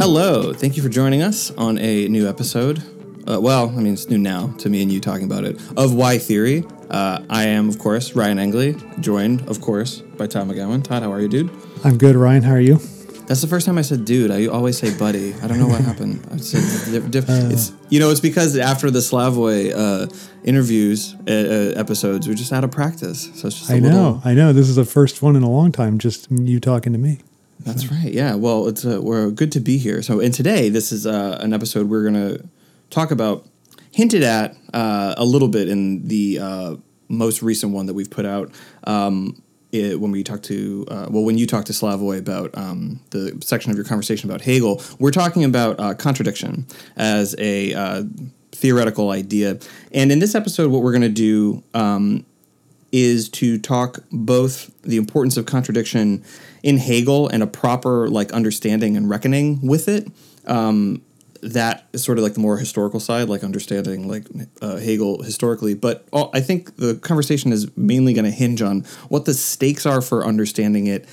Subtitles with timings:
[0.00, 2.82] Hello, thank you for joining us on a new episode.
[3.28, 5.92] Uh, well, I mean, it's new now to me and you talking about it of
[5.92, 6.64] Why Theory.
[6.88, 10.82] Uh, I am, of course, Ryan Engley, joined, of course, by Todd McGowan.
[10.82, 11.50] Todd, how are you, dude?
[11.84, 12.42] I'm good, Ryan.
[12.42, 12.76] How are you?
[13.26, 14.30] That's the first time I said dude.
[14.30, 15.34] I always say buddy.
[15.34, 16.26] I don't know what happened.
[16.32, 20.06] I said diff- diff- it's you know it's because after the Slavoj uh,
[20.44, 23.24] interviews uh, uh, episodes, we're just out of practice.
[23.34, 24.22] So it's just a I little, I know.
[24.24, 24.52] I know.
[24.54, 25.98] This is the first one in a long time.
[25.98, 27.20] Just you talking to me.
[27.64, 28.12] That's right.
[28.12, 28.34] Yeah.
[28.36, 30.02] Well, it's uh, we're good to be here.
[30.02, 32.48] So, and today this is uh, an episode we're going to
[32.88, 33.46] talk about,
[33.92, 36.76] hinted at uh, a little bit in the uh,
[37.08, 38.50] most recent one that we've put out.
[38.84, 43.00] Um, it, when we talked to, uh, well, when you talked to Slavoj about um,
[43.10, 46.66] the section of your conversation about Hegel, we're talking about uh, contradiction
[46.96, 48.02] as a uh,
[48.52, 49.58] theoretical idea.
[49.92, 52.24] And in this episode, what we're going to do um,
[52.90, 56.24] is to talk both the importance of contradiction
[56.62, 60.08] in Hegel and a proper like understanding and reckoning with it.
[60.46, 61.02] Um,
[61.42, 64.26] that is sort of like the more historical side, like understanding like
[64.60, 65.74] uh, Hegel historically.
[65.74, 69.86] But all, I think the conversation is mainly going to hinge on what the stakes
[69.86, 71.08] are for understanding it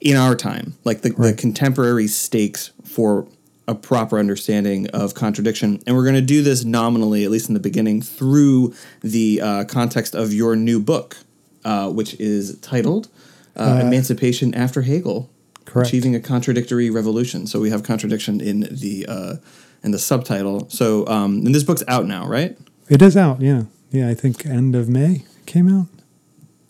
[0.00, 3.26] in our time, like the, the contemporary stakes for
[3.68, 5.82] a proper understanding of contradiction.
[5.86, 9.64] And we're going to do this nominally, at least in the beginning, through the uh,
[9.64, 11.18] context of your new book,
[11.64, 13.08] uh, which is titled
[13.56, 15.30] uh, Emancipation After Hegel.
[15.64, 15.88] Correct.
[15.88, 17.46] Achieving a contradictory revolution.
[17.46, 19.36] So we have contradiction in the uh,
[19.82, 20.68] in the subtitle.
[20.70, 22.56] So um, and this book's out now, right?
[22.88, 23.40] It is out.
[23.40, 23.64] Yeah.
[23.90, 24.08] Yeah.
[24.08, 25.88] I think end of May came out.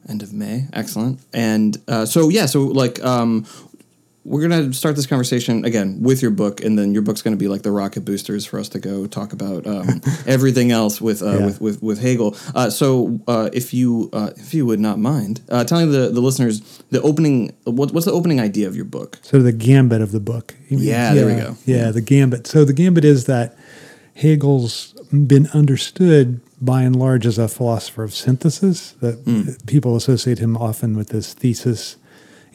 [0.08, 0.66] End of May.
[0.72, 1.20] Excellent.
[1.32, 3.44] And uh, so yeah, so like um,
[4.28, 7.48] we're gonna start this conversation again with your book, and then your book's gonna be
[7.48, 11.26] like the rocket boosters for us to go talk about um, everything else with, uh,
[11.38, 11.46] Yeah.
[11.46, 12.36] with with with Hegel.
[12.54, 16.20] Uh, so uh, if you uh, if you would not mind uh, telling the the
[16.20, 16.60] listeners
[16.90, 19.18] the opening what, what's the opening idea of your book?
[19.22, 20.54] So the gambit of the book.
[20.68, 21.56] Yeah, there we go.
[21.64, 22.46] Yeah, the gambit.
[22.46, 23.56] So the gambit is that
[24.14, 28.92] Hegel's been understood by and large as a philosopher of synthesis.
[29.00, 29.42] That Hmm.
[29.66, 31.96] people associate him often with this thesis,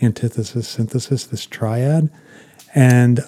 [0.02, 2.10] antithesis, synthesis, this triad,
[2.74, 3.22] and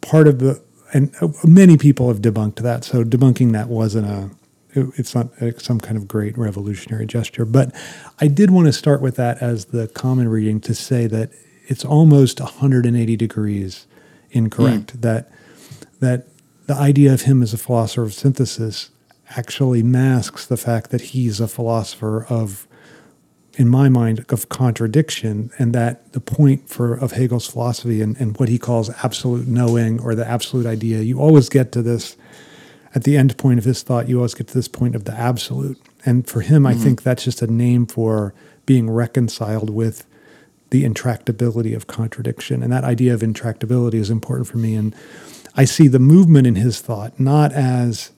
[0.00, 0.60] part of the
[0.92, 1.14] and
[1.44, 2.82] many people have debunked that.
[2.84, 4.30] So debunking that wasn't a
[4.74, 7.44] it- it's not uh, some kind of great revolutionary gesture.
[7.44, 7.74] But
[8.20, 11.30] I did want to start with that as the common reading to say that
[11.66, 13.86] it's almost 180 degrees
[14.30, 15.00] incorrect.
[15.02, 15.30] That
[16.00, 16.28] that
[16.66, 18.90] the idea of him as a philosopher of synthesis
[19.36, 22.66] actually masks the fact that he's a philosopher of
[23.58, 28.38] in my mind, of contradiction, and that the point for of Hegel's philosophy and, and
[28.38, 32.16] what he calls absolute knowing or the absolute idea, you always get to this
[32.94, 35.12] at the end point of his thought, you always get to this point of the
[35.12, 35.78] absolute.
[36.06, 36.82] And for him, I mm-hmm.
[36.84, 38.32] think that's just a name for
[38.64, 40.06] being reconciled with
[40.70, 42.62] the intractability of contradiction.
[42.62, 44.76] And that idea of intractability is important for me.
[44.76, 44.94] And
[45.56, 48.12] I see the movement in his thought not as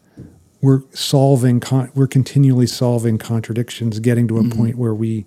[0.60, 4.58] we're solving, con- we're continually solving contradictions, getting to a mm-hmm.
[4.58, 5.26] point where we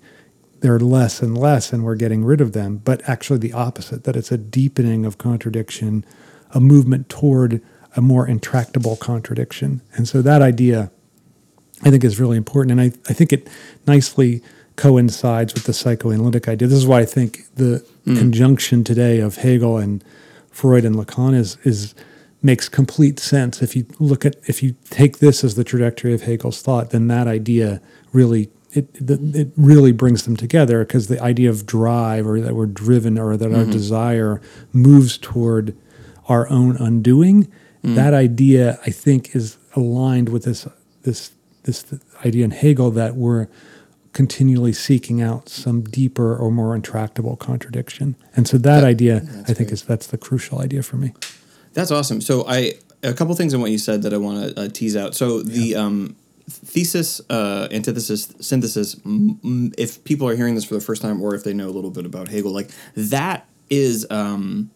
[0.64, 4.16] they're less and less and we're getting rid of them, but actually the opposite, that
[4.16, 6.06] it's a deepening of contradiction,
[6.52, 7.62] a movement toward
[7.98, 9.82] a more intractable contradiction.
[9.96, 10.90] And so that idea,
[11.84, 12.72] I think, is really important.
[12.72, 13.50] And I, I think it
[13.86, 14.42] nicely
[14.78, 16.70] coincides with the psychoanalytic idea.
[16.70, 18.18] This is why I think the mm.
[18.18, 20.02] conjunction today of Hegel and
[20.50, 21.94] Freud and Lacan is, is
[22.44, 23.62] makes complete sense.
[23.62, 27.08] If you look at, if you take this as the trajectory of Hegel's thought, then
[27.08, 27.82] that idea
[28.12, 32.66] really it, it really brings them together because the idea of drive or that we're
[32.66, 35.76] driven or that our desire moves toward
[36.28, 37.52] our own undoing.
[37.84, 40.68] That idea, I think, is aligned with this
[41.04, 41.32] this
[41.64, 41.94] this
[42.26, 43.48] idea in Hegel that we're
[44.14, 48.16] continually seeking out some deeper or more intractable contradiction.
[48.36, 49.18] And so that, idea,
[49.48, 51.14] I think, is that's the crucial idea for me.
[51.74, 52.22] That's awesome.
[52.22, 52.74] So I
[53.04, 55.14] a couple things in what you said that I want to uh, tease out.
[55.16, 56.16] So the um,
[56.50, 58.96] thesis, uh, antithesis, synthesis.
[59.06, 61.68] M- m- if people are hearing this for the first time, or if they know
[61.68, 64.70] a little bit about Hegel, like that is um,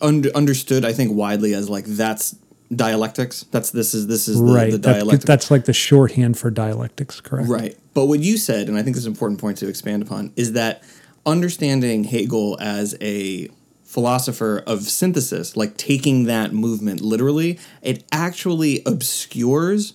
[0.00, 0.84] un- understood.
[0.84, 2.36] I think widely as like that's
[2.74, 3.44] dialectics.
[3.50, 4.70] That's this is this is the, right.
[4.70, 5.26] the That- dialectic.
[5.26, 7.48] that's like the shorthand for dialectics, correct?
[7.48, 7.78] Right.
[7.94, 10.32] But what you said, and I think this is an important point to expand upon,
[10.36, 10.82] is that
[11.26, 13.48] understanding Hegel as a
[13.92, 19.92] philosopher of synthesis, like taking that movement literally, it actually obscures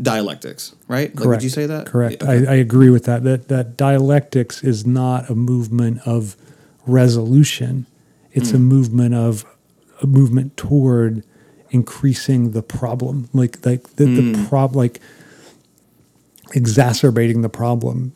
[0.00, 1.10] dialectics, right?
[1.10, 1.42] Like, would Correct.
[1.42, 1.86] you say that?
[1.86, 2.22] Correct.
[2.22, 2.46] Okay.
[2.46, 3.24] I, I agree with that.
[3.24, 6.36] That that dialectics is not a movement of
[6.86, 7.86] resolution.
[8.32, 8.68] It's a Hmm.
[8.74, 9.44] movement of
[10.00, 11.24] a movement toward
[11.70, 13.28] increasing the problem.
[13.32, 14.14] Like like the, Hmm.
[14.32, 15.00] the prob like
[16.54, 18.12] exacerbating the problem,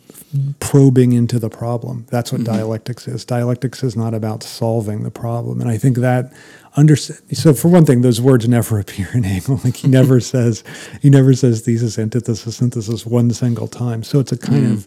[0.60, 2.06] probing into the problem.
[2.10, 2.52] That's what mm-hmm.
[2.52, 3.24] dialectics is.
[3.24, 6.32] Dialectics is not about solving the problem, and I think that
[6.76, 9.60] under so for one thing, those words never appear in Hegel.
[9.64, 10.64] Like he never says
[11.00, 14.02] he never says thesis, antithesis, synthesis one single time.
[14.02, 14.72] So it's a kind mm.
[14.72, 14.86] of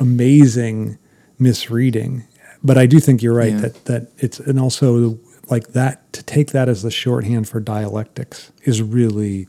[0.00, 0.98] amazing
[1.38, 2.24] misreading.
[2.62, 3.60] But I do think you're right Yeah.
[3.60, 5.18] that that it's and also
[5.50, 9.48] like that to take that as the shorthand for dialectics is really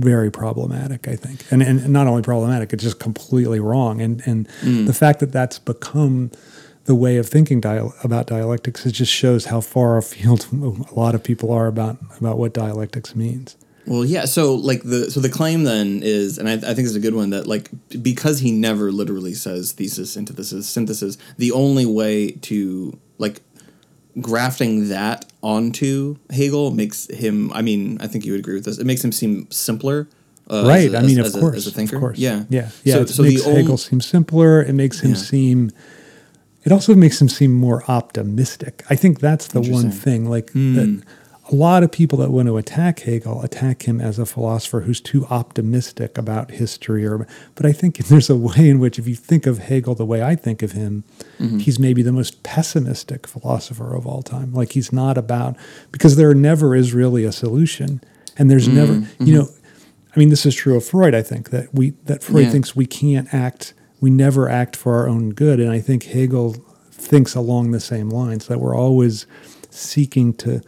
[0.00, 1.44] very problematic, I think.
[1.50, 4.00] And, and not only problematic, it's just completely wrong.
[4.00, 4.86] And, and mm.
[4.86, 6.30] the fact that that's become
[6.84, 11.14] the way of thinking dial- about dialectics, it just shows how far afield a lot
[11.14, 13.56] of people are about, about what dialectics means.
[13.86, 14.26] Well, yeah.
[14.26, 17.14] So, like the so the claim then is, and I, I think it's a good
[17.14, 17.70] one that like
[18.02, 21.16] because he never literally says thesis, antithesis, synthesis.
[21.38, 23.40] The only way to like
[24.20, 27.52] grafting that onto Hegel makes him.
[27.52, 28.78] I mean, I think you would agree with this.
[28.78, 30.08] It makes him seem simpler.
[30.48, 30.88] Uh, right.
[30.88, 31.56] as a- I mean, as, of as a- course.
[31.58, 31.96] as a thinker.
[31.96, 32.18] Of course.
[32.18, 32.44] Yeah.
[32.48, 32.70] Yeah.
[32.82, 32.94] Yeah.
[32.94, 34.62] So, it so makes the Hegel seem simpler.
[34.62, 35.16] It makes him Yeah.
[35.16, 35.70] seem.
[36.64, 38.82] It also makes him seem more optimistic.
[38.90, 40.28] I think that's the one thing.
[40.28, 40.74] Like Hmm.
[40.74, 41.02] that,
[41.50, 45.00] a lot of people that want to attack Hegel attack him as a philosopher who's
[45.00, 47.04] too optimistic about history.
[47.04, 47.26] Or,
[47.56, 50.22] but I think there's a way in which, if you think of Hegel the way
[50.22, 51.04] I think of him,
[51.40, 51.58] Mm-hmm.
[51.58, 54.52] he's maybe the most pessimistic philosopher of all time.
[54.52, 55.56] Like he's not about
[55.90, 58.02] because there never is really a solution,
[58.36, 59.24] and there's never, Mm-hmm.
[59.24, 59.48] you know.
[60.14, 61.14] I mean, this is true of Freud.
[61.14, 62.50] I think that we that Freud Yeah.
[62.50, 66.56] thinks we can't act, we never act for our own good, and I think Hegel
[66.92, 69.24] thinks along the same lines that we're always
[69.70, 70.60] seeking to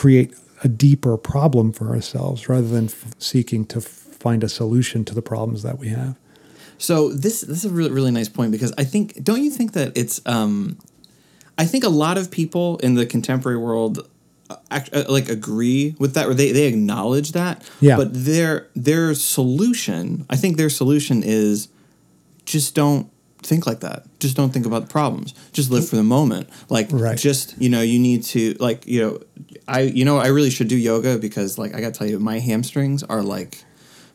[0.00, 0.30] create
[0.64, 3.84] a deeper problem for ourselves rather than f- seeking to f-
[4.24, 6.14] find a solution to the problems that we have.
[6.78, 6.94] So
[7.24, 9.96] this this is a really really nice point because I think don't you think that
[9.96, 10.76] it's um,
[11.56, 13.94] I think a lot of people in the contemporary world
[14.50, 17.96] uh, act, uh, like agree with that or they, they acknowledge that Yeah.
[17.96, 21.68] but their their solution I think their solution is
[22.44, 23.06] just don't
[23.42, 26.88] think like that just don't think about the problems just live for the moment like
[26.90, 27.16] Right.
[27.18, 29.20] just you know you need to like you know
[29.68, 32.18] I you know I really should do yoga because like I got to tell you
[32.18, 33.64] my hamstrings are like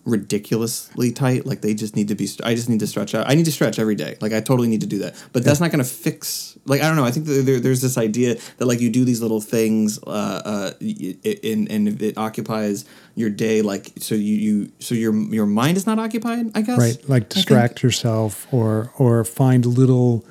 [0.03, 1.45] ridiculously tight.
[1.45, 2.27] Like they just need to be.
[2.44, 3.29] I just need to stretch out.
[3.29, 4.18] I need to stretch every day.
[4.21, 5.15] Like I totally need to do that.
[5.33, 6.57] But that's not going to fix.
[6.65, 7.06] Like I don't know.
[7.06, 10.71] I think there, there's this idea that like you do these little things, uh, uh,
[10.81, 12.85] and and it occupies
[13.15, 13.61] your day.
[13.61, 16.51] Like so you you so your your mind is not occupied.
[16.55, 20.25] I guess right like distract yourself or or find little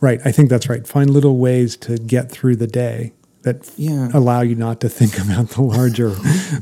[0.00, 3.12] right i think that's right find little ways to get through the day
[3.46, 4.10] that Yeah.
[4.12, 6.10] allow you not to think about the larger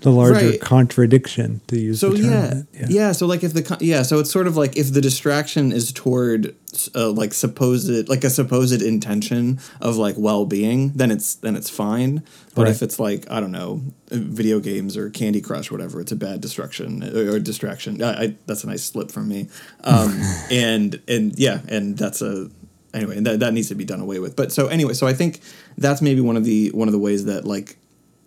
[0.07, 0.61] the larger Right.
[0.61, 2.25] contradiction to use So term.
[2.25, 5.73] yeah, yeah, So like if the yeah, so it's sort of like if the distraction
[5.73, 6.55] is toward
[6.95, 11.71] uh, like supposed like a supposed intention of like well being, then it's then it's
[11.71, 12.23] fine.
[12.55, 16.13] But if it's like I don't know, video games or Candy Crush, or whatever, it's
[16.13, 18.03] a bad distraction or, or distraction.
[18.03, 19.49] I, I, that's a nice slip from me.
[19.85, 20.21] Um,
[20.51, 22.51] and and yeah, and that's a
[22.95, 24.37] anyway that that needs to be done away with.
[24.37, 25.41] But so anyway, so I think
[25.77, 27.77] that's maybe one of the one of the ways that like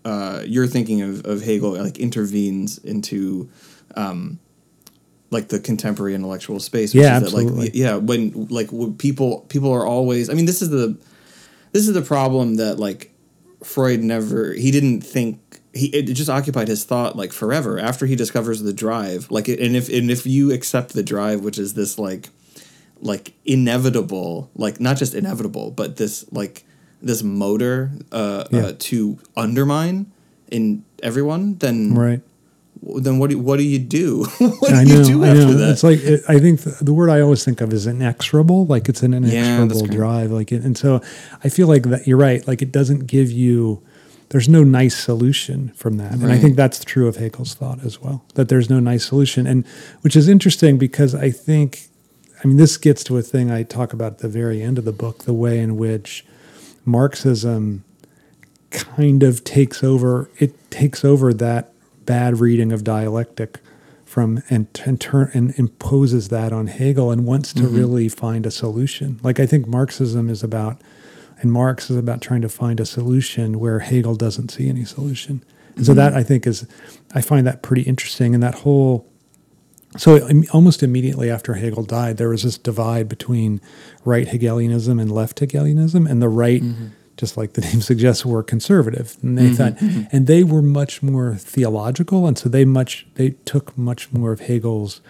[0.05, 3.49] uh, you're thinking of, of Hegel like intervenes into
[3.95, 4.39] um,
[5.31, 6.93] like the contemporary intellectual space.
[6.93, 7.79] Which Yeah, is that, like, absolutely.
[7.79, 10.29] yeah, when like when people people are always.
[10.29, 10.97] I mean, this is the
[11.71, 13.13] this is the problem that like
[13.63, 15.39] Freud never he didn't think
[15.73, 19.75] he it just occupied his thought like forever after he discovers the drive like and
[19.75, 22.29] if and if you accept the drive which is this like
[23.01, 26.65] like inevitable like not just inevitable but this like
[27.01, 28.59] this motor uh, Yeah.
[28.67, 30.11] uh to undermine
[30.49, 32.21] in everyone then right
[32.81, 35.53] then what do what do you do what do I you do I after know.
[35.53, 38.65] that It's like it, I think the, the word I always think of is inexorable.
[38.67, 39.97] Like it's an inexorable great.
[39.97, 40.31] drive.
[40.31, 41.01] Like it, and so
[41.43, 42.47] I feel like that you're right.
[42.47, 43.81] Like it doesn't give you.
[44.29, 47.99] There's no nice solution from that, and I think that's true of Hegel's thought as
[48.01, 48.23] well.
[48.35, 49.65] That there's no nice solution, and
[50.01, 51.87] which is interesting because I think,
[52.47, 54.85] I mean, this gets to a thing I talk about at the very end of
[54.85, 56.25] the book, the way in which
[56.85, 57.83] Marxism
[58.69, 61.73] kind of takes over it takes over that
[62.05, 63.59] bad reading of dialectic
[64.05, 67.75] from and and turn and imposes that on Hegel and wants to mm-hmm.
[67.75, 69.19] really find a solution.
[69.23, 70.79] Like I think Marxism is about
[71.41, 75.43] and Marx is about trying to find a solution where Hegel doesn't see any solution.
[75.75, 75.97] And so mm-hmm.
[75.97, 76.65] that I think is
[77.13, 79.05] I find that pretty interesting and that whole
[79.95, 83.61] so almost immediately after Hegel died, there was this divide between
[84.03, 86.87] right Hegelianism and left Hegelianism, and the right, mm-hmm.
[87.15, 89.17] just like the name suggests, were conservative.
[89.21, 89.53] And they mm-hmm.
[89.53, 90.03] thought, mm-hmm.
[90.11, 94.41] and they were much more theological, and so they much they took much more of
[94.41, 95.01] Hegel's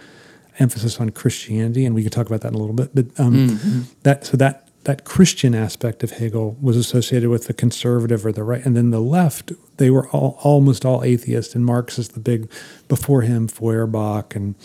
[0.60, 2.94] emphasis on Christianity, and we could talk about that in a little bit.
[2.94, 8.26] But um, that so that that Christian aspect of Hegel was associated with the conservative
[8.26, 12.00] or the right, and then the left they were all almost all atheists, and Marx
[12.00, 12.50] is the big
[12.88, 14.56] before him Feuerbach and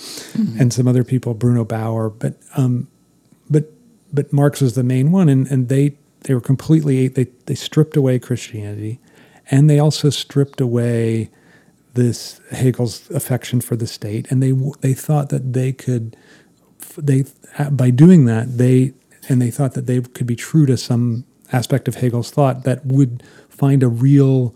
[0.61, 2.87] and some other people Bruno Bauer, but um,
[3.51, 3.73] but
[4.13, 7.97] but Marx was the main one, and, and they they were completely they they stripped
[7.97, 9.01] away Christianity,
[9.51, 11.31] and they also stripped away
[11.95, 14.53] this Hegel's affection for the state, and they
[14.83, 16.17] they thought that they could
[16.97, 17.25] they
[17.73, 18.93] by doing that they
[19.29, 22.85] and they thought that they could be true to some aspect of Hegel's thought that
[22.87, 24.55] would find a real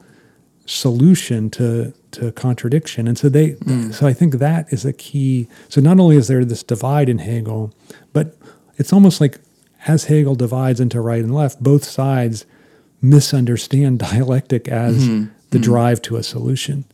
[0.64, 3.92] solution to to contradiction and so they Hmm.
[3.92, 7.18] so i think that is a key so not only is there this divide in
[7.18, 7.72] hegel
[8.12, 8.34] but
[8.76, 9.38] it's almost like
[9.86, 12.46] as hegel divides into right and left both sides
[13.00, 15.30] misunderstand dialectic as Mm-hmm.
[15.50, 16.84] the drive to a solution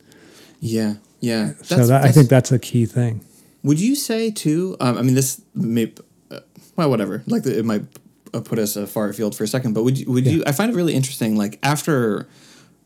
[0.59, 1.53] Yeah, yeah.
[1.63, 3.21] so that, i think that's a key thing
[3.63, 4.75] Would you say too?
[4.81, 5.91] Um, I mean, this may,
[6.75, 7.23] well, whatever.
[7.27, 7.83] Like it might
[8.33, 10.43] uh, put us uh, far afield for a second, but would you, would you?
[10.47, 11.35] I find it really interesting.
[11.37, 12.27] Like after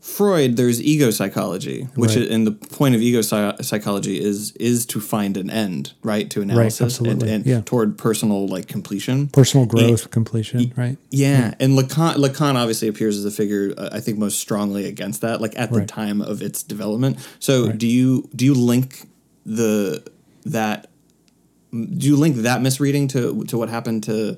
[0.00, 2.18] Freud, there's ego psychology, which Right.
[2.24, 6.30] is, and the point of ego psy- psychology is is to find an end, right,
[6.30, 7.60] to analysis and, absolutely, and yeah.
[7.64, 9.26] toward personal like completion.
[9.28, 13.98] personal growth completion right Yeah, and Lacan, Lacan obviously appears as a figure uh, I
[14.00, 15.88] think most strongly against that, like at the Right.
[15.88, 17.18] time of its development.
[17.40, 19.08] So do you do you link
[19.44, 20.04] the
[20.44, 20.90] that
[21.70, 24.36] do you link that misreading to to what happened to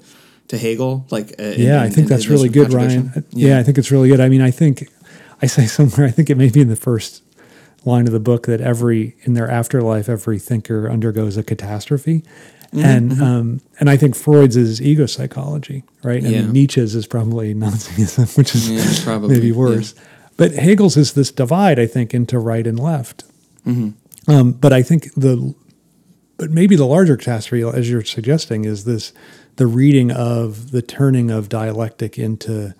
[0.48, 1.06] to Hegel?
[1.10, 2.72] Like uh, in- Yeah, I think in that's this really good.
[2.72, 3.24] Ryan.
[3.30, 3.58] Yeah.
[3.58, 4.20] I think it's really good.
[4.20, 4.88] I mean, I think
[5.42, 7.22] I say somewhere, I think it may be in the first
[7.84, 12.22] line of the book that every in their afterlife, every thinker undergoes a catastrophe.
[12.72, 16.22] Mm-hmm, And um, and I think Freud's is ego psychology, right?
[16.22, 16.46] And Yeah.
[16.52, 19.54] Nietzsche's is probably Nazism, which is Yeah, probably, maybe yeah.
[19.56, 19.94] worse.
[20.36, 23.24] But Hegel's is this divide, I think, into right and left.
[23.66, 24.30] Mm-hmm.
[24.30, 25.54] Um, but I think the
[26.40, 29.12] but maybe the larger catastrophe, as you're suggesting, is this
[29.56, 32.74] the reading of the turning of dialectic into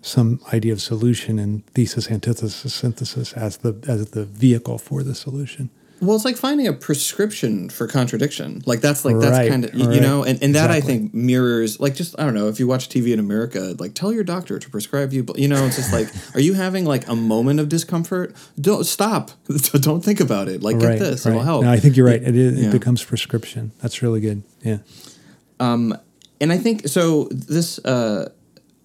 [0.00, 5.16] some idea of solution and thesis, antithesis, synthesis as the as the vehicle for the
[5.16, 5.70] solution.
[6.00, 8.62] Well, it's like finding a prescription for contradiction.
[8.64, 10.00] Like that's like that's Right, kind of you right.
[10.00, 12.88] know, and, and that I think mirrors like just I don't know if you watch
[12.88, 15.26] TV in America, like tell your doctor to prescribe you.
[15.36, 18.34] You know, it's just like, are you having like a moment of discomfort?
[18.60, 19.30] Don't stop.
[19.80, 20.62] Don't think about it.
[20.62, 21.64] Like get this, it'll help.
[21.64, 22.22] No, I think you're right.
[22.22, 22.68] It, is, Yeah.
[22.68, 23.72] it becomes prescription.
[23.82, 24.42] That's really good.
[24.62, 24.78] Yeah.
[25.60, 25.94] and
[26.40, 27.28] I think so.
[27.30, 28.30] This uh,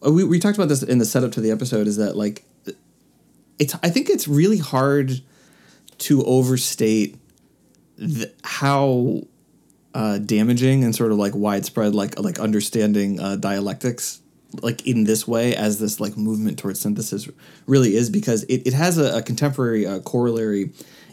[0.01, 1.87] we we talked about this in the setup to the episode.
[1.87, 2.43] Is that like
[3.57, 3.73] it's?
[3.81, 5.21] I think it's really hard
[5.99, 7.17] to overstate
[7.97, 9.21] th- how
[9.93, 14.19] uh, damaging and sort of like widespread like like understanding uh, dialectics
[14.61, 17.27] like in this way as this like movement towards synthesis
[17.67, 20.71] really is because it, it has a, a contemporary uh, corollary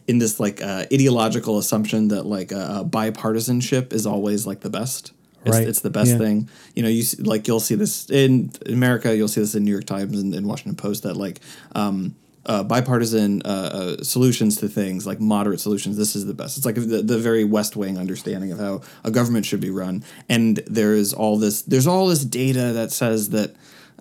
[0.08, 5.12] in this like uh, ideological assumption that like bipartisanship is always like the best
[5.44, 5.66] it's, Right.
[5.66, 6.18] it's the best Yeah.
[6.18, 9.64] thing you know you see, like you'll see this in america you'll see this in
[9.64, 11.40] new york times and, and washington post that like
[11.74, 12.14] um,
[12.46, 16.56] uh, bipartisan uh, uh, solutions to things like moderate solutions this is the best.
[16.56, 20.04] It's like the, the very west wing understanding of how a government should be run.
[20.28, 23.54] And there's all this there's all this data that says that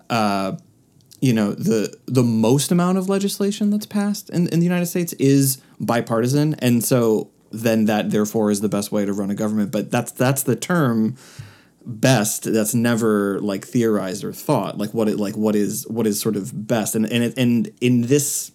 [0.10, 0.58] uh,
[1.20, 5.14] you know the the most amount of legislation that's passed in, in the United States
[5.14, 9.72] is bipartisan, and so then that therefore is the best way to run a government.
[9.72, 11.16] But that's that's the term
[11.86, 16.20] best that's never like theorized or thought like what it like what is what is
[16.20, 18.52] sort of best and and it, and in this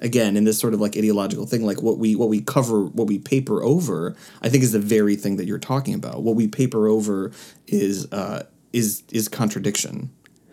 [0.00, 3.06] again in this sort of like ideological thing like what we what we cover what
[3.06, 6.46] we paper over i think is the very thing that you're talking about what we
[6.46, 7.32] paper over
[7.66, 10.10] is uh is is contradiction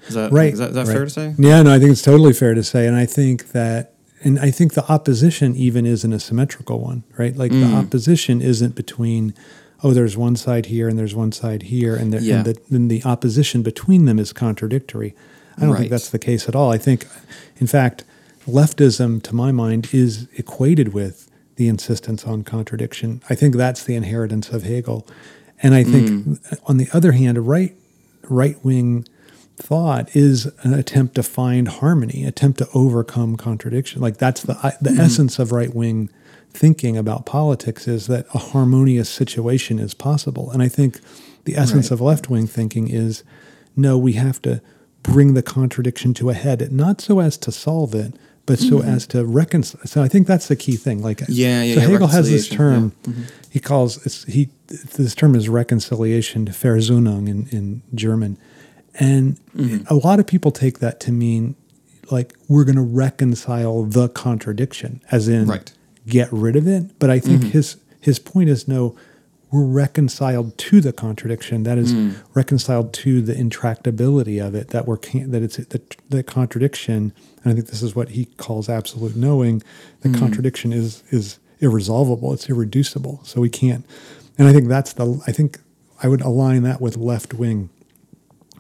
[0.08, 0.54] is that right.
[0.54, 0.94] is that, is that right.
[0.94, 3.52] fair to say Yeah, no, I think it's totally fair to say, and I think
[3.54, 7.34] that, and I think the opposition even isn't a symmetrical one, right?
[7.38, 7.70] Like Mm.
[7.70, 9.34] the opposition isn't between,
[9.84, 12.38] oh, there's one side here and there's one side here, and, the, Yeah.
[12.38, 15.14] and the, then the opposition between them is contradictory.
[15.58, 15.80] I don't Right.
[15.80, 16.72] think that's the case at all.
[16.72, 17.06] I think,
[17.60, 18.04] in fact,
[18.48, 23.22] leftism, to my mind, is equated with the insistence on contradiction.
[23.30, 25.06] I think that's the inheritance of Hegel,
[25.62, 26.58] and I think, Mm.
[26.66, 27.76] on the other hand, right
[28.30, 29.06] right wing
[29.58, 34.02] thought is an attempt to find harmony, attempt to overcome contradiction.
[34.02, 36.10] Like that's the the essence of right wing
[36.54, 40.52] thinking about politics is that a harmonious situation is possible.
[40.52, 41.00] And I think
[41.46, 41.94] the essence Right.
[41.96, 43.24] of left wing thinking is
[43.76, 44.62] no, we have to
[45.02, 48.14] bring the contradiction to a head, not so as to solve it,
[48.46, 49.82] but so as to reconcile.
[49.86, 51.02] So I think that's the key thing.
[51.02, 52.92] Like Yeah, yeah, So yeah, Hegel has this term.
[53.50, 58.38] He calls it's, he this term is reconciliation, Versöhnung in in German,
[59.00, 59.86] and Mm-hmm.
[59.88, 61.56] a lot of people take that to mean
[62.12, 65.72] like we're going to reconcile the contradiction, as in Right.
[66.08, 67.00] Get rid of it.
[67.00, 67.52] But I think Mm-hmm.
[67.52, 68.96] his his point is no,
[69.54, 71.64] we're reconciled to the contradiction.
[71.64, 72.16] That is mm.
[72.34, 74.70] reconciled to the intractability of it.
[74.70, 77.14] That we're that it's the, the contradiction.
[77.44, 79.62] And I think this is what he calls absolute knowing.
[80.02, 80.20] The mm.
[80.20, 82.34] contradiction is is irresolvable.
[82.34, 83.22] It's irreducible.
[83.24, 83.86] So we can't.
[84.38, 85.22] And I think that's the.
[85.28, 85.60] I think
[86.02, 87.70] I would align that with left wing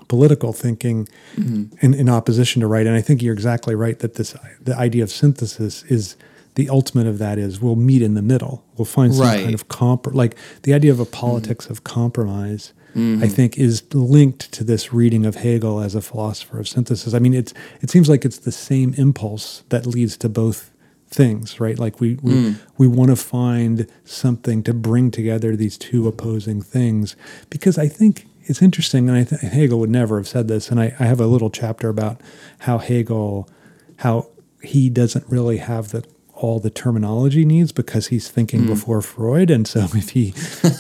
[0.08, 1.76] political thinking mm-hmm.
[1.84, 2.86] in, in opposition to right.
[2.86, 6.16] And I think you're exactly right that this the idea of synthesis is
[6.56, 8.64] the ultimate of that is we'll meet in the middle.
[8.78, 9.44] We'll find some Right.
[9.44, 12.74] kind of comp like the idea of a politics of compromise.
[12.96, 13.28] I mm-hmm.
[13.28, 17.16] think is linked to this reading of Hegel as a philosopher of synthesis.
[17.16, 20.70] I mean, it's it seems like it's the same impulse that leads to both
[21.08, 21.80] things, right?
[21.80, 22.60] Like we we, mm.
[22.78, 27.16] we want to find something to bring together these two opposing things
[27.50, 30.70] because I think it's interesting, and I think Hegel would never have said this.
[30.70, 32.22] And I, I have a little chapter about
[32.60, 33.50] how Hegel,
[33.98, 34.28] how
[34.62, 36.06] he doesn't really have the
[36.44, 38.68] all the terminology needs because he's thinking mm.
[38.68, 40.34] before Freud, and so if he,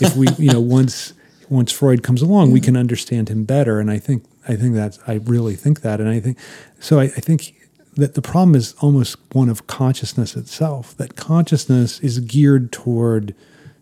[0.06, 1.14] if we, you know, once
[1.50, 2.66] once Freud comes along, we mm.
[2.66, 3.80] can understand him better.
[3.80, 6.38] And I think I think that's I really think that, and I think
[6.80, 7.00] so.
[7.00, 7.56] I, I think
[7.96, 10.98] that the problem is almost one of consciousness itself.
[10.98, 13.34] That consciousness is geared toward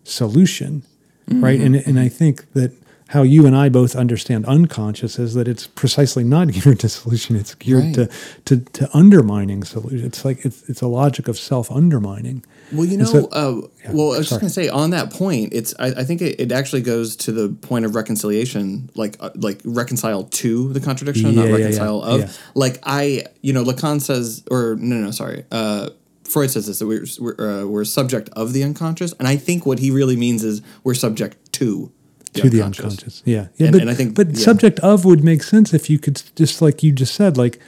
[0.04, 0.84] solution,
[1.26, 1.58] right?
[1.58, 1.74] Mm-hmm.
[1.74, 2.72] And and I think that
[3.12, 7.36] how you and I both understand unconscious is that it's precisely not geared to solution.
[7.36, 7.94] It's geared Right.
[7.94, 8.08] to,
[8.46, 10.06] to to undermining solution.
[10.06, 12.44] It's like it's it's a logic of self undermining.
[12.72, 15.52] Well, you know, so- uh, well, I was just going to say on that point,
[15.52, 19.28] it's I, I think it, it actually goes to the point of reconciliation, like uh,
[19.34, 22.20] like reconcile to the contradiction, Yeah, not yeah, yeah, reconcile of.
[22.20, 22.30] yeah.
[22.54, 25.90] Like I, you know, Lacan says, or no, no, sorry, uh,
[26.24, 29.66] Freud says this that we're we're, uh, we're subject of the unconscious, and I think
[29.66, 31.92] what he really means is we're subject to
[32.34, 33.22] to the unconscious.
[33.24, 33.66] Yeah, yeah.
[33.66, 34.36] And- but, and I think- but yeah.
[34.36, 37.58] subject of would make sense if you could just like you just said, like,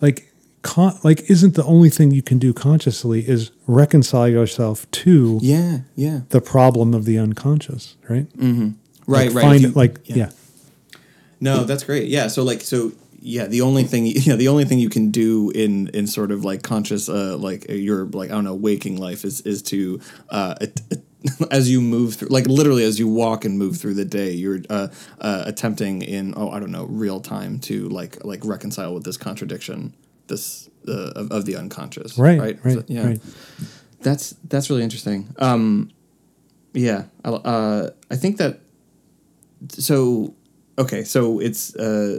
[0.00, 5.38] like, con- like, isn't the only thing you can do consciously is reconcile yourself to
[5.42, 8.26] Yeah, yeah, the problem of the unconscious, right?
[8.36, 8.74] Mm,
[9.06, 9.42] right, Like, right.
[9.42, 10.30] Find you- it, like, yeah.
[11.40, 12.08] No, that's great.
[12.08, 12.28] Yeah.
[12.28, 15.88] So like so yeah, the only thing yeah, the only thing you can do in
[15.88, 19.40] in sort of like conscious uh like your like I don't know waking life is
[19.40, 20.00] is to
[20.30, 20.80] uh at,
[21.50, 24.60] as you move through like literally as you walk and move through the day you're
[24.70, 24.88] uh,
[25.20, 29.16] uh attempting in oh I don't know real time to like like reconcile with this
[29.16, 29.94] contradiction
[30.26, 33.20] this uh, of, of the unconscious right, right right, So, yeah right.
[34.00, 35.28] that's that's really interesting.
[35.38, 35.90] Um,
[36.74, 38.60] yeah, I- uh, I think that.
[39.68, 40.34] So,
[40.78, 42.18] okay, so it's uh,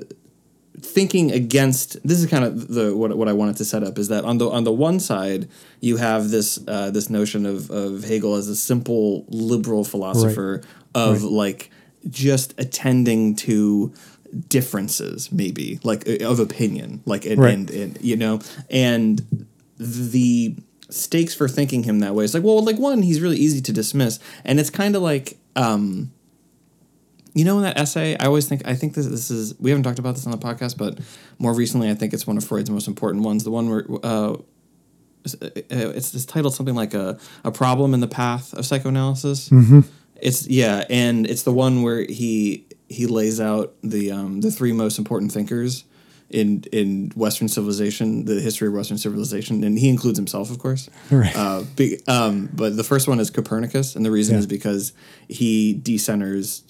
[0.84, 1.98] thinking against.
[2.08, 4.38] This is kind of the what what I wanted to set up is that on
[4.38, 5.48] the on the one side
[5.80, 10.62] you have this uh, this notion of of Hegel as a simple liberal philosopher
[10.93, 11.69] of like
[12.10, 13.93] just attending to
[14.50, 17.54] differences maybe like uh, of opinion like and, Right.
[17.54, 19.46] and, and you know and
[19.78, 20.56] the
[20.89, 23.72] stakes for thinking him that way is like well like one he's really easy to
[23.74, 26.12] dismiss and it's kind of like um
[27.34, 29.84] you know in that essay i always think i think this, this is we haven't
[29.84, 31.00] talked about this on the podcast but
[31.39, 34.36] more recently i think it's one of freud's most important ones the one where uh
[35.24, 39.50] it's, uh, it's, it's titled something like a, a problem in the path of psychoanalysis.
[40.22, 44.72] It's yeah and it's the one where he he lays out the um the three
[44.74, 45.86] most important thinkers
[46.29, 50.89] in in Western civilization, the history of Western civilization, and he includes himself, of course.
[51.12, 51.36] Right.
[51.36, 54.39] Uh, be, um, but the first one is Copernicus, and the reason Yeah.
[54.39, 54.93] is because
[55.27, 56.63] he decenters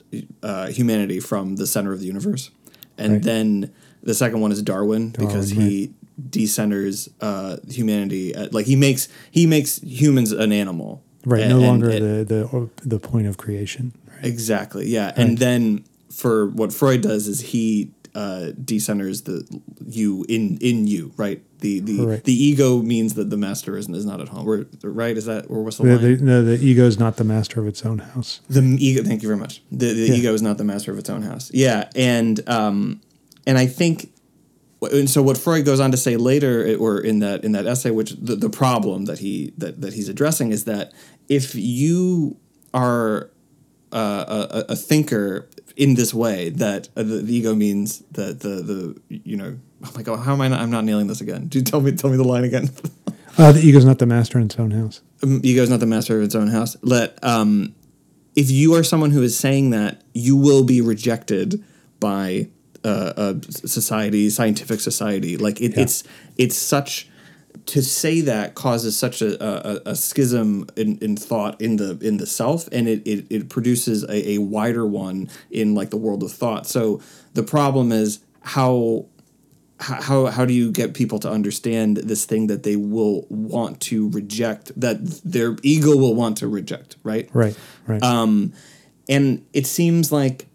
[0.44, 2.52] uh, humanity from the center of the universe,
[2.98, 3.24] and Right.
[3.24, 3.72] then
[4.04, 5.94] the second one is Darwin, because Darwin, he
[6.30, 8.36] decenters uh, humanity.
[8.36, 11.04] At, like he makes he makes humans an animal.
[11.26, 13.94] Right, And- no longer the the the point of creation.
[14.08, 14.26] Right?
[14.26, 14.90] Exactly.
[14.90, 15.12] Yeah.
[15.16, 19.44] And then for what Freud does is he uh, decenters the
[19.86, 21.42] you in in you, right?
[21.60, 22.26] The the Correct.
[22.26, 24.46] the ego means that the master is, is not at home.
[24.46, 25.18] We're, right?
[25.18, 26.18] Is that or what's the The, line?
[26.18, 28.42] the, no, the ego is not the master of its own house.
[28.50, 29.04] The ego.
[29.04, 29.62] Thank you very much.
[29.72, 30.14] The, the Yeah.
[30.16, 31.50] ego is not the master of its own house.
[31.54, 33.02] Yeah, and um,
[33.48, 34.12] and I think,
[34.82, 37.92] and so what Freud goes on to say later, or in that in that essay,
[37.92, 40.92] which the, the problem that he that that he's addressing is that
[41.30, 42.38] if you
[42.74, 43.30] are
[43.94, 48.62] uh, a, a thinker in this way, that uh, the, the ego means that the
[48.62, 49.58] the you know.
[49.86, 50.18] Oh my god!
[50.20, 50.48] How am I?
[50.48, 51.48] Not, I'm not nailing this again.
[51.48, 51.92] Do you tell me?
[51.92, 52.70] Tell me the line again.
[53.36, 55.02] Uh, the ego is not the master in its own house.
[55.24, 56.78] um, ego is not the master of its own house.
[56.84, 57.74] Let um,
[58.36, 61.64] if you are someone who is saying that, you will be rejected
[62.00, 62.50] by
[62.84, 65.36] uh, a society, scientific society.
[65.38, 65.82] Like it, Yeah.
[65.82, 66.04] it's
[66.38, 67.10] it's such
[67.66, 72.18] to say that causes such a, a, a schism in, in thought in the in
[72.18, 76.24] the self, and it it, it produces a, a wider one in like the world
[76.24, 76.68] of thought.
[76.68, 77.02] So
[77.34, 79.06] the problem is how
[79.80, 84.10] how how do you get people to understand this thing that they will want to
[84.10, 87.58] reject that their ego will want to reject right Right.
[87.88, 88.02] Right.
[88.04, 88.54] um,
[89.10, 90.48] and it seems like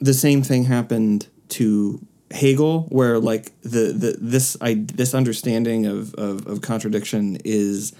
[0.00, 6.14] the same thing happened to Hegel, where like the, the this I this understanding of,
[6.14, 7.92] of, of contradiction is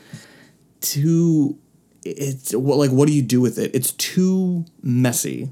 [0.81, 1.59] too
[2.05, 3.71] it's well, like what do you do with it?
[3.75, 5.51] It's too messy,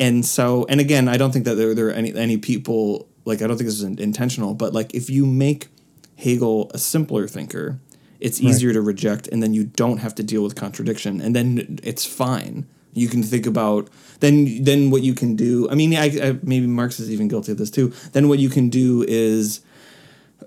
[0.00, 3.42] and so and again, I don't think that there there are any any people like
[3.42, 5.68] I don't think this is in- intentional, but like if you make
[6.16, 7.78] Hegel a simpler thinker,
[8.18, 11.78] it's easier to reject, and then you don't have to deal with contradiction, and then
[11.82, 12.66] it's fine.
[12.94, 13.88] You can think about
[14.20, 15.68] then then what you can do.
[15.70, 17.92] I mean, I, I maybe Marx is even guilty of this too.
[18.12, 19.60] Then what you can do is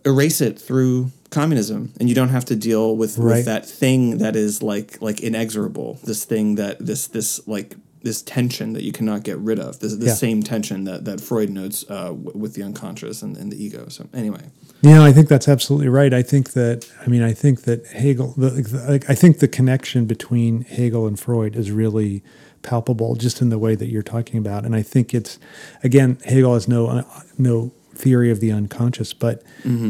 [0.05, 3.37] erase it through communism and you don't have to deal with, Right.
[3.37, 8.21] with that thing that is like like inexorable this thing that this this like this
[8.21, 10.13] tension that you cannot get rid of this the Yeah.
[10.13, 13.87] same tension that that freud notes uh, w- with the unconscious and, and the ego
[13.89, 14.43] so anyway
[14.85, 16.13] Yeah, I think that's absolutely right.
[16.13, 20.05] I think that I mean I think that Hegel, the, the, I think the connection
[20.05, 22.21] between Hegel and Freud is really
[22.61, 24.63] palpable, just in the way that you're talking about.
[24.63, 25.39] And I think it's
[25.83, 27.03] again Hegel has no uh,
[27.35, 29.41] no theory of the unconscious, but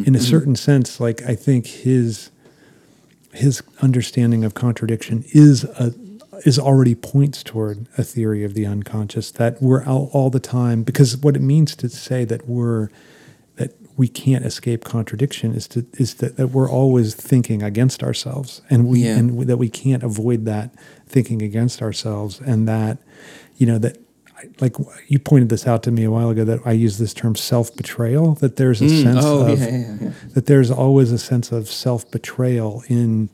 [0.06, 2.32] in a certain sense, like I think his
[3.34, 5.94] his understanding of contradiction is a
[6.46, 10.84] is already points toward a theory of the unconscious that we're all, all the time
[10.84, 12.88] because what it means to say that we're
[13.98, 18.88] we can't escape contradiction is to is that, that we're always thinking against ourselves and
[18.88, 19.18] we Yeah.
[19.18, 20.74] and that we can't avoid that
[21.08, 22.98] thinking against ourselves and that
[23.58, 23.98] you know that
[24.60, 24.76] like
[25.08, 27.76] you pointed this out to me a while ago that I use this term self
[27.76, 29.04] betrayal that there's a mm.
[29.04, 30.12] sense oh of yeah, yeah.
[30.34, 33.30] that there's always a sense of self betrayal in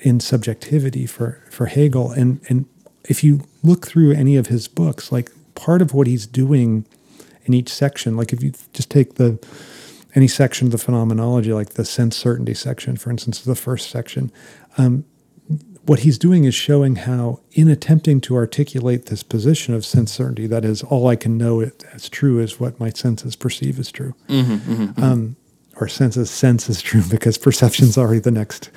[0.00, 2.66] in subjectivity for for Hegel and and
[3.04, 6.86] if you look through any of his books like part of what he's doing
[7.44, 9.38] in each section like if you just take the
[10.14, 14.32] any section of the phenomenology like the sense certainty section for instance the first section.
[14.78, 15.04] Um,
[15.86, 20.46] what he's doing is showing how in attempting to articulate this position of sense certainty
[20.46, 23.90] that is all i can know it as true is what my senses perceive as
[23.90, 24.14] true.
[24.98, 25.36] Um,
[25.80, 28.70] or senses sense is true because perception's already the next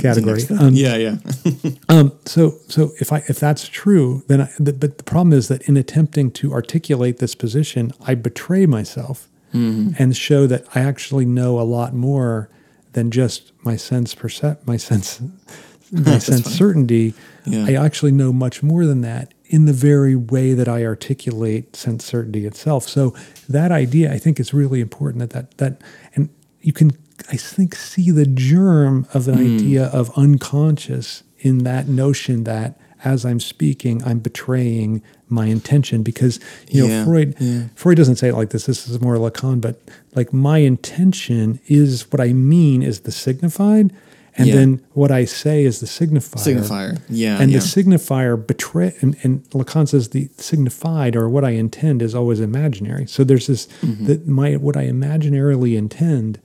[0.00, 0.42] category.
[0.58, 1.16] um, yeah yeah.
[1.88, 5.48] um, so, so if I if that's true, then I, the, but the problem is
[5.48, 10.02] that in attempting to articulate this position, I betray myself Mm-hmm.
[10.02, 12.50] and show that I actually know a lot more
[12.92, 15.22] than just my sense percep my sense
[15.92, 17.14] my sense certainty.
[17.46, 17.66] Yeah.
[17.66, 22.04] I actually know much more than that in the very way that I articulate sense
[22.04, 22.88] certainty itself.
[22.88, 23.14] So
[23.48, 25.20] that idea, I think, is really important.
[25.20, 25.82] That that that
[26.14, 26.28] and
[26.60, 26.90] you can,
[27.30, 29.56] I think, see the germ of an mm.
[29.56, 36.40] idea of unconscious in that notion that as I'm speaking, I'm betraying my intention because
[36.70, 37.34] you know Yeah, Freud.
[37.38, 37.62] yeah.
[37.74, 38.66] Freud doesn't say it like this.
[38.66, 39.80] This is more Lacan, but
[40.14, 43.92] like my intention is what I mean is the signified,
[44.36, 44.54] and Yeah.
[44.54, 46.38] then what I say is the signifier.
[46.38, 51.50] signifier yeah And the signifier betray, and, and Lacan says the signified or what I
[51.50, 53.06] intend is always imaginary.
[53.06, 54.06] So there's this Mm-hmm.
[54.06, 56.38] that my what I imaginarily intend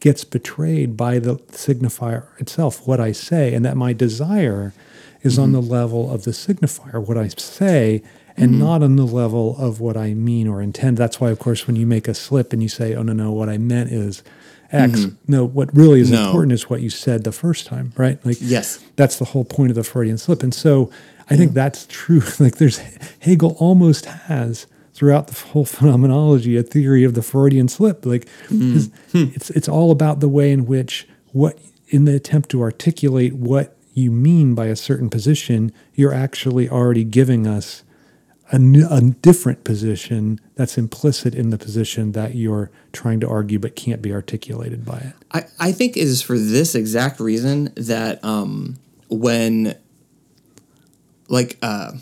[0.00, 4.72] gets betrayed by the signifier itself, what I say, and that my desire
[5.26, 5.70] is on the Mm-hmm.
[5.72, 8.02] level of the signifier, what I say,
[8.36, 10.96] and not on the level of what I mean or intend.
[10.96, 13.32] That's why, of course, when you make a slip and you say, "Oh no, no,
[13.32, 14.22] what I meant is."
[14.72, 15.06] X.
[15.28, 16.16] No, what really is Mm-hmm.
[16.22, 16.26] No.
[16.26, 18.18] important is what you said the first time, right?
[18.26, 18.80] Like, Yes.
[18.96, 20.42] that's the whole point of the Freudian slip.
[20.42, 20.90] And so
[21.30, 22.20] I think that's true.
[22.40, 22.78] Like there's
[23.20, 28.04] Hegel almost has throughout the whole phenomenology a theory of the Freudian slip.
[28.04, 31.56] Like his- it's it's all about the way in which what
[31.88, 37.02] in the attempt to articulate what you mean by a certain position, you're actually already
[37.02, 37.82] giving us
[38.52, 43.58] a, new, a different position that's implicit in the position that you're trying to argue
[43.58, 45.12] but can't be articulated by it.
[45.32, 48.76] I, I think it is for this exact reason that um,
[49.08, 49.74] when
[51.28, 51.92] like uh,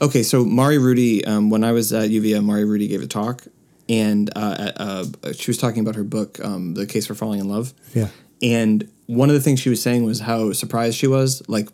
[0.00, 3.42] okay so Mari Ruti um, when I was at UVM Mari Ruti gave a talk
[3.86, 5.04] and uh, uh,
[5.34, 8.08] she was talking about her book um, The Case for Falling in Love Yeah.
[8.42, 11.68] And one of the things she was saying was how surprised she was like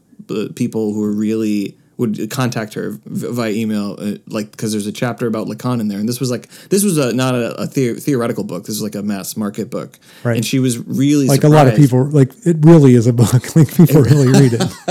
[0.55, 5.27] people who were really would contact her via email uh, like because there's a chapter
[5.27, 7.95] about Lacan in there and this was like this was a, not a, a the-
[7.95, 10.37] theoretical book this was like a mass market book Right.
[10.37, 13.31] and she was really Like a lot of people, like it really is a book.
[13.57, 14.61] Like people really read it.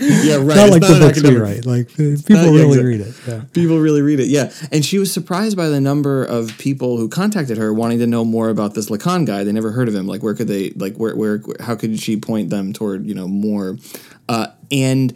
[0.00, 1.64] yeah right not It's like the an books we write.
[1.66, 3.14] Like uh, people yeah, really exact- read it.
[3.26, 3.40] Yeah.
[3.52, 4.52] People really read it, yeah.
[4.72, 8.24] And she was surprised by the number of people who contacted her wanting to know
[8.24, 9.44] more about this Lacan guy.
[9.44, 10.06] They never heard of him.
[10.06, 13.28] Like, where could they, like, where, where, how could she point them toward, you know,
[13.28, 13.76] more?
[14.28, 15.14] Uh, and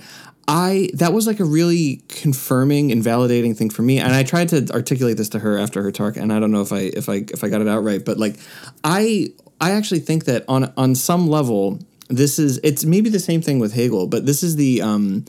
[0.55, 4.51] I that was like a really confirming and validating thing for me, and I tried
[4.51, 7.09] to articulate this to her after her talk, and I don't know if I if
[7.09, 8.37] I if I got it out right, but like
[8.85, 13.41] I I actually think that on on some level this is it's maybe the same
[13.41, 15.25] thing with Hegel, but this is the um,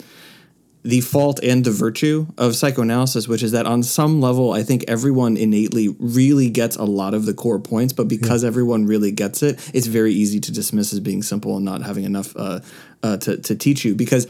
[0.84, 4.84] the fault and the virtue of psychoanalysis, which is that on some level, I think
[4.90, 8.48] everyone innately really gets a lot of the core points, but because yeah.
[8.48, 12.04] everyone really gets it, it's very easy to dismiss as being simple and not having
[12.04, 12.60] enough uh,
[13.02, 13.96] uh, to, to teach you.
[13.96, 14.28] Because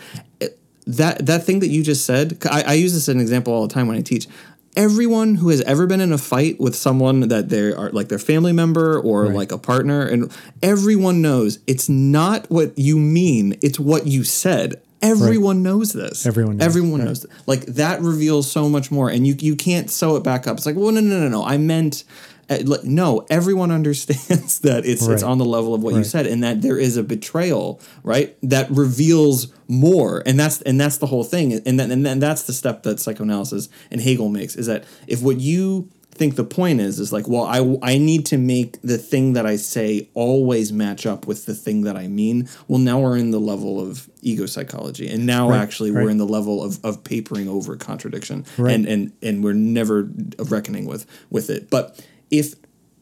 [0.85, 3.67] that that thing that you just said, I, I use this as an example all
[3.67, 4.27] the time when I teach
[4.75, 8.19] everyone who has ever been in a fight with someone that they are like their
[8.19, 9.35] family member or right.
[9.35, 14.81] like a partner and everyone knows it's not what you mean it's what you said
[15.03, 15.63] Everyone right.
[15.63, 16.25] knows this.
[16.25, 16.65] Everyone knows.
[16.65, 17.07] Everyone right.
[17.07, 17.23] knows.
[17.23, 17.31] This.
[17.45, 20.55] Like that reveals so much more, and you you can't sew it back up.
[20.55, 21.43] It's like, well, no, no, no, no.
[21.43, 22.05] I meant.
[22.49, 25.13] Uh, no, everyone understands that it's right.
[25.13, 28.36] it's on the level of what you said, and that there is a betrayal, right?
[28.41, 32.43] That reveals more, and that's and that's the whole thing, and then and then that's
[32.43, 36.79] the step that psychoanalysis and Hegel makes is that if what you think the point
[36.79, 40.71] is is like well I, I need to make the thing that i say always
[40.71, 44.10] match up with the thing that i mean well now we're in the level of
[44.21, 46.03] ego psychology and now right, actually right.
[46.03, 48.75] we're in the level of, of papering over contradiction right.
[48.75, 50.10] and, and and we're never
[50.49, 51.99] reckoning with with it but
[52.33, 52.55] if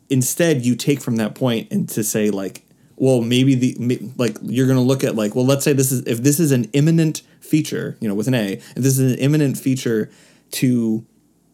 [0.10, 2.64] instead you take from that point and to say like
[2.98, 6.06] well maybe the like you're going to look at like well let's say this is
[6.06, 9.18] if this is an immanent feature you know with an a if this is an
[9.18, 10.12] immanent feature
[10.52, 11.06] to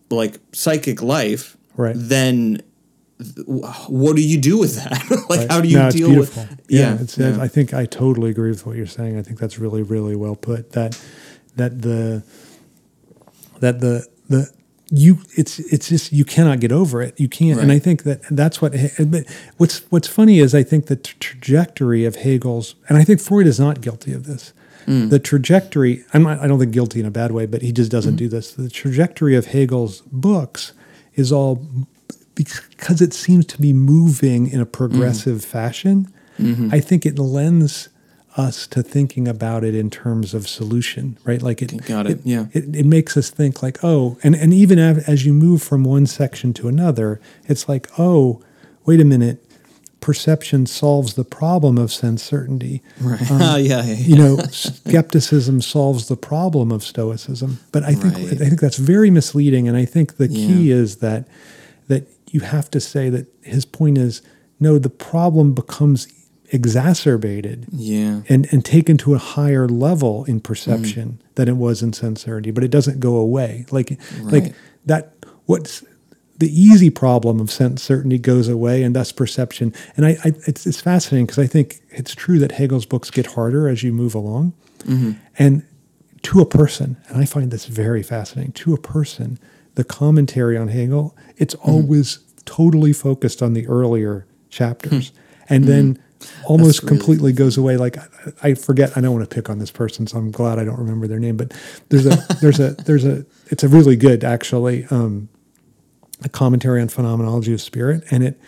[0.10, 1.96] like psychic life, right.
[1.98, 2.62] then
[3.48, 5.26] what do you do with that?
[5.30, 5.52] like, right.
[5.52, 6.38] how do you no, deal with?
[6.70, 9.18] Yeah, yeah, yeah, I think I totally agree with what you're saying.
[9.18, 10.74] I think that's really, really well put.
[10.74, 11.00] That
[11.56, 12.24] that the
[13.60, 14.52] that the the
[14.90, 17.20] you it's it's just you cannot get over it.
[17.20, 17.64] You can't, right.
[17.64, 18.74] and I think that that's what.
[19.00, 19.26] but
[19.58, 23.60] What's what's funny is I think the trajectory of Hegel's, and I think Freud is
[23.60, 24.54] not guilty of this.
[24.86, 25.10] Mm.
[25.10, 27.92] The trajectory, I'm not, I don't think guilty in a bad way, but he just
[27.92, 28.54] doesn't mm do this.
[28.54, 30.72] The trajectory of Hegel's books
[31.16, 31.66] is all
[32.36, 35.46] because it seems to be moving in a progressive mm.
[35.46, 36.14] fashion.
[36.40, 36.70] Mm-hmm.
[36.72, 37.90] I think it lends
[38.38, 41.42] us to thinking about it in terms of solution, right?
[41.42, 42.46] Like it, got it, it yeah.
[42.54, 46.06] It, it makes us think like, oh, and and even as you move from one
[46.06, 48.42] section to another, it's like, oh,
[48.86, 49.44] wait a minute,
[50.00, 52.82] perception solves the problem of sense certainty.
[53.02, 53.30] Right.
[53.32, 57.60] Um, yeah, yeah, yeah, You know, skepticism solves the problem of stoicism.
[57.72, 58.42] But I think right.
[58.42, 59.68] I think that's very misleading.
[59.68, 60.76] And I think the key yeah.
[60.76, 61.28] is that
[61.88, 64.22] that you have to say that his point is
[64.60, 66.08] no, the problem becomes
[66.50, 71.36] exacerbated yeah and and taken to a higher level in perception mm.
[71.36, 74.34] than it was in sense certainty but it doesn't go away like right.
[74.34, 74.56] like
[74.86, 75.14] that
[75.46, 75.84] what's
[76.38, 79.74] the easy problem of sense certainty goes away and thus perception.
[79.96, 83.26] And I, I it's, it's fascinating because I think it's true that Hegel's books get
[83.28, 84.54] harder as you move along.
[84.80, 85.14] Mm-hmm.
[85.40, 85.64] And
[86.24, 89.40] to a person, and I find this very fascinating, to a person,
[89.76, 91.72] the commentary on Hegel, it's mm-hmm.
[91.72, 95.10] always totally focused on the earlier chapters.
[95.10, 95.16] Hmm.
[95.50, 95.72] and mm-hmm.
[95.72, 96.04] then
[96.46, 97.78] almost really completely goes away.
[97.78, 98.08] Like I,
[98.44, 100.80] I forget, I don't want to pick on this person, so I'm glad I don't
[100.80, 101.38] remember their name.
[101.38, 101.54] But
[101.90, 105.30] there's a there's a there's a it's a really good actually um,
[106.24, 108.40] a commentary on phenomenology of spirit, and it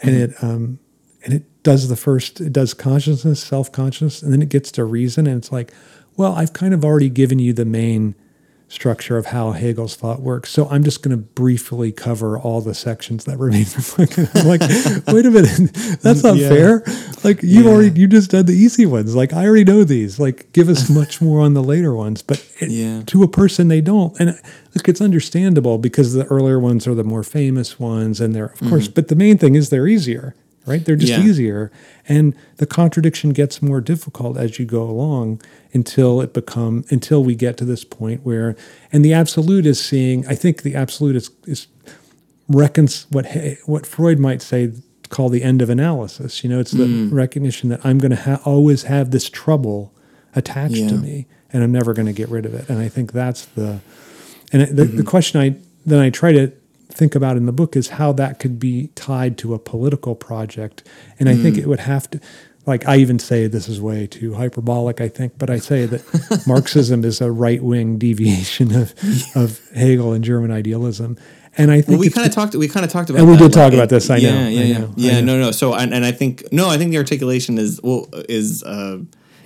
[0.00, 0.78] and it um,
[1.24, 4.84] and it does the first it does consciousness, self consciousness, and then it gets to
[4.84, 5.72] reason, and it's like,
[6.16, 8.14] well, I've kind of already given you the main
[8.72, 10.50] structure of how Hegel's thought works.
[10.50, 13.66] So I'm just going to briefly cover all the sections that remain.
[14.34, 14.60] I'm like,
[15.08, 16.48] wait a minute, that's not yeah.
[16.48, 16.82] fair.
[17.22, 17.70] Like you yeah.
[17.70, 19.14] already, you just did the easy ones.
[19.14, 20.18] Like I already know these.
[20.18, 22.22] Like give us much more on the later ones.
[22.22, 23.02] But it, yeah.
[23.06, 24.18] to a person, they don't.
[24.18, 24.40] And
[24.74, 28.54] look, it's understandable because the earlier ones are the more famous ones, and they're of
[28.54, 28.70] mm-hmm.
[28.70, 28.88] course.
[28.88, 30.34] But the main thing is they're easier
[30.66, 30.84] right?
[30.84, 31.20] They're just yeah.
[31.20, 31.72] easier.
[32.08, 35.40] And the contradiction gets more difficult as you go along
[35.72, 38.56] until it become until we get to this point where
[38.92, 41.66] and the absolute is seeing I think the absolute is is
[42.48, 43.26] reckons what
[43.66, 44.72] what Freud might say
[45.08, 46.42] call the end of analysis.
[46.42, 47.12] You know, it's the mm.
[47.12, 49.92] recognition that I'm going to ha- always have this trouble
[50.34, 50.88] attached yeah.
[50.88, 52.68] to me and I'm never going to get rid of it.
[52.68, 53.80] And I think that's the
[54.52, 54.96] and the, mm-hmm.
[54.96, 56.52] the question I then I try to
[56.92, 60.86] think about in the book is how that could be tied to a political project.
[61.18, 61.42] And I mm.
[61.42, 62.20] think it would have to,
[62.66, 66.44] like, I even say this is way too hyperbolic, I think, but I say that
[66.46, 68.94] Marxism is a right wing deviation of,
[69.34, 71.16] of Hegel and German idealism.
[71.56, 72.54] And I think well, we kind of talked.
[72.54, 73.20] We kind of talked about.
[73.20, 74.08] And we that, did talk about this.
[74.08, 74.48] I yeah, know.
[74.48, 75.20] Yeah, yeah, know, yeah.
[75.20, 75.50] No, no.
[75.50, 76.70] So, and, and I think no.
[76.70, 79.00] I think the articulation is well is uh,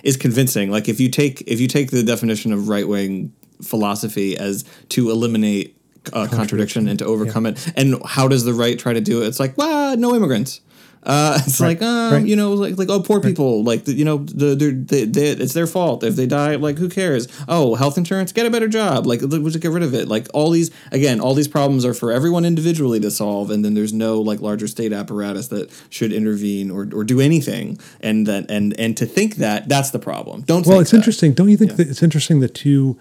[0.04, 0.70] is convincing.
[0.70, 5.10] Like if you take if you take the definition of right wing philosophy as to
[5.10, 5.75] eliminate
[6.12, 7.52] uh, contradiction and to overcome yeah.
[7.52, 7.72] it.
[7.76, 9.26] And how does the right try to do it?
[9.28, 10.60] It's like, well, no immigrants.
[11.06, 12.26] Uh, it's Right, like, um, right.
[12.26, 15.28] you know, like like oh, poor people, like the, you know, the, they're, they, they,
[15.30, 16.56] it's their fault if they die.
[16.56, 17.28] Like, who cares?
[17.46, 19.06] Oh, health insurance, get a better job.
[19.06, 20.08] Like, we'll just get rid of it.
[20.08, 23.74] Like, all these again, all these problems are for everyone individually to solve, and then
[23.74, 27.78] there's no like larger state apparatus that should intervene or, or do anything.
[28.00, 30.42] And that and and to think that that's the problem.
[30.42, 30.66] Don't.
[30.66, 30.96] Well, it's that.
[30.96, 31.34] interesting.
[31.34, 32.98] Don't you think that it's interesting that two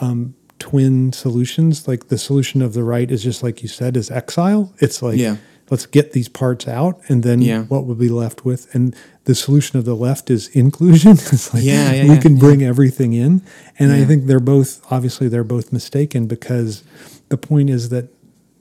[0.00, 4.10] um, twin solutions, like the solution of the right is just like you said, is
[4.10, 4.72] exile.
[4.78, 5.36] It's like Yeah.
[5.70, 7.64] let's get these parts out, and then Yeah.
[7.64, 8.74] what we'll be left with.
[8.74, 11.12] And the solution of the left is inclusion.
[11.34, 13.42] it's like Yeah, yeah, we can bring everything in,
[13.78, 16.82] and I think they're both obviously they're both mistaken because
[17.28, 18.08] the point is that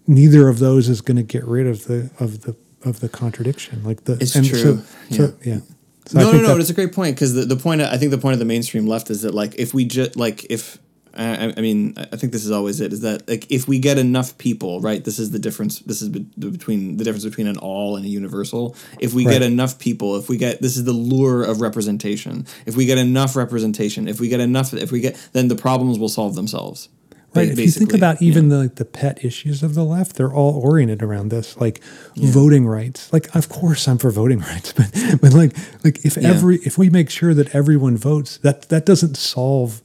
[0.05, 3.81] neither of those is going to get rid of the of the of the contradiction.
[3.85, 4.43] Like the It's true.
[4.45, 5.59] So, so, yeah.
[6.05, 6.57] So I no, no, no.
[6.57, 8.87] It's a great point because the, the point I think the point of the mainstream
[8.87, 10.77] left is that like if we just like if
[11.15, 13.97] I, I mean I think this is always it is that like if we get
[13.97, 17.57] enough people right this is the difference this is be- between the difference between an
[17.57, 20.91] all and a universal if we get enough people if we get this is the
[20.91, 25.15] lure of representation if we get enough representation if we get enough if we get
[25.33, 26.89] then the problems will solve themselves
[27.35, 27.47] Right.
[27.47, 28.49] ba- If you think about even Yeah.
[28.49, 31.81] the like the pet issues of the left, they're all oriented around this, like
[32.15, 33.11] voting rights.
[33.11, 36.29] Like, of course, I'm for voting rights, but but like like if Yeah.
[36.29, 39.81] every if we make sure that everyone votes, that that doesn't solve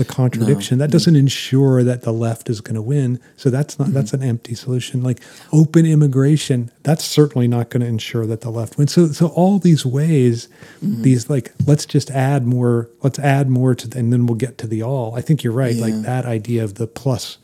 [0.00, 0.78] the contradiction.
[0.78, 3.20] That doesn't ensure that the left is going to win.
[3.36, 4.22] So that's not that's Mm-hmm.
[4.22, 5.02] an empty solution.
[5.02, 5.20] Like
[5.52, 8.92] open immigration, that's certainly not going to ensure that the left wins.
[8.92, 10.48] So so all these ways,
[10.82, 11.02] Mm-hmm.
[11.02, 12.88] these like let's just add more.
[13.02, 15.14] Let's add more to, the, and then we'll get to the all.
[15.14, 15.74] I think you're right.
[15.74, 15.84] Yeah.
[15.86, 17.38] Like that idea of the plus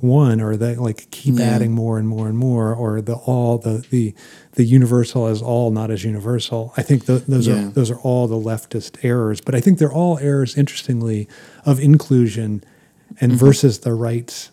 [0.00, 1.44] one or the like keep Yeah.
[1.46, 4.14] adding more and more and more or the all the the
[4.52, 7.66] the universal as all not as universal i think tho- those Yeah.
[7.66, 11.28] are those are all the leftist errors but i think they're all errors interestingly
[11.64, 12.62] of inclusion
[13.20, 13.44] and Mm-hmm.
[13.46, 14.50] versus the rights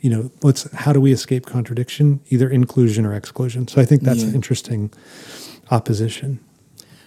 [0.00, 4.02] you know let's how do we escape contradiction either inclusion or exclusion so i think
[4.02, 4.90] that's an interesting
[5.70, 6.38] opposition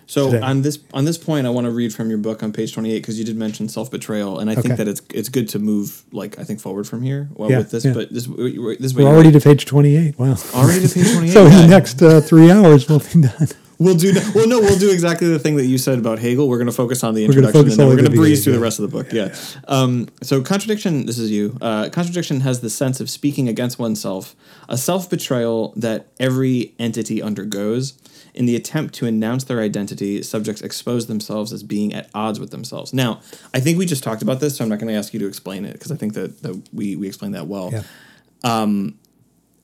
[0.08, 0.44] So today.
[0.46, 2.91] on this on this point, I want to read from your book on page twenty
[2.91, 5.60] eight because you did mention self betrayal, and I think that it's it's good to
[5.60, 7.86] move like I think forward from here well, Yeah, with this.
[7.86, 7.94] yeah.
[7.94, 11.34] But this this we're already to page 28 wow already to page twenty eight.
[11.34, 13.48] so in the next uh, three hours we'll be done
[13.79, 14.47] we'll do well.
[14.47, 16.47] No, we'll do exactly the thing that you said about Hegel.
[16.47, 18.59] We're going to focus on the introduction, and then we're going to breeze through the
[18.59, 19.11] rest of the book.
[19.11, 19.35] Yeah.
[19.67, 21.05] Um, so contradiction.
[21.05, 21.57] This is you.
[21.61, 24.35] Uh, contradiction has the sense of speaking against oneself,
[24.69, 27.93] a self betrayal that every entity undergoes.
[28.33, 32.51] In the attempt to announce their identity, subjects expose themselves as being at odds with
[32.51, 32.93] themselves.
[32.93, 33.21] Now,
[33.53, 35.25] I think we just talked about this, so I'm not going to ask you to
[35.25, 37.69] explain it because I think that, that we, we explained that well.
[37.71, 37.83] yeah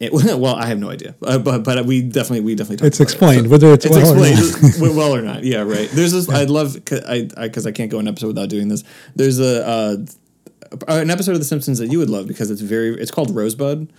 [0.01, 2.97] It, well, I have no idea, uh, but but we definitely we definitely talked It's
[2.99, 3.11] about it.
[3.13, 5.43] explained, whether it's it's well or explained well or not.
[5.43, 5.89] Yeah, right.
[5.91, 6.27] There's this.
[6.27, 8.83] I'd love cause I because I, can't go an episode without doing this.
[9.15, 9.97] There's a uh,
[10.87, 12.99] an episode of The Simpsons that you would love because it's very.
[12.99, 13.91] It's called Rosebud,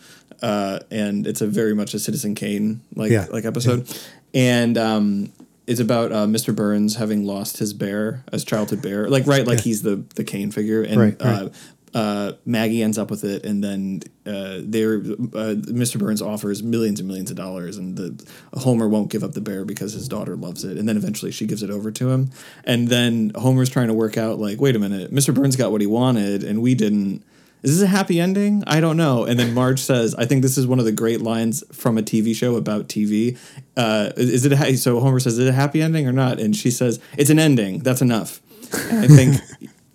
[0.43, 3.27] uh, and it's a very much a Citizen Kane like Yeah.
[3.31, 3.87] like episode,
[4.35, 5.33] and um,
[5.69, 6.55] it's about uh, Mr.
[6.55, 9.09] Burns having lost his bear, as childhood bear.
[9.09, 11.43] Like right, like he's the the Kane figure, and Right, right.
[11.43, 11.49] uh,
[11.95, 15.99] Maggie ends up with it, and then uh, they're uh, Mr.
[15.99, 19.65] Burns offers millions and millions of dollars, and the Homer won't give up the bear
[19.65, 22.31] because his daughter loves it, and then eventually she gives it over to him,
[22.65, 25.35] and then Homer's trying to work out like, wait a minute, Mr.
[25.35, 27.25] Burns got what he wanted, and we didn't.
[27.63, 28.65] Is this a happy ending?
[28.67, 29.25] I don't know.
[29.25, 32.03] And then Marge says, I think this is one of the great lines from a
[32.03, 33.39] TV show about TV.
[33.77, 36.41] Uh, is it a, so Homer says, is it a happy ending or not?
[36.41, 37.79] And she says, it's an ending.
[37.79, 38.41] That's enough.
[38.73, 39.37] I think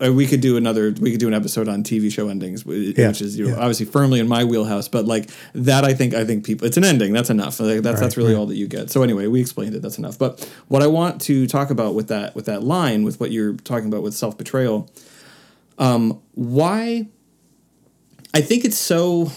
[0.04, 0.94] uh, we could do another.
[1.00, 3.52] We could do an episode on TV show endings, wh- Yeah, which is you know,
[3.52, 3.58] yeah.
[3.60, 4.88] obviously firmly in my wheelhouse.
[4.88, 6.68] But like that, I think I think people.
[6.68, 7.14] It's an ending.
[7.14, 7.60] That's enough.
[7.60, 8.40] Like, that's that's really right.
[8.40, 8.92] all that you get.
[8.92, 9.82] So anyway, we explained it.
[9.82, 10.20] That's enough.
[10.20, 13.54] But what I want to talk about with that with that line with what you're
[13.54, 14.90] talking about with self betrayal,
[15.80, 17.08] um, why?
[18.34, 19.32] I think it's so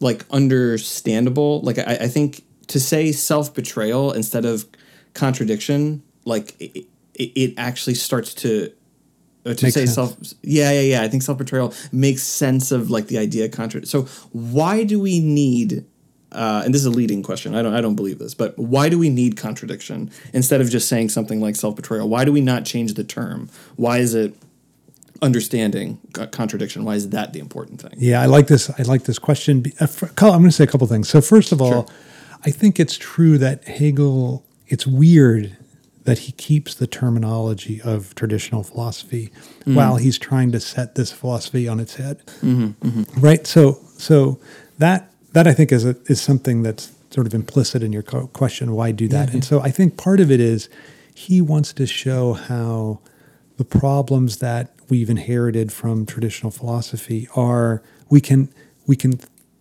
[0.00, 1.60] like understandable.
[1.62, 4.64] Like I, I think to say self betrayal instead of
[5.12, 8.72] contradiction, like it, it actually starts to
[9.44, 9.94] to Makes say sense.
[9.94, 10.16] self.
[10.42, 11.02] Yeah, yeah, yeah.
[11.02, 13.86] I think self betrayal makes sense of like the idea of contra.
[13.86, 15.84] So why do we need?
[16.30, 17.54] Uh, and this is a leading question.
[17.54, 17.72] I don't.
[17.72, 21.40] I don't believe this, but why do we need contradiction instead of just saying something
[21.40, 22.08] like self betrayal?
[22.08, 23.48] Why do we not change the term?
[23.76, 24.34] Why is it
[25.22, 25.98] understanding
[26.30, 26.84] contradiction?
[26.84, 27.92] Why is that the important thing?
[27.96, 28.70] Yeah, I like this.
[28.78, 29.64] I like this question.
[29.80, 31.08] Uh, I'm going to say a couple things.
[31.08, 31.96] So first of all, Sure.
[32.44, 34.44] I think it's true that Hegel.
[34.70, 35.56] It's weird
[36.08, 39.30] that he keeps the terminology of traditional philosophy
[39.66, 40.04] while mm-hmm.
[40.04, 42.24] he's trying to set this philosophy on its head.
[42.40, 43.20] Mm-hmm, mm-hmm.
[43.20, 43.46] Right.
[43.46, 44.40] So so
[44.78, 48.26] that that I think is a, is something that's sort of implicit in your co-
[48.28, 48.72] question.
[48.72, 49.34] Why do that?
[49.34, 50.70] And so I think part of it is
[51.14, 53.00] he wants to show how
[53.58, 58.48] the problems that we've inherited from traditional philosophy are we can
[58.86, 59.20] we can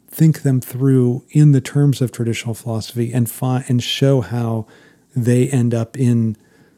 [0.10, 4.66] think them through in the terms of traditional philosophy and find and show how
[5.16, 6.38] they end up in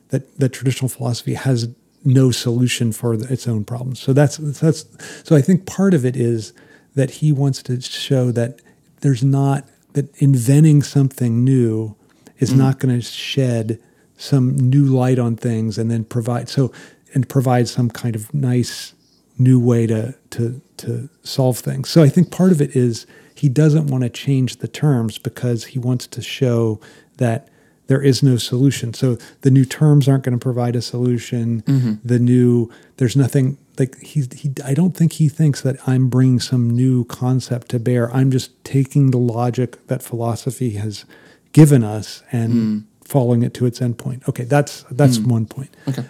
[0.09, 1.69] that that traditional philosophy has
[2.05, 3.99] no solution for its own problems.
[3.99, 4.86] So that's that's
[5.23, 6.53] so I think part of it is
[6.95, 8.61] that he wants to show that
[9.01, 11.95] there's not that inventing something new
[12.38, 13.82] is not going to shed
[14.17, 16.71] some new light on things and then provide so
[17.13, 18.93] and provide some kind of nice
[19.38, 21.89] new way to to to solve things.
[21.89, 23.05] So I think part of it is
[23.36, 26.80] he doesn't want to change the terms because he wants to show
[27.17, 27.47] that
[27.89, 28.93] there is no solution.
[28.93, 31.63] So the new terms aren't going to provide a solution.
[31.63, 31.93] Mm-hmm.
[32.05, 36.39] The new there's nothing like he he I don't think he thinks that I'm bringing
[36.39, 38.13] some new concept to bear.
[38.13, 41.03] I'm just taking the logic that philosophy has
[41.51, 42.77] given us and hmm.
[43.03, 44.27] following it to its endpoint.
[44.29, 45.27] Okay, that's that's hmm.
[45.27, 45.75] one point.
[45.87, 46.05] Okay.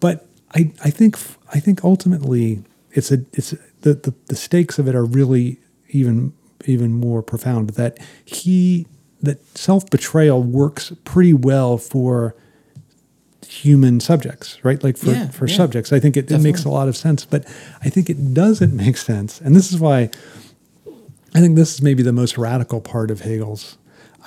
[0.00, 1.16] But I, I think
[1.54, 3.50] I think ultimately it's a it's
[3.82, 5.60] the, the the stakes of it are really
[5.90, 6.32] even
[6.64, 8.88] even more profound that he
[9.22, 12.34] that self betrayal works pretty well for
[13.46, 14.82] human subjects, right?
[14.82, 15.56] Like for, Yeah, for yeah.
[15.56, 15.92] subjects.
[15.92, 17.24] I think it, it makes a lot of sense.
[17.24, 17.46] But
[17.82, 19.40] I think it doesn't make sense.
[19.40, 20.10] And this is why
[21.34, 23.78] I think this is maybe the most radical part of Hegel's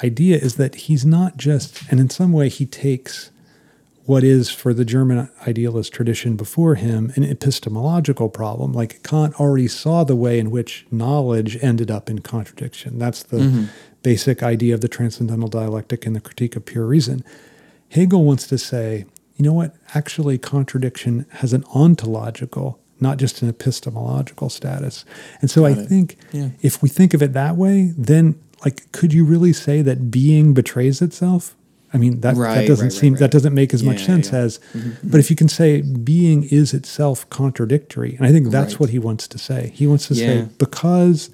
[0.03, 3.31] idea is that he's not just, and in some way he takes
[4.05, 8.73] what is for the German idealist tradition before him an epistemological problem.
[8.73, 12.99] Like Kant already saw the way in which knowledge ended up in contradiction.
[12.99, 13.65] That's the mm-hmm.
[14.03, 17.23] Basic idea of the transcendental dialectic and the critique of pure reason.
[17.89, 19.75] Hegel wants to say, you know what?
[19.95, 25.05] Actually, contradiction has an ontological, not just an epistemological status.
[25.41, 25.87] And so I it.
[25.87, 26.49] think Yeah.
[26.61, 28.35] if we think of it that way, then
[28.65, 31.55] like, could you really say that being betrays itself?
[31.93, 34.31] I mean, that, that doesn't right, right, seem that doesn't make as much Yeah, sense
[34.31, 34.39] yeah.
[34.39, 34.59] as.
[34.73, 35.09] Mm-hmm.
[35.11, 38.79] But if you can say being is itself contradictory, and I think that's Right.
[38.79, 39.71] what he wants to say.
[39.75, 41.29] He wants to say because,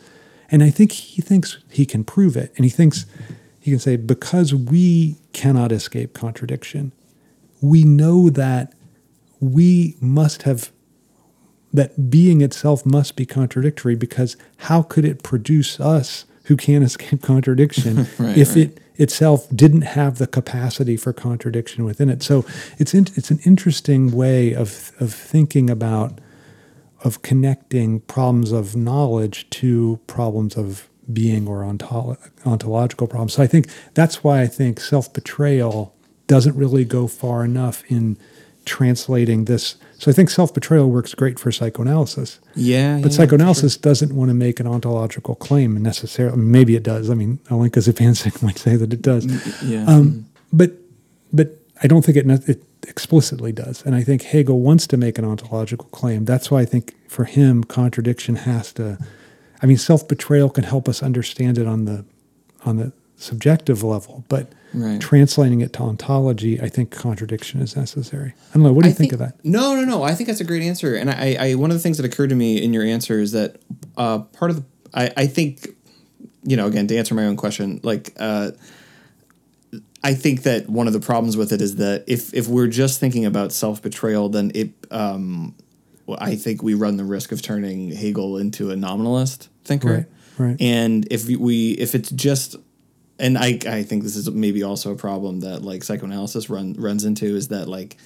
[0.52, 3.06] and I think he thinks he can prove it, and he thinks
[3.60, 6.92] he can say because we cannot escape contradiction,
[7.62, 8.74] we know that
[9.40, 10.72] we must have
[11.72, 17.22] that being itself must be contradictory because how could it produce us who can't escape
[17.22, 18.58] contradiction Right, if right.
[18.58, 22.44] it itself didn't have the capacity for contradiction within it so
[22.80, 26.20] it's in, it's an interesting way of of thinking about
[27.04, 33.48] of connecting problems of knowledge to problems of being or ontolo- ontological problems so i
[33.48, 35.94] think that's why i think self-betrayal
[36.28, 38.16] doesn't really go far enough in
[38.66, 43.00] translating this so i think self-betrayal works great for psychoanalysis Yeah.
[43.02, 46.38] but yeah, psychoanalysis doesn't want to make an ontological claim necessarily.
[46.38, 47.10] Maybe it does.
[47.10, 49.26] I mean, Alenka Zupančič might say that it does.
[49.64, 49.86] Yeah.
[49.86, 50.72] Um, but
[51.34, 51.48] but
[51.82, 53.84] I don't think it, it explicitly does.
[53.86, 56.26] And I think Hegel wants to make an ontological claim.
[56.26, 58.98] That's why I think for him, contradiction has to.
[59.62, 62.06] I mean, self betrayal can help us understand it on the
[62.66, 65.02] on the subjective level, but Right.
[65.02, 68.34] translating it to ontology, I think contradiction is necessary.
[68.52, 68.72] I don't know.
[68.72, 69.44] What do you I think, of that?
[69.44, 70.04] No, no, no.
[70.04, 70.94] I think that's a great answer.
[70.94, 73.32] And I, I one of the things that occurred to me in your answer is
[73.32, 73.56] that
[73.98, 74.64] uh, part of the,
[74.94, 75.70] I, I think,
[76.44, 78.52] you know, again, to answer my own question, like, uh,
[80.04, 83.00] I think that one of the problems with it is that if if we're just
[83.00, 85.56] thinking about self betrayal, then it, um,
[86.18, 90.08] I think we run the risk of turning Hegel into a nominalist thinker.
[90.38, 90.62] Right, right.
[90.62, 92.56] And if we- if it's just
[93.20, 97.04] and I I think this is maybe also a problem that like psychoanalysis run runs
[97.04, 97.98] into is that like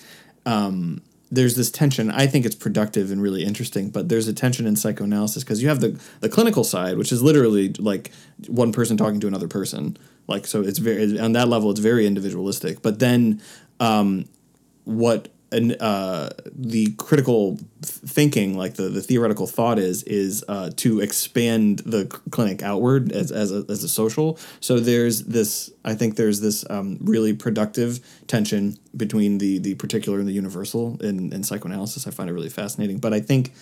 [0.46, 2.12] um there's this tension.
[2.12, 5.70] I think it's productive and really interesting, but there's a tension in psychoanalysis because you
[5.70, 8.12] have the the clinical side, which is literally like
[8.48, 9.98] one person talking to another person.
[10.28, 12.82] Like so, it's very on that level, it's very individualistic.
[12.82, 13.41] But then,
[13.80, 14.26] um,
[14.86, 20.99] what an, uh, the critical thinking, like the, the theoretical thought is, is uh, to
[20.99, 24.39] expand the clinic outward as, as, a, as a social.
[24.59, 30.19] So there's this, I think there's this um, really productive tension between the, the particular
[30.19, 32.07] and the universal in, in psychoanalysis.
[32.07, 32.97] I find it really fascinating.
[32.97, 33.53] But I think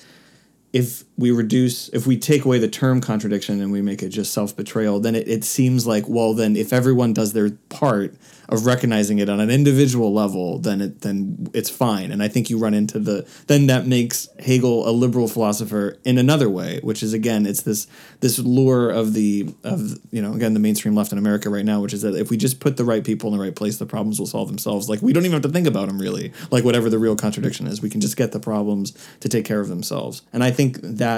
[0.72, 4.34] if we reduce if we take away the term contradiction and we make it just
[4.34, 8.16] self-betrayal then it, it seems like well then if everyone does their part
[8.50, 12.12] of recognizing it on an individual level then it then it's fine.
[12.12, 16.18] And i think you run into the then that makes hegel a liberal philosopher in
[16.18, 17.88] another way which is again it's this
[18.20, 21.80] this lure of the of you know again the mainstream left in america right now
[21.80, 23.86] which is that if we just put the right people in the right place the
[23.86, 24.90] problems will solve themselves.
[24.90, 26.32] Like we don't even have to think about them really.
[26.50, 29.60] Like whatever the real contradiction is we can just get the problems to take care
[29.60, 30.22] of themselves.
[30.32, 31.11] And i think that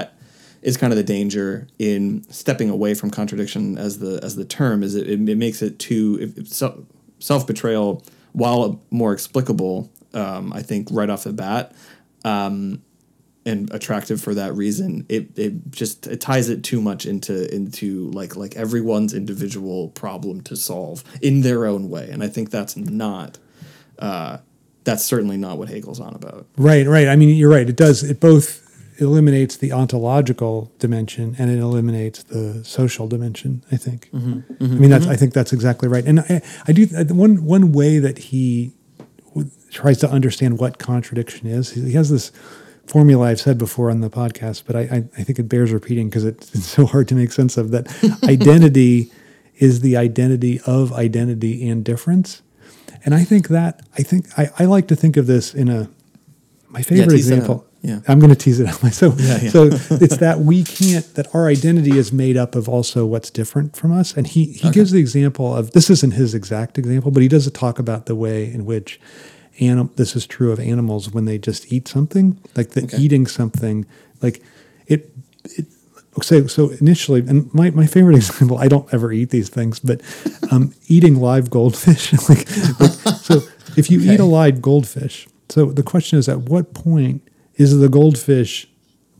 [0.61, 4.83] is kind of the danger in stepping away from contradiction as the as the term
[4.83, 6.77] is it, it, it makes it too self,
[7.19, 11.73] self-betrayal while more explicable um, i think right off the bat
[12.23, 12.81] um,
[13.45, 15.05] and attractive for that reason.
[15.09, 20.41] It it just it ties it too much into into like like everyone's individual problem
[20.41, 23.37] to solve in their own way, and I think that's not.
[23.99, 24.39] Uh,
[24.85, 26.45] that's certainly not what Hegel's on about.
[26.57, 27.07] Right, right.
[27.07, 27.69] I mean, you're right.
[27.69, 28.03] It does.
[28.03, 28.62] It both
[28.99, 33.63] eliminates the ontological dimension and it eliminates the social dimension.
[33.71, 34.09] I think.
[34.11, 34.63] Mm-hmm.
[34.63, 35.07] I mean, that's.
[35.07, 36.05] I think that's exactly right.
[36.05, 38.73] And I, I do one one way that he
[39.71, 41.71] tries to understand what contradiction is.
[41.71, 42.31] He has this
[42.85, 46.09] formula I've said before on the podcast, but I I, I think it bears repeating
[46.09, 47.71] because it's, it's so hard to make sense of.
[47.71, 47.87] That
[48.23, 49.11] identity
[49.57, 52.41] is the identity of identity and difference.
[53.05, 55.89] And I think that I think I, I like to think of this in a
[56.69, 57.65] my favorite it example.
[57.84, 57.99] Yeah.
[58.07, 58.79] I'm going to tease it out.
[58.93, 59.49] So, Yeah, yeah.
[59.49, 59.63] so
[60.03, 63.91] it's that we can't that our identity is made up of also what's different from
[63.91, 64.13] us.
[64.15, 67.49] And he he gives the example of this isn't his exact example, but he does
[67.51, 68.99] talk about the way in which
[69.59, 72.97] anim, this is true of animals when they just eat something, like the Okay.
[72.97, 73.86] eating something,
[74.21, 74.41] like
[74.88, 75.11] it
[75.57, 75.65] it
[76.21, 79.99] so so initially and my, my favorite example i don't ever eat these things but
[80.51, 82.45] um, eating live goldfish like,
[82.79, 83.41] like so
[83.75, 87.21] if you eat a live goldfish so the question is at what point
[87.56, 88.68] is the goldfish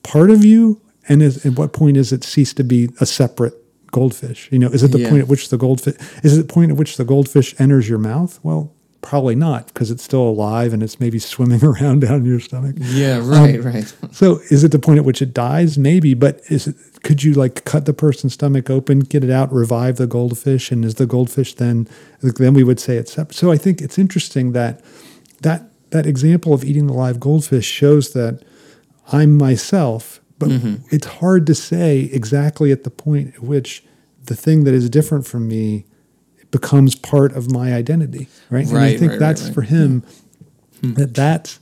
[0.04, 3.54] part of you and is, at what point is it cease to be a separate
[3.92, 5.10] goldfish you know is it the Yeah.
[5.10, 8.00] point at which the goldfish is it the point at which the goldfish enters your
[8.00, 8.72] mouth well
[9.02, 13.18] probably not because it's still alive and it's maybe swimming around down your stomach Yeah,
[13.18, 13.94] um, right, right.
[14.12, 15.78] so is it the point at which it dies?
[15.78, 16.76] Maybe, but is it?
[17.04, 20.86] Could you like cut the person's stomach open, get it out, revive the goldfish, and
[20.86, 21.86] is the goldfish then?
[22.22, 23.36] Then we would say it's separate.
[23.36, 24.80] So I think it's interesting that
[25.42, 28.44] that that example of eating the live goldfish shows that
[29.12, 30.50] I'm myself, but
[30.92, 33.84] it's hard to say exactly at the point at which
[34.26, 35.86] the thing that is different from me
[36.52, 38.68] becomes part of my identity, right?
[38.68, 39.48] and I think right, right, that's right.
[39.50, 39.54] Hmm.
[39.54, 40.04] for him
[40.82, 41.60] that that's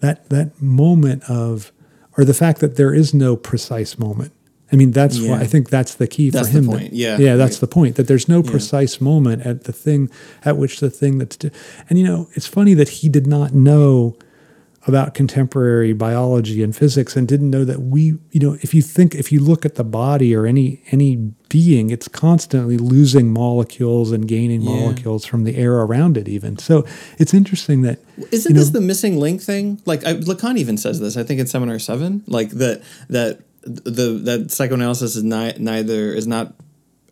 [0.00, 1.72] that that moment of
[2.16, 4.32] or the fact that there is no precise moment.
[4.72, 6.66] I mean, that's why I think that's the key That's for the him.
[6.66, 7.60] point, yeah, yeah, that's right.
[7.60, 7.96] the point.
[7.96, 10.10] That there's no precise moment at the thing
[10.44, 11.50] at which the thing that's, di-
[11.88, 14.16] and you know, it's funny that he did not know
[14.86, 19.14] about contemporary biology and physics and didn't know that we, you know, if you think,
[19.14, 21.16] if you look at the body or any any
[21.48, 24.70] being, it's constantly losing molecules and gaining Yeah.
[24.70, 26.28] molecules from the air around it.
[26.28, 26.84] Even so,
[27.18, 27.98] it's interesting that
[28.30, 29.80] Isn't you know, this the missing link thing?
[29.86, 31.16] Like I, Lacan even says this.
[31.16, 36.26] I think in Seminar Seven, like that that the that psychoanalysis is not neither is
[36.26, 36.54] not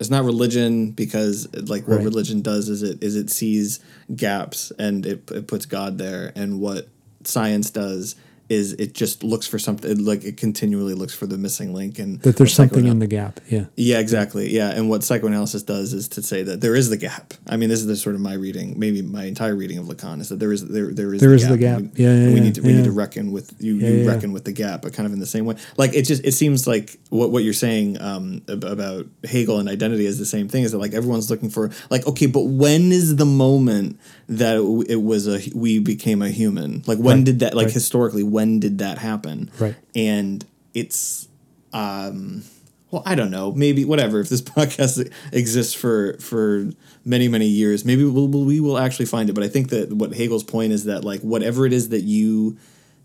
[0.00, 2.04] it's not religion because like what Right.
[2.04, 3.78] religion does is it is it sees
[4.14, 6.88] gaps and it, it puts God there, and what
[7.24, 8.16] science does
[8.48, 12.20] is it just looks for something like it continually looks for the missing link and
[12.20, 13.40] that there's something in the gap.
[13.48, 13.64] Yeah.
[13.76, 14.50] yeah, exactly.
[14.50, 17.34] Yeah, and what psychoanalysis does is to say that there is the gap.
[17.48, 20.20] I mean, this is the sort of my reading, maybe my entire reading of Lacan
[20.20, 21.80] is that there is there there is There the is the gap.
[21.80, 22.76] We, Yeah, yeah, and we need to we yeah.
[22.78, 23.74] need to reckon with you.
[23.74, 25.56] Yeah, you reckon with the gap, but kind of in the same way.
[25.76, 30.06] Like it just it seems like what what you're saying um, about Hegel and identity
[30.06, 30.64] is the same thing.
[30.64, 33.98] Is that like everyone's looking for like okay, but when is the moment
[34.38, 36.82] that it, it was a we became a human?
[36.86, 37.74] Like when Right, did that like right.
[37.74, 39.50] historically when did that happen?
[39.58, 39.74] Right.
[39.94, 41.28] and it's
[41.74, 42.42] um
[42.90, 46.70] well i don't know maybe whatever if this podcast exists for for
[47.04, 49.92] many many years maybe we'll, we'll, we will actually find it but i think that
[49.92, 52.56] what hegel's point is that like whatever it is that you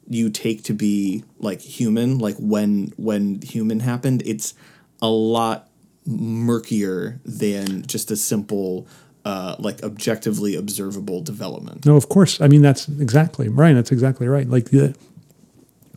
[0.09, 4.53] you take to be like human like when when human happened it's
[5.01, 5.69] a lot
[6.05, 8.87] murkier than just a simple
[9.27, 12.33] uh, like objectively observable development No, of course.
[12.39, 13.73] I mean, that's exactly right.
[13.77, 14.47] That's exactly right.
[14.55, 14.95] Like the,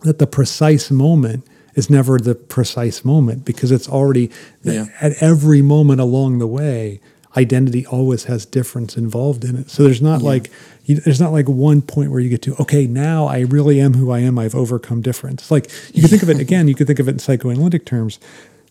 [0.06, 1.40] that the precise moment
[1.74, 4.26] is never the precise moment because it's already
[4.62, 4.86] Yeah.
[5.00, 7.00] at every moment along the way.
[7.36, 9.70] Identity always has difference involved in it.
[9.70, 10.50] So there's not like
[10.86, 13.94] you, there's not like one point where you get to okay now I really am
[13.94, 14.36] who I am.
[14.42, 15.42] I've overcome difference.
[15.54, 16.66] Like you can think of it again.
[16.66, 18.18] You could think of it in psychoanalytic terms,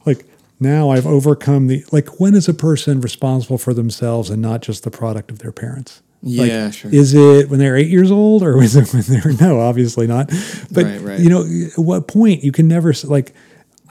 [0.05, 0.25] like
[0.59, 4.83] now I've overcome the like when is a person responsible for themselves and not just
[4.83, 6.01] the product of their parents?
[6.21, 6.93] Like, Yeah, sure.
[6.93, 9.59] Is it when they're eight years old, or is it when they're no?
[9.61, 10.27] Obviously not.
[10.71, 11.19] But Right, right.
[11.19, 13.33] you know, at what point you can never like.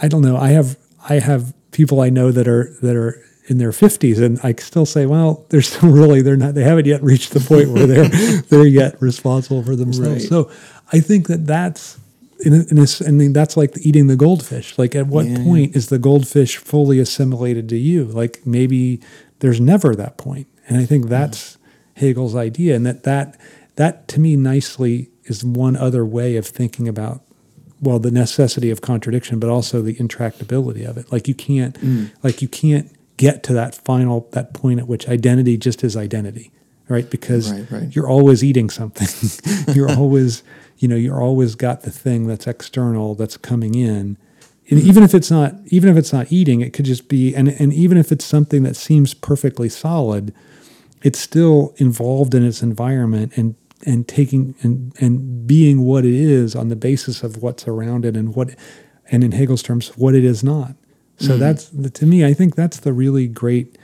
[0.01, 0.37] I don't know.
[0.37, 0.77] I have
[1.09, 4.85] I have people I know that are that are in their fifties, and I still
[4.85, 6.55] say, well, they're still really they're not.
[6.55, 8.09] They haven't yet reached the point where they're
[8.49, 10.25] they're yet responsible for themselves.
[10.25, 10.29] Right.
[10.29, 10.51] So
[10.93, 11.99] I think that that's.
[12.45, 14.79] In a, in a s- I mean, that's like eating the goldfish.
[14.79, 15.45] Like, at what Yeah, yeah.
[15.45, 18.05] point is the goldfish fully assimilated to you?
[18.05, 19.01] Like, maybe
[19.41, 20.47] there's never that point.
[20.69, 21.59] And I think that's
[21.95, 23.37] Hegel's idea, and that that
[23.77, 27.23] that to me nicely is one other way of thinking about
[27.81, 31.11] well the necessity of contradiction, but also the intractability of it.
[31.11, 32.11] Like you can't mm.
[32.23, 36.53] like you can't get to that final that point at which identity just is identity,
[36.89, 37.09] right?
[37.09, 37.97] Because Right, right.
[37.97, 39.09] you're always eating something.
[39.75, 40.43] you're always,
[40.79, 44.17] you know, you're always got the thing that's external that's coming in.
[44.71, 44.89] And mm-hmm.
[44.89, 47.73] even if it's not, even if it's not eating, it could just be, and and
[47.73, 50.35] even if it's something that seems perfectly solid,
[51.03, 53.55] it's still involved in its environment and
[53.87, 58.17] and taking and and being what it is on the basis of what's around it
[58.17, 58.51] and what
[59.11, 60.75] and in Hegel's terms what it is not.
[61.19, 61.41] So mm-hmm.
[61.41, 63.79] that's to me I think that's the really great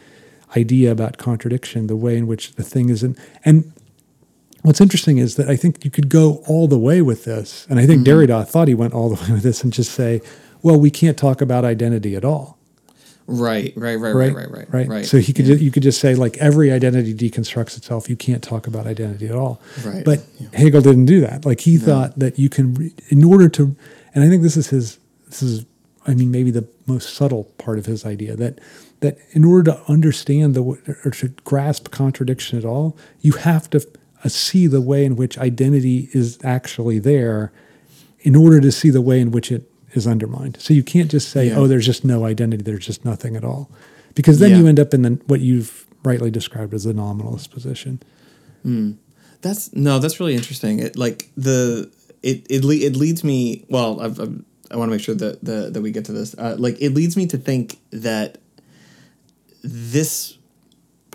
[0.56, 3.72] idea about contradiction, the way in which the thing is in and
[4.62, 7.66] what's interesting is that I think you could go all the way with this.
[7.68, 8.32] And I think mm-hmm.
[8.32, 10.22] Derrida thought he went all the way with this and just say,
[10.62, 12.58] well, we can't talk about identity at all
[13.26, 14.88] Right, right, right, right, right, right, right.
[14.88, 15.06] right.
[15.06, 18.10] so he could ju- you could just say like every identity deconstructs itself.
[18.10, 19.62] You can't talk about identity at all.
[19.82, 20.48] Right, But yeah.
[20.52, 21.46] Hegel didn't do that.
[21.46, 23.74] Like he thought that you can, in order to,
[24.14, 24.98] and I think this is his.
[25.26, 25.64] This is,
[26.06, 28.60] I mean, maybe the most subtle part of his idea that
[29.04, 30.62] that in order to understand the
[31.04, 33.78] or to grasp contradiction at all, you have to
[34.24, 37.52] uh, see the way in which identity is actually there,
[38.20, 40.56] in order to see the way in which it is undermined.
[40.60, 41.58] So you can't just say, Yeah.
[41.58, 42.62] "Oh, there's just no identity.
[42.64, 43.70] There's just nothing at all,"
[44.14, 44.58] because then Yeah.
[44.58, 48.00] you end up in the what you've rightly described as the nominalist position.
[49.42, 50.78] That's no, that's really interesting.
[50.78, 51.90] It like the
[52.22, 53.66] it it le- it leads me.
[53.68, 56.34] Well, I've, I've, I want to make sure that the, that we get to this.
[56.36, 58.38] Uh, like it leads me to think that
[59.64, 60.38] this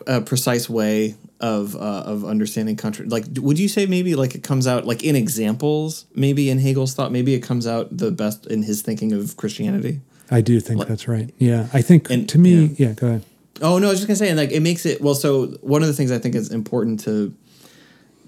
[0.08, 4.44] uh, precise way of uh, of understanding contra like would you say maybe like it
[4.44, 8.46] comes out like in examples maybe in Hegel's thought maybe it comes out the best
[8.48, 10.02] in his thinking of Christianity.
[10.32, 11.34] I do think that's right.
[11.38, 12.88] Yeah, I think And- to me, yeah.
[12.90, 12.94] yeah.
[12.94, 13.24] Go ahead.
[13.62, 15.16] Oh no, I was just gonna say, and like it makes it well.
[15.16, 17.34] So one of the things I think is important to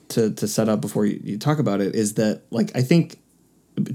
[0.09, 3.17] to to set up before you, you talk about it is that like I think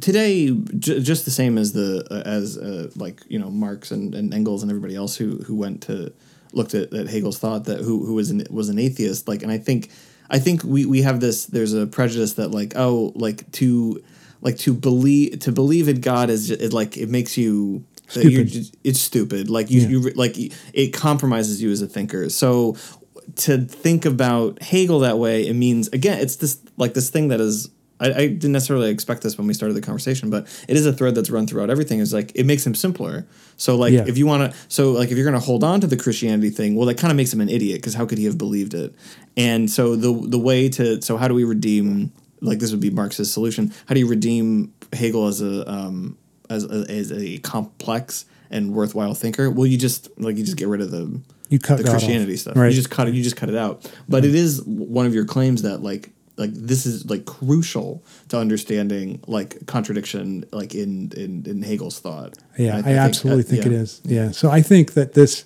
[0.00, 4.14] today j- just the same as the uh, as uh, like you know Marx and,
[4.14, 6.12] and Engels and everybody else who who went to
[6.52, 9.52] looked at, at Hegel's thought that who who was an was an atheist like and
[9.52, 9.90] I think
[10.30, 14.02] I think we we have this there's a prejudice that like oh like to
[14.40, 18.46] like to believe to believe in God is just, it like it makes you Stupid.
[18.48, 19.88] just- it's stupid like you, Yeah.
[19.88, 20.36] you like
[20.72, 22.76] it compromises you as a thinker so
[23.36, 27.40] to think about hegel that way it means again it's this like this thing that
[27.40, 27.68] is
[27.98, 30.92] I, I didn't necessarily expect this when we started the conversation but it is a
[30.92, 33.26] thread that's run throughout everything is like it makes him simpler
[33.56, 34.04] so like Yeah.
[34.06, 36.50] if you want to so like if you're going to hold on to the christianity
[36.50, 38.74] thing well that kind of makes him an idiot because how could he have believed
[38.74, 38.94] it
[39.36, 42.90] and so the the way to so how do we redeem like this would be
[42.90, 46.18] marx's solution how do you redeem hegel as a um
[46.50, 50.68] as a, as a complex and worthwhile thinker well you just like you just get
[50.68, 51.18] rid of the
[51.48, 51.98] You cut the God off.
[51.98, 52.56] Christianity stuff.
[52.56, 52.68] Right.
[52.70, 53.14] You just cut it.
[53.14, 53.88] You just cut it out.
[54.08, 58.38] But it is one of your claims that like like this is like crucial to
[58.38, 62.36] understanding like contradiction like in in, in Hegel's thought.
[62.58, 63.70] Yeah, And I, think absolutely that- think yeah.
[63.72, 64.00] it is.
[64.04, 64.30] Yeah.
[64.32, 65.44] So I think that this,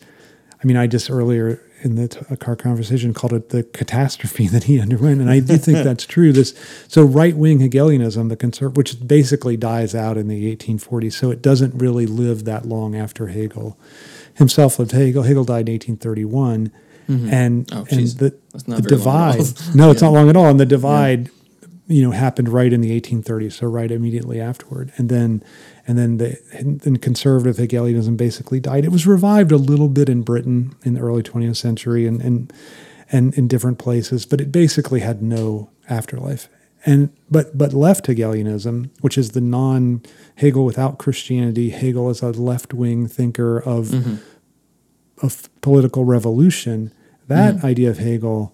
[0.63, 4.47] I mean, I just earlier in the t- uh, car conversation called it the catastrophe
[4.55, 6.33] that he underwent, and I do think that's true.
[6.33, 6.55] This
[6.89, 11.41] so right wing Hegelianism, the conserv, which basically dies out in the 1840s, so it
[11.41, 13.79] doesn't really live that long after Hegel
[14.35, 14.93] himself lived.
[14.93, 16.73] Hegel Hegel died in 1831,
[17.11, 17.35] Mm-hmm.
[17.35, 18.99] and Oh, and the the very long at all.
[18.99, 19.37] divide.
[19.75, 20.09] no, it's Yeah.
[20.09, 21.31] not long at all, and the divide
[21.87, 24.93] you know happened right in the 1830s so right immediately afterward.
[24.97, 25.43] And then
[25.89, 28.85] and then the and then conservative hegelianism basically died.
[28.85, 32.53] It was revived a little bit in britain in the early 20th century and and
[33.11, 36.49] and in different places but it basically had no afterlife.
[36.87, 40.03] And but but left hegelianism which is the non
[40.37, 44.15] hegel without christianity hegel as a left-wing thinker of mm-hmm.
[45.27, 46.93] of political revolution
[47.31, 48.53] that idea of hegel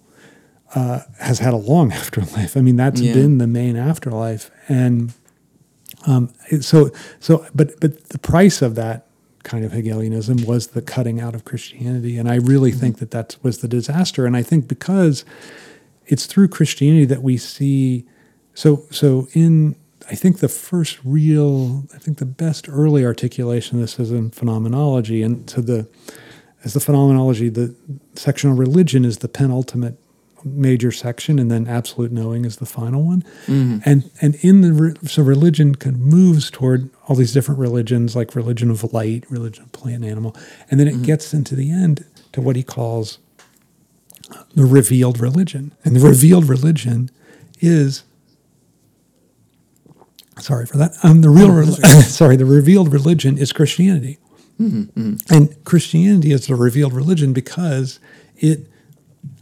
[0.75, 2.55] uh, has had a long afterlife.
[2.57, 3.13] I mean, that's Yeah.
[3.13, 5.13] been the main afterlife, and
[6.05, 6.29] um,
[6.61, 7.45] so so.
[7.53, 9.05] But but the price of that
[9.43, 13.37] kind of Hegelianism was the cutting out of Christianity, and I really think that that
[13.43, 14.25] was the disaster.
[14.25, 15.23] And I think because
[16.05, 18.05] it's through Christianity that we see.
[18.53, 19.75] So so in
[20.09, 24.31] I think the first real, I think the best early articulation of this is in
[24.31, 25.87] phenomenology, and so the
[26.63, 27.75] as the phenomenology, the
[28.15, 29.97] section on religion is the penultimate
[30.43, 33.23] major section, and then absolute knowing is the final one.
[33.85, 38.15] And and in the re- so religion kind of moves toward all these different religions,
[38.15, 40.35] like religion of light, religion of plant and animal,
[40.69, 43.19] and then it gets into the end to what he calls
[44.55, 47.09] the revealed religion, and the revealed religion
[47.59, 48.03] is.
[50.39, 50.93] Sorry for that.
[51.03, 54.17] Um, the real, rel- sorry, the revealed religion is Christianity.
[55.29, 57.99] And Christianity is a revealed religion because
[58.35, 58.67] it,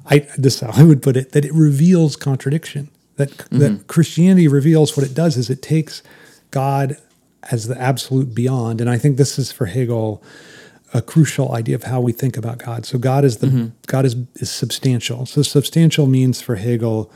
[0.06, 2.90] I this is how I would put it, that it reveals contradiction.
[3.18, 6.04] That that Christianity reveals what it does is it takes
[6.52, 6.98] God
[7.52, 10.22] as the absolute beyond, and I think this is for Hegel
[10.94, 12.86] a crucial idea of how we think about God.
[12.86, 13.68] So God is the Mm-hmm.
[13.88, 15.26] God is is substantial.
[15.26, 17.10] So substantial means for Hegel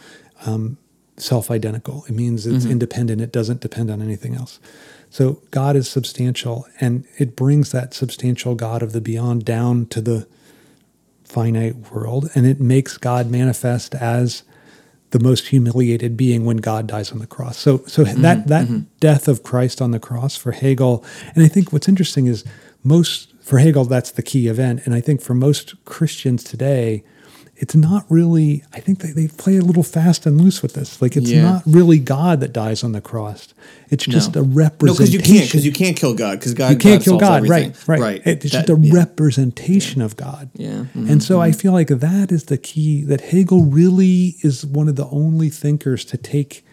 [0.45, 0.77] um,
[1.17, 2.05] self-identical.
[2.07, 2.71] It means it's Mm-hmm.
[2.71, 3.21] independent.
[3.21, 4.59] It doesn't depend on anything else.
[5.09, 10.01] So God is substantial, and it brings that substantial God of the beyond down to
[10.01, 10.27] the
[11.23, 14.43] finite world, and it makes God manifest as
[15.11, 17.57] the most humiliated being when God dies on the cross.
[17.57, 18.81] So, so mm-hmm, that that mm-hmm.
[18.99, 21.03] death of Christ on the cross for Hegel,
[21.33, 22.43] and I think what's interesting is
[22.83, 27.03] most for Hegel that's the key event, and I think for most Christians today,
[27.61, 28.63] it's not really.
[28.73, 31.01] I think they, they play a little fast and loose with this.
[31.01, 31.41] Like it's Yeah.
[31.43, 33.53] not really God that dies on the cross.
[33.89, 34.87] It's just a representation.
[34.87, 37.17] No, because you can't because you can't kill God because God You can't God kill
[37.19, 37.71] God, everything.
[37.71, 37.87] right?
[37.87, 38.01] Right.
[38.01, 38.21] right.
[38.25, 38.93] It's That- just a yeah.
[38.93, 40.49] representation of God.
[40.55, 40.85] Yeah.
[40.95, 41.09] Mhm.
[41.09, 43.03] And so I feel like that is the key.
[43.03, 46.63] That Hegel really is one of the only thinkers to take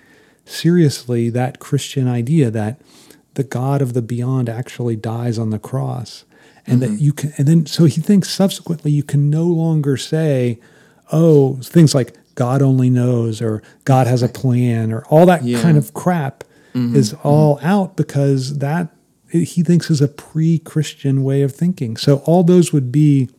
[0.45, 2.81] seriously that Christian idea that
[3.35, 6.25] the God of the beyond actually dies on the cross,
[6.67, 6.95] and Mm-hmm.
[6.95, 7.33] that you can.
[7.37, 10.59] And then so he thinks subsequently you can no longer say,
[11.13, 15.63] "Oh, things like." God only knows, or God has a plan, or all that Yeah.
[15.63, 16.45] kind of crap
[16.75, 16.95] mm-hmm.
[16.95, 17.27] is mm-hmm.
[17.27, 18.95] all out because that
[19.31, 21.97] he thinks is a pre-Christian way of thinking.
[21.97, 23.31] So all those would be,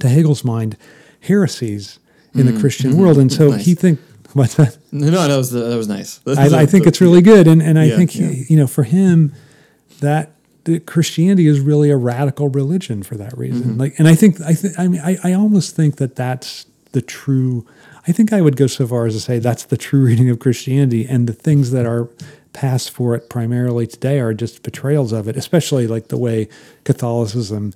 [0.00, 0.76] to Hegel's mind,
[1.20, 1.98] heresies
[2.34, 2.60] in the mm-hmm.
[2.60, 3.16] Christian world.
[3.16, 3.64] And so Nice.
[3.64, 4.02] he thinks.
[4.34, 4.44] No,
[4.92, 6.20] no, that was that was nice.
[6.26, 8.30] I, I think it's really good, and and I Yeah, think yeah.
[8.48, 9.34] you know for him
[10.00, 10.32] that
[10.86, 13.62] Christianity is really a radical religion for that reason.
[13.72, 13.80] Mm-hmm.
[13.80, 17.02] Like, and I think I think I mean I, I almost think that that's the
[17.02, 17.66] true.
[18.06, 20.38] I think I would go so far as to say that's the true reading of
[20.38, 22.08] Christianity, and the things that are
[22.52, 26.48] passed for it primarily today are just betrayals of it, especially like the way
[26.84, 27.72] Catholicism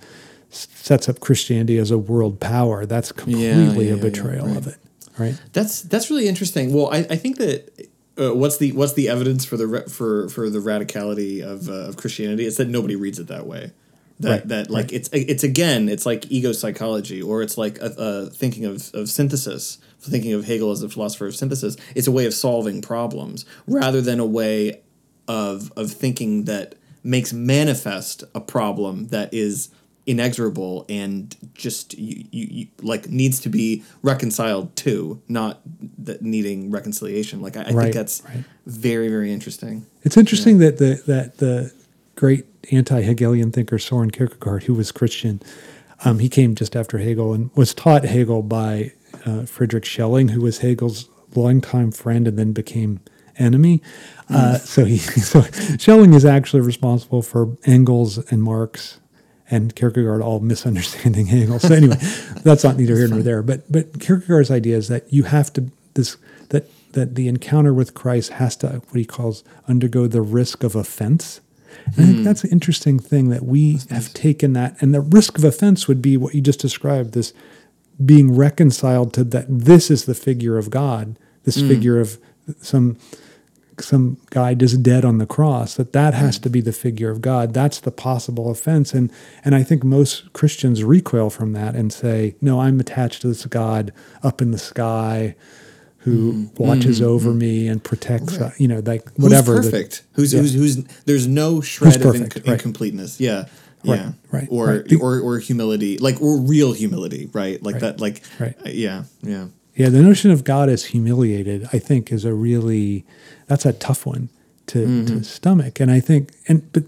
[0.51, 2.87] sets up Christianity as a world power.
[2.87, 4.57] That's completely yeah, a yeah, betrayal right.
[4.57, 4.77] of it,
[5.19, 5.41] right?
[5.53, 6.73] That's that's really interesting.
[6.73, 7.89] Well, I, I think that
[8.19, 11.97] uh, what's the what's the evidence for the for for the radicality of uh, of
[11.97, 12.47] Christianity?
[12.47, 13.73] It's that nobody reads it that way.
[14.21, 17.93] That Right, that like it's it's again it's like ego psychology or it's like a,
[17.99, 19.79] a thinking of of synthesis.
[20.01, 24.01] Thinking of Hegel as a philosopher of synthesis, it's a way of solving problems rather
[24.01, 24.81] than a way
[25.27, 29.69] of of thinking that makes manifest a problem that is
[30.07, 35.61] inexorable and just you, you, you like needs to be reconciled to not
[35.99, 38.45] that needing reconciliation like i, I Right, think that's right.
[38.67, 41.73] very very interesting It's interesting that the that the
[42.17, 45.41] great anti-Hegelian thinker Soren Kierkegaard, who was Christian,
[46.05, 48.93] um, he came just after Hegel and was taught Hegel by
[49.25, 53.01] uh, Friedrich Schelling, who was Hegel's longtime friend and then became
[53.39, 53.83] enemy.
[54.29, 55.43] Uh, so he so
[55.79, 59.01] Schelling is actually responsible for Engels and Marx
[59.49, 61.59] and Kierkegaard all misunderstanding Hegel.
[61.59, 61.97] So anyway,
[62.43, 63.43] that's not neither here nor there.
[63.43, 66.17] But but Kierkegaard's idea is that you have to this
[66.51, 70.75] that that the encounter with Christ has to what he calls undergo the risk of
[70.75, 71.41] offense.
[71.85, 72.23] And I think hmm.
[72.25, 76.03] that's an interesting thing that we have taken that, and the risk of offense would
[76.03, 77.33] be what you just described this
[78.05, 81.69] being reconciled to that this is the figure of God, this hmm.
[81.69, 82.19] figure of
[82.61, 82.99] some
[83.79, 86.21] some guy just dead on the cross that that hmm.
[86.21, 87.53] has to be the figure of god.
[87.53, 88.95] That's the possible offense.
[88.95, 89.13] And
[89.45, 93.45] and i think most christians recoil from that and say no i'm attached to this
[93.47, 95.35] god up in the sky
[96.07, 100.05] who watches over me and protects uh, you know like whatever who's the- perfect?
[100.13, 100.41] Who's, yeah.
[100.41, 102.53] who's who's there's no shred of perfect, inc- right.
[102.55, 103.21] incompleteness.
[103.21, 103.47] Yeah.
[103.85, 104.13] Right, yeah.
[104.33, 104.85] right, or right.
[104.85, 107.63] The- or or humility like or real humility right?
[107.63, 108.57] Like that like right.
[108.65, 109.49] uh, yeah yeah.
[109.75, 113.05] Yeah, the notion of God as humiliated, I think, is a really
[113.47, 114.31] that's a tough one
[114.69, 115.81] to, to stomach.
[115.81, 116.85] And I think, and but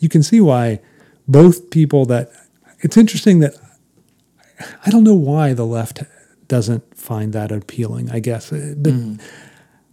[0.00, 0.80] you can see why
[1.28, 2.32] both people that
[2.80, 3.54] it's interesting that
[4.84, 6.02] I don't know why the left
[6.48, 8.10] doesn't find that appealing.
[8.10, 9.16] I guess, uh, but mm-hmm.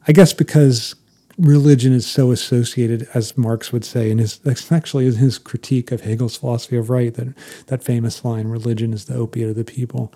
[0.08, 0.96] I guess because
[1.38, 4.40] religion is so associated, as Marx would say in his
[4.72, 7.36] actually in his critique of Hegel's philosophy of right, that
[7.68, 10.14] that famous line, "Religion is the opiate of the people."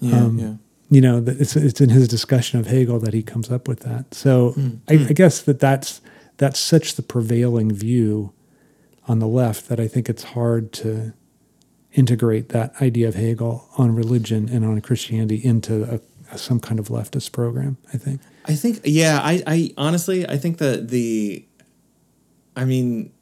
[0.00, 0.54] yeah Um, yeah
[0.88, 4.14] you know, it's it's in his discussion of Hegel that he comes up with that.
[4.14, 5.10] So mm, I, mm.
[5.10, 6.00] I guess that that's
[6.36, 8.32] that's such the prevailing view
[9.08, 11.12] on the left that I think it's hard to
[11.92, 16.00] integrate that idea of Hegel on religion and on Christianity into a,
[16.36, 17.76] some kind of leftist program.
[17.92, 18.20] I think.
[18.44, 21.44] I think yeah, I, I honestly I think that the
[22.54, 23.12] I mean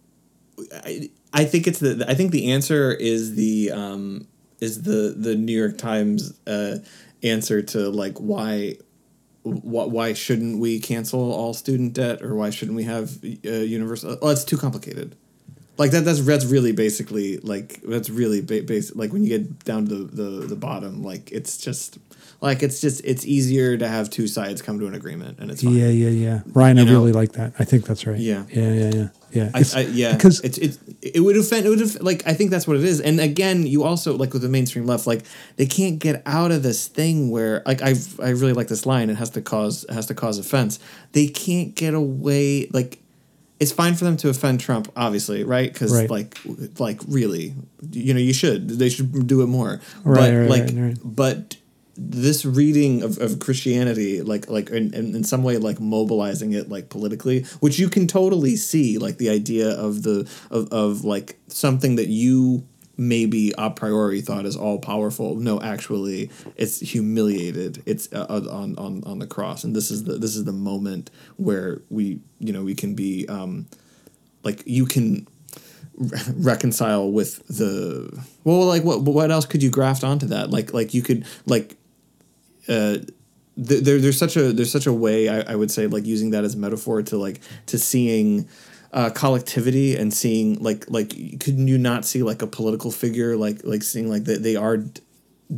[0.72, 4.26] I, I think it's the I think the answer is the um
[4.60, 6.78] is the the New York Times uh
[7.22, 8.76] answer to like why
[9.42, 14.18] why, why shouldn't we cancel all student debt or why shouldn't we have uh, universal
[14.22, 15.16] oh it's too complicated
[15.76, 19.64] like that that's that's really basically like that's really ba- basic like when you get
[19.64, 21.98] down to the, the the bottom like it's just
[22.44, 25.62] like it's just it's easier to have two sides come to an agreement and it's
[25.62, 26.40] fine Yeah, yeah, yeah.
[26.52, 26.92] Ryan, You I know?
[26.92, 27.54] really like that.
[27.58, 28.18] I think that's right.
[28.18, 28.44] Yeah.
[28.50, 31.66] yeah, yeah, yeah, Yeah, I, I, yeah, because- it's it's it would offend.
[31.66, 33.00] It would have like I think that's what it is.
[33.00, 35.22] And again, you also like with the mainstream left, like
[35.56, 39.10] they can't get out of this thing where like I I really like this line.
[39.10, 40.78] It has to cause it has to cause offense.
[41.12, 43.00] They can't get away like.
[43.60, 45.72] It's fine for them to offend Trump, obviously, right?
[45.72, 46.10] Because Right.
[46.10, 46.36] like,
[46.80, 47.54] like really,
[47.92, 48.68] you know, you should.
[48.68, 49.80] They should do it more.
[50.02, 50.98] Right, but right, like, right, right.
[51.04, 51.56] but
[51.96, 56.88] this reading of, of Christianity, like like in, in, some way, like mobilizing it like
[56.88, 61.96] politically, which you can totally see, like the idea of the of, of like something
[61.96, 62.66] that you
[62.96, 65.36] maybe a priori thought is all powerful.
[65.36, 67.82] No, actually, it's humiliated.
[67.86, 71.10] It's uh, on on on the cross, and this is the this is the moment
[71.36, 73.66] where we you know we can be um
[74.42, 75.26] like you can
[76.36, 80.92] reconcile with the well like what what else could you graft onto that like like
[80.92, 81.76] you could like
[82.68, 82.98] uh
[83.56, 86.30] th- there there's such a there's such a way I, I would say like using
[86.30, 88.48] that as a metaphor to like to seeing
[88.92, 91.10] uh, collectivity and seeing like like
[91.40, 94.76] couldn't you not see like a political figure like like seeing like that they are
[94.76, 95.00] d-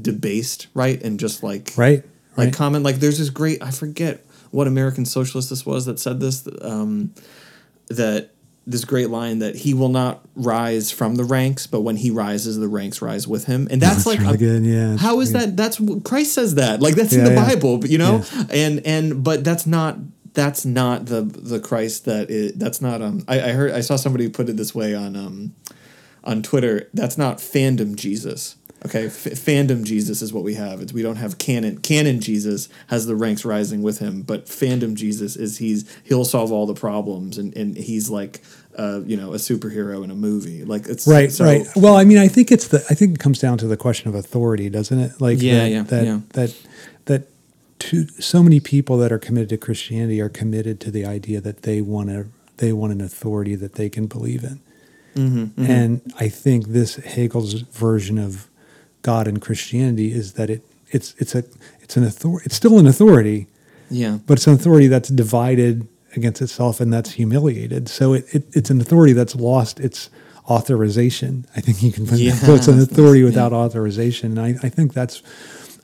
[0.01, 2.03] debased right and just like right,
[2.37, 2.55] like right.
[2.55, 6.49] comment like there's this great I forget what American socialist this was that said this
[6.63, 7.13] um,
[7.89, 8.31] that
[8.67, 12.59] this great line that he will not rise from the ranks, but when he rises,
[12.59, 15.33] the ranks rise with him, and that's, That's like really a- good, yeah, How is
[15.33, 15.57] really that?
[15.57, 16.81] That's Christ says that.
[16.83, 17.47] Like that's in the yeah.
[17.47, 19.99] Bible, you know, and and but that's not
[20.35, 23.97] that's not the the Christ that is, that's not um I, I heard I saw
[23.97, 25.55] somebody put it this way on um
[26.25, 26.91] on Twitter.
[26.93, 28.57] That's not fandom Jesus.
[28.85, 30.81] Okay, F- fandom Jesus is what we have.
[30.83, 31.79] It's we don't have canon.
[31.79, 36.53] Canon Jesus has the ranks rising with him, but fandom Jesus is he's he'll solve
[36.53, 38.43] all the problems, and, and he's like,
[38.79, 40.63] uh, you know, a superhero in a movie.
[40.65, 41.67] Like it's Right, so- right.
[41.75, 42.85] Well, I mean, I think it's the.
[42.91, 45.21] I think it comes down to the question of authority, doesn't it?
[45.21, 46.21] Like, Yeah, that, yeah, that, yeah.
[46.35, 46.57] that,
[47.07, 47.29] that.
[47.81, 51.63] To so many people that are committed to Christianity are committed to the idea that
[51.63, 52.27] they want to.
[52.57, 54.61] They want an authority that they can believe in,
[55.15, 58.49] Mm-hmm, and I think this Hegel's version of
[59.13, 60.63] God and Christianity is that it
[60.97, 61.43] it's it's a
[61.83, 62.45] it's an authority.
[62.47, 63.47] It's still an authority,
[64.03, 65.87] Yeah, but it's an authority that's divided
[66.17, 67.89] against itself and that's humiliated.
[67.89, 70.11] So it, it it's an authority that's lost its
[70.49, 71.45] authorization.
[71.57, 72.33] I think you can put Yeah.
[72.33, 72.47] that.
[72.47, 73.27] So it's an authority Yeah.
[73.31, 74.27] without authorization.
[74.39, 75.23] And I, I think that's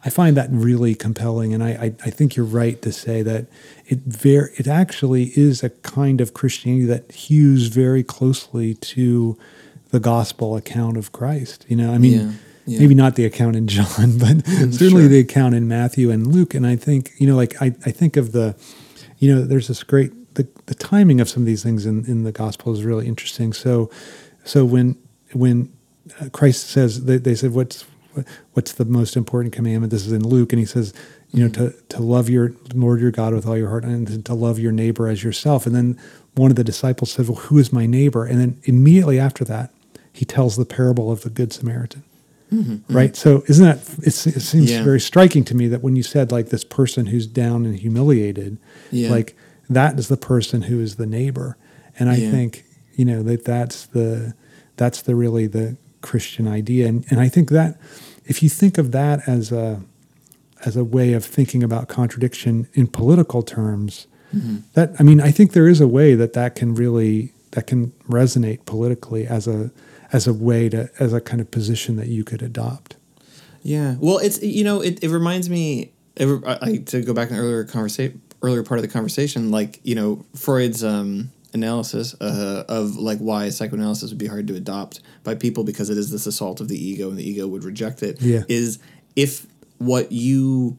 [0.04, 1.54] I find that really compelling.
[1.54, 3.46] And I, I, I think you're right to say that
[3.86, 5.70] it very it actually is a
[6.00, 9.36] kind of Christianity that hews very closely to
[9.90, 11.58] the gospel account of Christ.
[11.68, 12.32] You know, I mean Yeah.
[12.66, 12.78] Yeah.
[12.80, 13.86] maybe not the account in John,
[14.18, 15.08] but certainly Sure.
[15.08, 16.54] the account in Matthew and Luke.
[16.54, 18.54] And I think, you know, like I, I think of the,
[19.18, 22.22] you know, there's this great the, the timing of some of these things in, in
[22.24, 23.52] the gospel is really interesting.
[23.52, 23.90] So
[24.44, 24.96] so when
[25.32, 25.72] when
[26.20, 27.84] uh, Christ says they, they said what's
[28.52, 29.90] what's the most important commandment?
[29.90, 30.92] This is in Luke, and he says,
[31.32, 34.34] you know, to to love your Lord your God with all your heart and to
[34.34, 35.66] love your neighbor as yourself.
[35.66, 35.98] And then
[36.34, 38.24] one of the disciples said, Well, who is my neighbor?
[38.24, 39.72] And then immediately after that,
[40.12, 42.04] he tells the parable of the Good Samaritan
[42.52, 42.94] Mm-hmm.
[42.94, 44.84] right so isn't that it's, it seems Yeah.
[44.84, 48.58] very striking to me that when you said like this person who's down and humiliated
[48.90, 49.10] Yeah.
[49.10, 49.34] like
[49.70, 51.56] that is the person who is the neighbor
[51.98, 52.30] and i Yeah.
[52.30, 54.34] think you know that that's the
[54.76, 57.80] that's the really the christian idea and, and i think that
[58.26, 59.80] if you think of that as a
[60.66, 64.56] as a way of thinking about contradiction in political terms mm-hmm.
[64.74, 67.92] that i mean i think there is a way that that can really that can
[68.08, 69.70] resonate politically as a
[70.12, 72.96] as a way to as a kind of position that you could adopt
[73.62, 73.96] Yeah.
[73.98, 77.42] Well, it's you know it, it reminds me it, I, to go back in the
[77.42, 82.96] earlier conversation earlier part of the conversation like you know Freud's um, analysis uh, of
[82.96, 86.60] like why psychoanalysis would be hard to adopt by people because it is this assault
[86.60, 88.20] of the ego and the ego would reject it.
[88.20, 88.42] Yeah.
[88.48, 88.78] Is
[89.16, 89.46] if
[89.78, 90.78] what you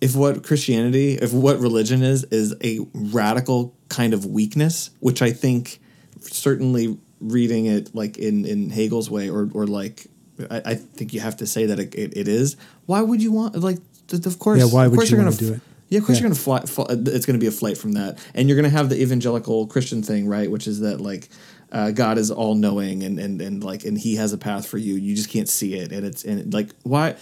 [0.00, 5.30] if what Christianity if what religion is is a radical kind of weakness, which I
[5.30, 5.80] think
[6.20, 10.06] certainly reading it like in in Hegel's way or or like
[10.50, 12.56] I, I think you have to say that it, it, it is.
[12.86, 15.24] Why would you want like th- of course Yeah, why of would course you you're
[15.24, 15.60] wanna gonna do it?
[15.88, 16.22] Yeah, of course Yeah.
[16.22, 16.86] you're gonna fly, fly.
[16.88, 20.26] It's gonna be a flight from that, and you're gonna have the evangelical Christian thing,
[20.26, 20.50] right?
[20.50, 21.28] Which is that like
[21.70, 24.78] uh, God is all knowing and and and like and He has a path for
[24.78, 24.94] you.
[24.94, 27.16] You just can't see it, and it's and like why?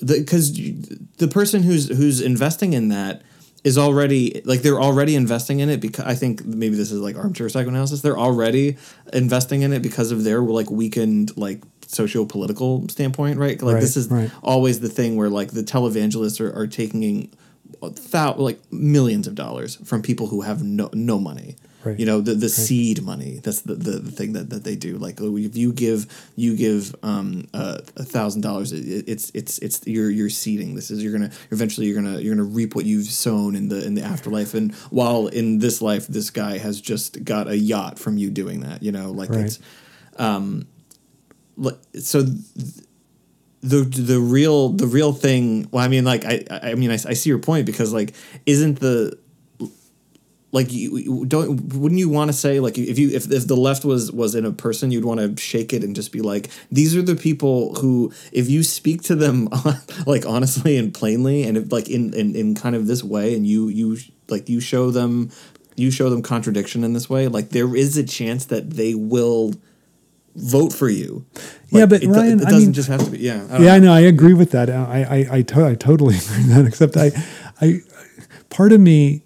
[0.00, 0.52] The because
[1.18, 3.22] the person who's who's investing in that
[3.68, 7.16] is already like they're already investing in it because I think maybe this is like
[7.16, 8.00] armchair psychoanalysis.
[8.02, 8.76] They're already
[9.12, 13.60] investing in it because of their like weakened like socio-political standpoint, right?
[13.62, 14.30] Like Right, this is right.
[14.42, 17.30] always the thing where like the televangelists are, are taking
[17.82, 21.56] uh, thou- like millions of dollars from people who have no no money.
[21.88, 21.98] Right.
[22.00, 23.40] You know, the, the seed money.
[23.42, 24.96] That's the, the, the thing that, that they do.
[24.98, 30.30] Like if you give you give um a thousand dollars, it's it's it's you're you're
[30.30, 30.74] seeding.
[30.74, 33.84] This is you're gonna eventually you're gonna you're gonna reap what you've sown in the
[33.84, 34.54] in the afterlife.
[34.54, 38.60] And while in this life, this guy has just got a yacht from you doing
[38.60, 38.82] that.
[38.82, 39.44] You know, like Right.
[39.46, 39.58] it's
[40.16, 40.66] um,
[41.98, 42.24] so.
[42.24, 42.34] Th-
[43.60, 47.14] the the real the real thing well i mean like i i mean i, I
[47.14, 48.14] see your point because like
[48.46, 49.18] isn't the
[50.50, 53.84] like you don't wouldn't you want to say like if you if, if the left
[53.84, 56.96] was was in a person you'd want to shake it and just be like these
[56.96, 59.48] are the people who if you speak to them
[60.06, 63.46] like honestly and plainly and if, like in, in in kind of this way and
[63.46, 63.98] you you
[64.30, 65.30] like you show them
[65.76, 69.52] you show them contradiction in this way like there is a chance that they will
[70.34, 71.26] vote for you
[71.70, 73.74] Yeah, but it, Ryan, it I doesn't mean- just have to be yeah I Yeah,
[73.74, 73.86] I know.
[73.86, 73.92] know.
[73.92, 74.70] I agree with that.
[74.70, 76.64] I I I, to- I totally agree with that.
[76.66, 77.10] Except I
[77.60, 77.80] I
[78.48, 79.24] part of me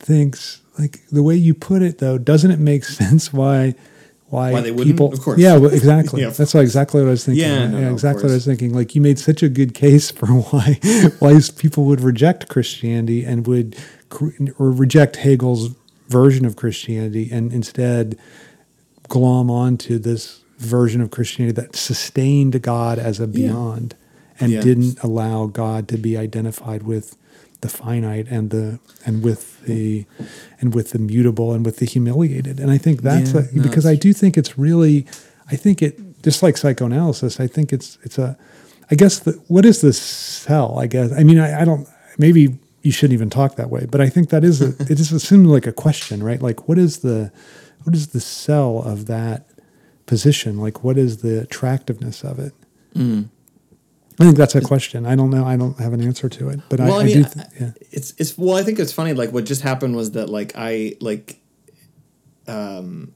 [0.00, 3.74] thinks like the way you put it though doesn't it make sense why
[4.30, 4.86] why, Why they wouldn't?
[4.96, 5.40] people Of course.
[5.40, 8.30] yeah well, exactly Yeah, that's exactly what I was thinking Yeah, no, no, exactly what
[8.30, 10.78] I was thinking like you made such a good case for why
[11.18, 13.76] why people would reject Christianity and would
[14.58, 15.74] or reject Hegel's
[16.08, 18.16] version of Christianity and instead
[19.08, 23.94] glom onto this version of Christianity that sustained God as a beyond
[24.38, 24.60] and Yeah.
[24.60, 27.16] didn't allow God to be identified with
[27.60, 30.06] the finite and the and with the
[30.60, 32.58] and with the mutable and with the humiliated.
[32.58, 35.06] And I think that's Yeah, a, no, because I do think it's really
[35.50, 38.36] I think it just like psychoanalysis, I think it's it's a
[38.90, 40.78] I guess the, what is the sell?
[40.78, 41.86] I guess I mean I, I don't
[42.18, 45.12] maybe you shouldn't even talk that way, but I think that is a it just
[45.12, 46.40] assumed like a question, right?
[46.40, 47.30] Like what is the
[47.84, 49.48] what is the sell of that
[50.06, 50.58] position?
[50.58, 52.52] Like what is the attractiveness of it?
[52.94, 53.28] Mm.
[54.20, 55.06] I think that's a question.
[55.06, 55.46] I don't know.
[55.46, 57.24] I don't have an answer to it, but Well, I, I mean, do.
[57.24, 57.70] I- Th- yeah.
[57.90, 60.94] it's it's well i think it's funny like what just happened was that like i
[61.00, 61.40] like
[62.46, 63.12] um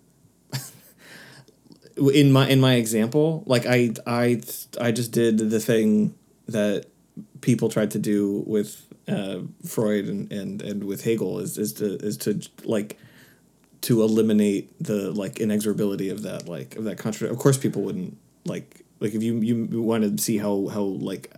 [2.12, 4.40] in my in my example like i i
[4.80, 6.14] i just did the thing
[6.48, 6.86] that
[7.40, 11.96] people tried to do with uh freud and and and with hegel is is to
[11.96, 12.98] is to like
[13.82, 18.16] to eliminate the like inexorability of that like of that contract of course people wouldn't
[18.46, 21.30] like like if you you want to see how how like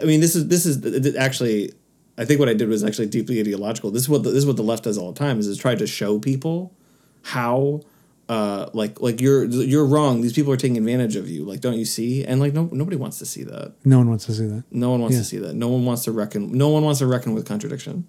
[0.00, 1.72] I mean, this is this is actually.
[2.18, 3.90] I think what I did was actually deeply ideological.
[3.90, 5.38] This is what the, this is what the left does all the time.
[5.38, 6.74] Is is try to show people
[7.22, 7.80] how,
[8.28, 10.20] uh, like like you're you're wrong.
[10.20, 11.42] These people are taking advantage of you.
[11.44, 12.22] Like, don't you see?
[12.22, 13.72] And like, no nobody wants to see that.
[13.84, 14.64] No one wants to see that.
[14.70, 15.22] No one wants Yeah.
[15.22, 15.54] to see that.
[15.54, 16.52] No one wants to reckon.
[16.52, 18.06] No one wants to reckon with contradiction,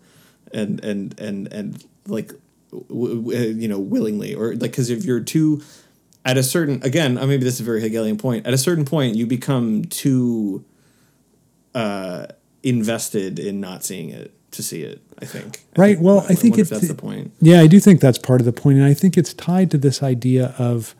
[0.53, 2.34] and and and and like,
[2.89, 5.61] w- w- you know, willingly or like because if you're too,
[6.26, 8.45] at a certain again, uh, maybe this is a very Hegelian point.
[8.47, 10.63] At a certain point, you become too,
[11.76, 12.28] uh,
[12.61, 15.01] invested in not seeing it to see it.
[15.19, 15.63] I think.
[15.78, 17.32] I Right, well, I think it's- that's the point.
[17.41, 19.78] Yeah, I do think that's part of the point, and I think it's tied to
[19.78, 20.95] this idea of,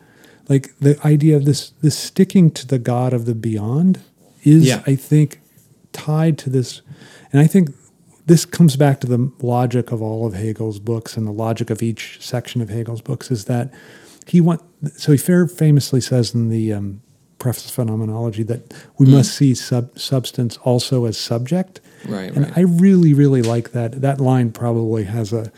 [0.48, 4.00] like, the idea of this this sticking to the God of the beyond
[4.44, 4.82] is, Yeah.
[4.86, 5.40] I think,
[5.92, 6.80] tied to this,
[7.32, 7.70] and I think
[8.26, 11.82] this comes back to the logic of all of Hegel's books and the logic of
[11.82, 13.70] each section of Hegel's books is that
[14.26, 14.60] he want
[14.96, 17.00] so he fair famously says in the um,
[17.38, 21.80] preface phenomenology that we must see sub, substance also as subject.
[22.06, 22.58] Right, And right.
[22.58, 24.00] I really, really like that.
[24.00, 25.52] That line probably has a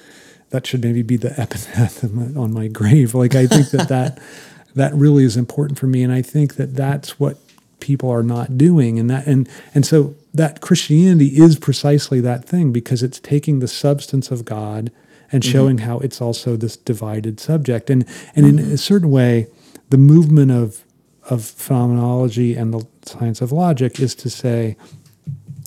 [0.50, 3.14] that should maybe be the epitaph on my- on my grave.
[3.14, 4.18] Like I think that that
[4.74, 7.38] that really is important for me, and I think that that's what
[7.80, 12.72] people are not doing, and that and and so that Christianity is precisely that thing
[12.72, 14.90] because it's taking the substance of God
[15.32, 15.52] and mm-hmm.
[15.52, 19.48] showing how it's also this divided subject, and and in a certain way,
[19.90, 20.84] the movement of
[21.28, 24.76] of phenomenology and the science of logic is to say,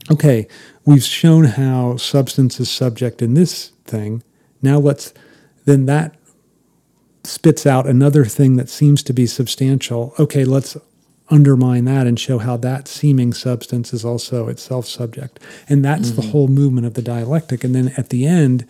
[0.10, 0.48] okay,
[0.86, 4.24] we've shown how substance is subject in this thing.
[4.62, 5.14] Now let's,
[5.66, 6.16] then that
[7.24, 10.14] spits out another thing that seems to be substantial.
[10.18, 10.78] Okay, let's
[11.30, 15.40] undermine that and show how that seeming substance is also itself subject.
[15.68, 16.32] And that's the mm-hmm.
[16.32, 17.64] whole movement of the dialectic.
[17.64, 18.66] And then at the end,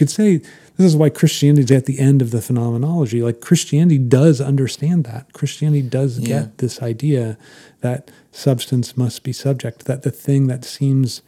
[0.00, 0.38] could say
[0.78, 3.20] this is why Christianity is at the end of the phenomenology.
[3.22, 5.30] Like Christianity does understand that.
[5.34, 6.26] Christianity does Yeah.
[6.26, 7.36] get this idea
[7.82, 11.20] that substance must be subject, that the thing that seems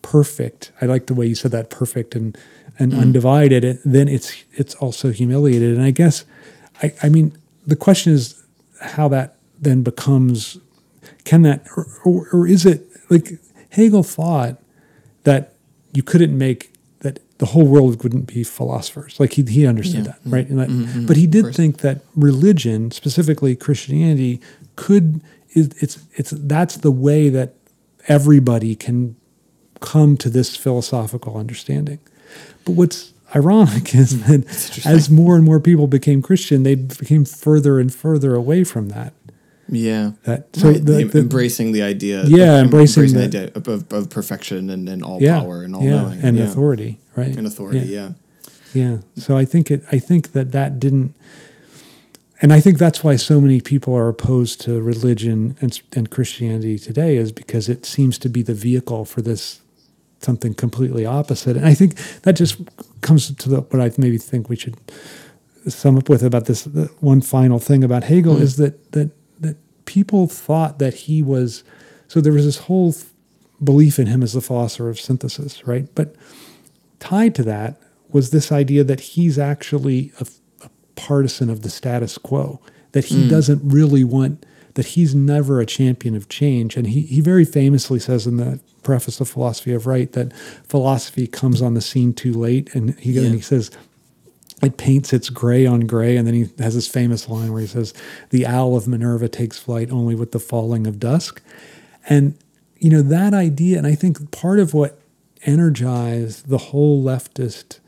[0.00, 2.36] perfect, I like the way you said that perfect and
[2.78, 2.98] and mm.
[2.98, 5.76] undivided, it, then it's it's also humiliated.
[5.76, 6.24] And I guess
[6.82, 8.42] I, I mean the question is
[8.80, 10.58] how that then becomes
[11.24, 14.56] can that or, or, or is it like Hegel thought
[15.24, 15.52] that
[15.92, 16.73] you couldn't make
[17.38, 19.18] the whole world wouldn't be philosophers.
[19.18, 20.12] Like he he understood Yeah.
[20.12, 20.48] that, right?
[20.48, 24.40] And that, Mhm, But he did think that religion, specifically Christianity,
[24.76, 25.20] could
[25.54, 27.54] is it's it's that's the way that
[28.08, 29.16] everybody can
[29.80, 31.98] come to this philosophical understanding.
[32.64, 34.44] But what's ironic is that
[34.86, 39.12] as more and more people became Christian, they became further and further away from that.
[39.68, 40.12] Yeah.
[40.24, 42.24] That so Right, the, the- embracing the idea.
[42.26, 45.62] Yeah, of- embracing the the- idea of, of, of perfection and, and all yeah, power
[45.62, 46.44] and all yeah, knowing and yeah.
[46.44, 47.36] authority, right?
[47.36, 47.80] and authority.
[47.80, 48.12] Yeah.
[48.72, 48.98] Yeah.
[49.16, 49.84] So I think it.
[49.92, 51.14] I think that that didn't,
[52.42, 56.78] and I think that's why so many people are opposed to religion and and Christianity
[56.78, 59.60] today is because it seems to be the vehicle for this
[60.20, 61.56] something completely opposite.
[61.56, 62.60] And I think that just
[63.00, 64.76] comes to the what I maybe think we should
[65.68, 66.64] sum up with about this
[67.00, 68.42] one final thing about Hegel hmm.
[68.42, 69.23] is that that that
[69.84, 71.64] people thought that he was
[72.08, 73.06] so there was this whole th-
[73.62, 75.92] belief in him as the philosopher of synthesis, right?
[75.94, 76.14] But
[77.00, 77.80] tied to that
[78.10, 80.26] was this idea that he's actually a,
[80.62, 82.60] a partisan of the status quo,
[82.92, 83.28] that he hmm.
[83.28, 86.76] doesn't really want, that he's never a champion of change.
[86.76, 90.32] And he, he very famously says in the preface to Philosophy of Right that
[90.68, 92.72] philosophy comes on the scene too late.
[92.74, 93.22] And he, Yeah.
[93.22, 93.70] and he says,
[94.62, 96.16] it paints its gray on gray.
[96.16, 97.92] And then he has this famous line where he says,
[98.30, 101.42] The owl of Minerva takes flight only with the falling of dusk.
[102.08, 102.36] And,
[102.78, 104.98] you know, that idea, and I think part of what
[105.44, 107.80] energized the whole leftist,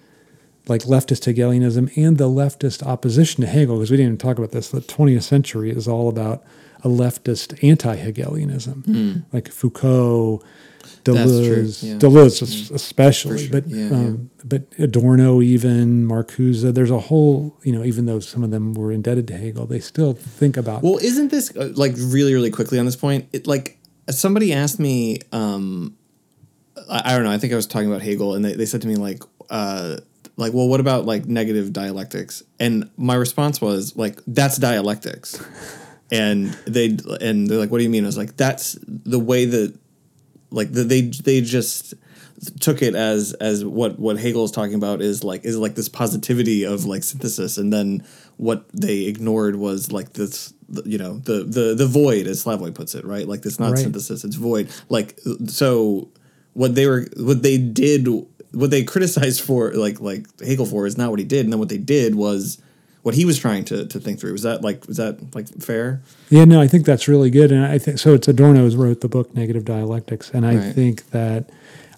[0.69, 4.53] like leftist Hegelianism and the leftist opposition to Hegel, because we didn't even talk about
[4.53, 6.45] this, the 20th century is all about
[6.83, 9.13] a leftist anti Hegelianism, hmm.
[9.33, 10.43] like Foucault.
[11.05, 11.95] Deleuze, yeah.
[11.99, 16.63] Deleuze es- especially, sure, but yeah, um, but Adorno even Marcuse.
[16.75, 19.81] There's a whole, you know, even though some of them were indebted to Hegel, they
[19.81, 23.29] still think about Well, isn't this uh, like really, really quickly on this point?
[23.33, 23.79] It like
[24.11, 25.19] somebody asked me.
[25.33, 25.97] Um,
[26.91, 27.31] I, I don't know.
[27.33, 29.97] I think I was talking about Hegel, and they, they said to me like, uh,
[30.37, 32.43] like, well, what about like negative dialectics?
[32.61, 35.43] And my response was like, that's dialectics.
[36.13, 38.05] and they and they're like, what do you mean?
[38.05, 39.77] I was like, that's the way that
[40.51, 41.95] like they they just
[42.61, 45.89] took it as as what what Hegel is talking about is like is like this
[45.89, 48.05] positivity of like synthesis, and then
[48.37, 50.53] what they ignored was like this
[50.85, 53.27] you know the the the void as Slavoj puts it right?
[53.27, 53.79] Like it's not Right.
[53.79, 54.69] synthesis it's void.
[54.89, 56.11] Like so
[56.53, 58.07] what they were what they did
[58.53, 61.45] what they criticized for like like Hegel for is not what he did.
[61.45, 62.59] And then what they did was
[63.07, 66.03] what he was trying to to think through was that like was that like fair
[66.29, 68.15] Yeah, no, I think that's really good, and I think so.
[68.15, 70.75] It's Adorno who wrote the book Negative Dialectics, and I Right.
[70.75, 71.51] think that,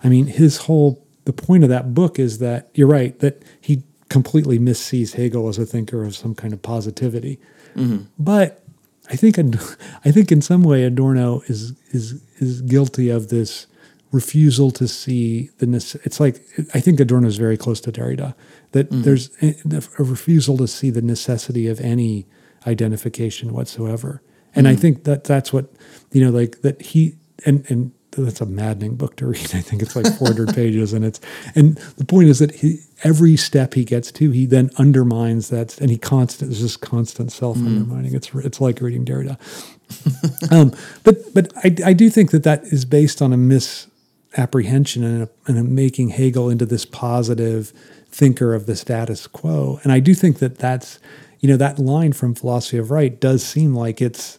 [0.04, 3.84] I mean, his whole the point of that book is that you're right that he
[4.10, 7.38] completely missees Hegel as a thinker of some kind of positivity,
[7.74, 8.02] mm-hmm.
[8.18, 8.62] but
[9.08, 9.38] I think
[10.04, 13.66] I think in some way Adorno is is is guilty of this
[14.12, 15.66] refusal to see the
[16.04, 16.42] it's like
[16.74, 18.34] I think Adorno is very close to Derrida
[18.72, 19.02] that mm-hmm.
[19.02, 19.54] there's a,
[19.98, 22.26] a refusal to see the necessity of any
[22.66, 24.22] identification whatsoever.
[24.54, 24.80] And I mm-hmm.
[24.80, 25.70] think that that's what
[26.12, 29.40] you know like that he and and that's a maddening book to read.
[29.54, 31.20] I think it's like 400 pages and it's
[31.54, 35.80] and the point is that he every step he gets to he then undermines that
[35.80, 38.16] and he constant it's just constant self undermining mm.
[38.16, 39.38] it's it's like reading Derrida.
[40.50, 45.22] Um, but but I, I do think that that is based on a misapprehension and
[45.22, 47.72] a, and a making Hegel into this positive
[48.10, 49.80] thinker of the status quo.
[49.82, 50.98] And I do think that that's
[51.40, 54.38] you know that line from Philosophy of Right does seem like it's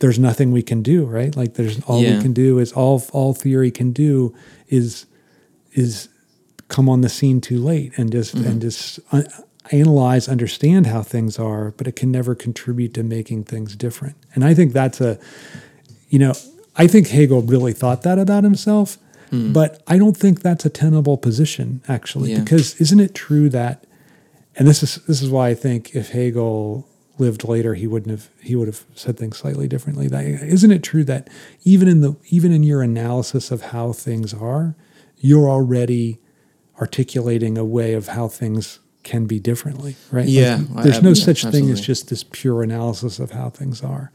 [0.00, 2.16] there's nothing we can do right like there's all Yeah.
[2.16, 4.34] we can do is all all theory can do
[4.68, 5.06] is
[5.72, 6.08] is
[6.68, 9.22] come on the scene too late and just and just uh,
[9.72, 14.44] analyze understand how things are but it can never contribute to making things different and
[14.44, 15.18] i think that's a
[16.10, 16.34] you know
[16.76, 18.98] i think hegel really thought that about himself
[19.30, 19.52] Hmm.
[19.52, 22.40] but i don't think that's a tenable position actually Yeah.
[22.40, 23.84] because isn't it true that
[24.56, 26.86] and this is this is why i think if hegel
[27.18, 30.82] lived later he wouldn't have he would have said things slightly differently that, isn't it
[30.82, 31.28] true that
[31.64, 34.76] even in the even in your analysis of how things are
[35.18, 36.18] you're already
[36.80, 41.08] articulating a way of how things can be differently right Yeah, I- there's I- no
[41.10, 44.10] yeah, such thing as just this pure analysis of how things are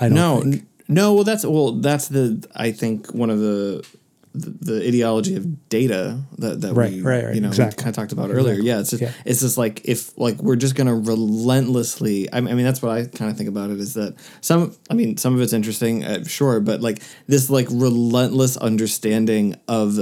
[0.00, 1.14] i don't no, n- no.
[1.14, 3.86] Well, that's well, that's the I think one of the
[4.32, 7.76] the, the ideology of data that that Right, we right, right, you know exactly.
[7.82, 8.52] kind of talked about earlier.
[8.54, 8.68] Exactly.
[8.68, 9.12] Yeah, it's just, Yeah.
[9.24, 12.32] it's just like if like we're just gonna relentlessly.
[12.32, 14.74] I mean, I mean, that's what I kind of think about it is that some.
[14.90, 19.98] I mean, some of it's interesting, uh, sure, but like this like relentless understanding of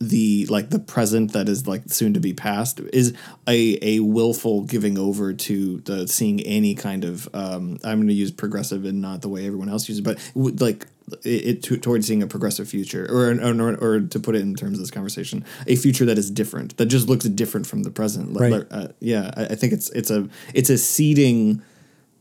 [0.00, 3.14] the like the present that is like soon to be past is
[3.48, 8.14] a a willful giving over to the seeing any kind of um I'm going to
[8.14, 10.86] use progressive and not the way everyone else uses it, but like
[11.24, 14.74] it, it towards seeing a progressive future or, or or to put it in terms
[14.74, 18.36] of this conversation a future that is different that just looks different from the present
[18.38, 18.66] Right.
[18.70, 21.60] uh, yeah I, I think it's it's a it's a ceding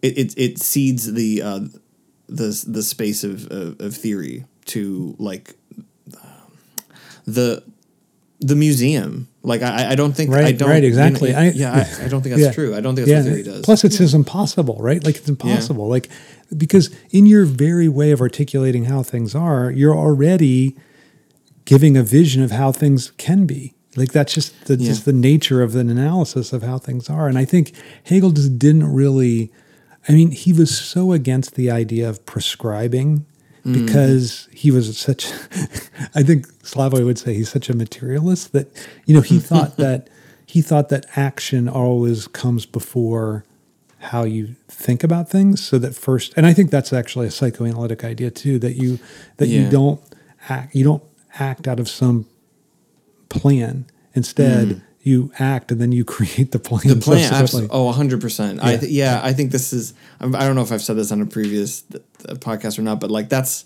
[0.02, 1.60] it it, it cedes the uh
[2.28, 5.54] the the space of, of of theory to like
[7.26, 7.62] the
[8.40, 9.28] the museum.
[9.44, 11.30] Like I, I don't think I Right, don't right, exactly.
[11.30, 12.52] You know, I- yeah, I, I don't think that's Yeah.
[12.52, 12.76] true.
[12.76, 13.62] I don't think that's what theory does.
[13.62, 15.04] Plus, it's says impossible, right?
[15.04, 15.88] Like it's impossible.
[15.88, 16.10] Like
[16.56, 20.76] because in your very way of articulating how things are, you're already
[21.66, 23.74] giving a vision of how things can be.
[23.96, 24.88] Like that's just the Yeah.
[24.90, 27.28] just the nature of an analysis of how things are.
[27.28, 27.72] And I think
[28.04, 29.52] Hegel just didn't really.
[30.10, 33.26] I mean, he was so against the idea of prescribing.
[33.68, 33.86] Mm.
[33.86, 35.26] because he was such.
[36.16, 38.68] I think Slavoj would say he's such a materialist that
[39.06, 40.10] you know he thought that
[40.46, 43.44] he thought that action always comes before
[44.00, 45.66] how you think about things.
[45.66, 48.58] So that first, and I think that's actually a psychoanalytic idea too.
[48.60, 49.00] That you
[49.38, 49.62] that Yeah.
[49.62, 50.02] you don't
[50.48, 51.04] act you don't
[51.38, 52.26] act out of some
[53.30, 53.86] plan.
[54.14, 54.82] Instead, mm.
[55.08, 56.88] You act and then you create the plan.
[56.88, 57.70] The plan, absolutely.
[57.72, 58.62] Oh, hundred percent.
[58.64, 58.78] I Yeah.
[58.78, 59.94] th- yeah, I think this is.
[60.22, 61.82] I don't know if I've said this on a previous
[62.46, 63.66] podcast or not, but like that's,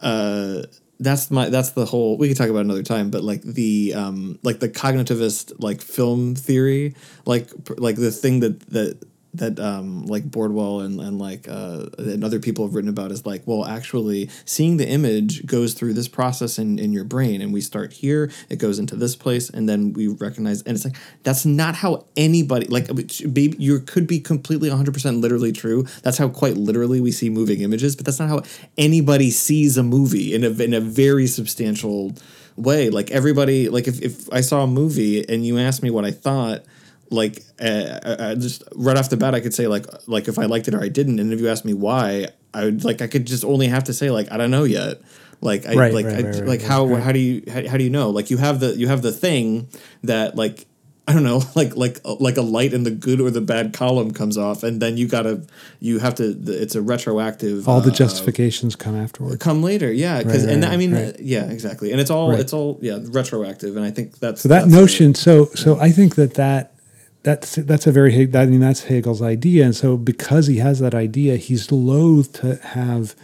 [0.00, 0.62] uh,
[0.98, 2.16] that's my that's the whole.
[2.18, 5.80] We could talk about it another time, but like the um like the cognitivist like
[5.80, 6.94] film theory,
[7.24, 8.98] like pr- like the thing that that
[9.34, 13.24] that um like Bordwell and and like uh and other people have written about is
[13.24, 17.52] like well actually seeing the image goes through this process in in your brain and
[17.52, 20.96] we start here it goes into this place and then we recognize and it's like
[21.22, 22.88] that's not how anybody like
[23.32, 25.84] baby you could be completely 100% literally true.
[26.02, 28.42] That's how quite literally we see moving images but that's not how
[28.78, 32.14] anybody sees a movie in a in a very substantial
[32.56, 32.90] way.
[32.90, 36.10] Like everybody like if, if I saw a movie and you asked me what I
[36.10, 36.64] thought
[37.10, 40.44] like uh, uh, just right off the bat i could say like like if i
[40.46, 43.06] liked it or i didn't and if you asked me why i would like i
[43.08, 45.00] could just only have to say like i don't know yet.
[45.42, 47.82] Like i Right, like right, I, right, like how how do you how, how do
[47.84, 48.10] you know?
[48.10, 49.68] Like you have the you have the thing
[50.04, 50.66] that like
[51.08, 54.10] i don't know like like like a light in the good or the bad column
[54.12, 55.42] comes off and then you gotta
[55.80, 59.40] you have to it's a retroactive All the uh, justifications come afterward.
[59.40, 61.18] come later yeah because Right, and right, i mean right.
[61.18, 64.60] yeah exactly and it's all it's all yeah retroactive and i think that's So that
[64.68, 66.74] that's notion, so so I think that that
[67.22, 70.94] that's that's a very I mean that's Hegel's idea, and so because he has that
[70.94, 73.14] idea, he's loath to have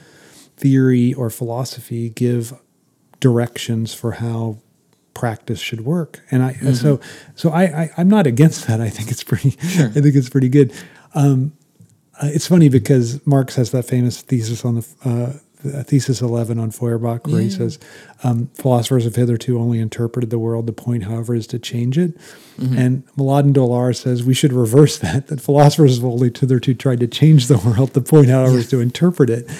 [0.56, 2.52] theory or philosophy give
[3.20, 4.58] directions for how
[5.14, 6.20] practice should work.
[6.30, 6.72] And I Mm-hmm.
[6.74, 7.00] so
[7.34, 8.80] so I, I I'm not against that.
[8.80, 9.56] I think it's pretty.
[9.60, 10.72] I think it's pretty good.
[11.14, 11.52] Um,
[12.20, 15.40] uh, it's funny because Marx has that famous thesis on the uh, the
[15.84, 17.78] thesis 11 on Feuerbach where he says
[18.24, 22.16] um, philosophers have hitherto only interpreted the world the point however is to change it.
[22.58, 27.06] And Mladen Dolar says we should reverse that that philosophers have only hitherto tried to
[27.06, 29.50] change the world the point however is to interpret it.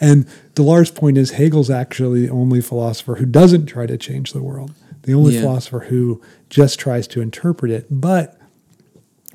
[0.00, 4.42] And Dolar's point is Hegel's actually the only philosopher who doesn't try to change the
[4.42, 4.72] world
[5.02, 5.42] the only Yeah.
[5.42, 6.20] philosopher who
[6.50, 7.86] just tries to interpret it.
[7.90, 8.38] But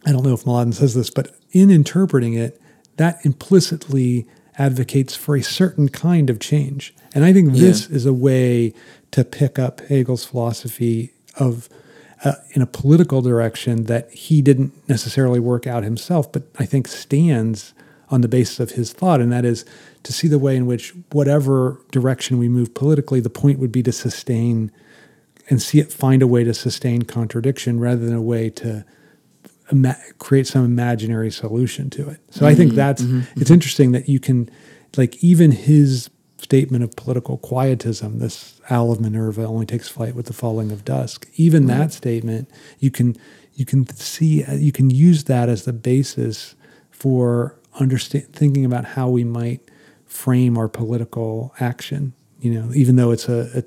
[0.06, 2.60] I don't know if Mladen says this, but in interpreting it,
[2.98, 6.94] that implicitly advocates for a certain kind of change.
[7.14, 8.73] And I think this is a way
[9.11, 11.69] to pick up Hegel's philosophy of
[12.23, 16.88] uh, in a political direction that he didn't necessarily work out himself, but I think
[16.88, 17.73] stands
[18.10, 19.65] on the basis of his thought, and that is
[20.03, 23.82] to see the way in which whatever direction we move politically, the point would be
[23.84, 24.72] to sustain
[25.49, 28.86] and see it find a way to sustain contradiction rather than a way to
[29.72, 32.19] ima- create some imaginary solution to it.
[32.30, 32.77] So I think mm-hmm.
[32.77, 33.39] that's mm-hmm.
[33.39, 34.49] it's interesting that you can
[34.98, 40.26] like even his statement of political quietism, this owl of Minerva only takes flight with
[40.26, 41.27] the falling of dusk.
[41.35, 42.49] Even that statement,
[42.80, 43.15] you can
[43.53, 46.56] you can see uh, you can use that as the basis
[46.89, 49.61] for understand thinking about how we might
[50.06, 52.14] frame our political action.
[52.39, 53.64] You know, even though it's a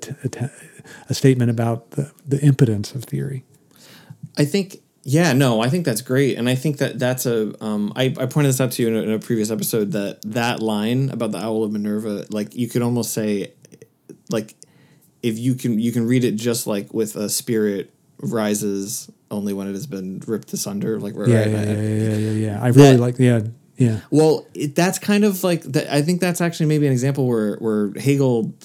[1.09, 3.43] a statement about the, the impotence of theory.
[4.37, 7.53] I think, yeah, no, I think that's great, and I think that that's a.
[7.63, 10.19] Um, I, I pointed this out to you in a, in a previous episode that
[10.23, 13.53] that line about the owl of Minerva, like you could almost say,
[14.31, 14.55] like,
[15.21, 19.67] if you can you can read it just like with a spirit rises only when
[19.67, 21.29] it has been ripped asunder, like right.
[21.29, 22.63] Yeah, right, yeah, I- yeah, yeah, yeah, yeah.
[22.63, 23.41] I really That- like, yeah,
[23.77, 23.99] yeah.
[24.09, 25.93] Well, it, that's kind of like that.
[25.93, 28.55] I think that's actually maybe an example where where Hegel,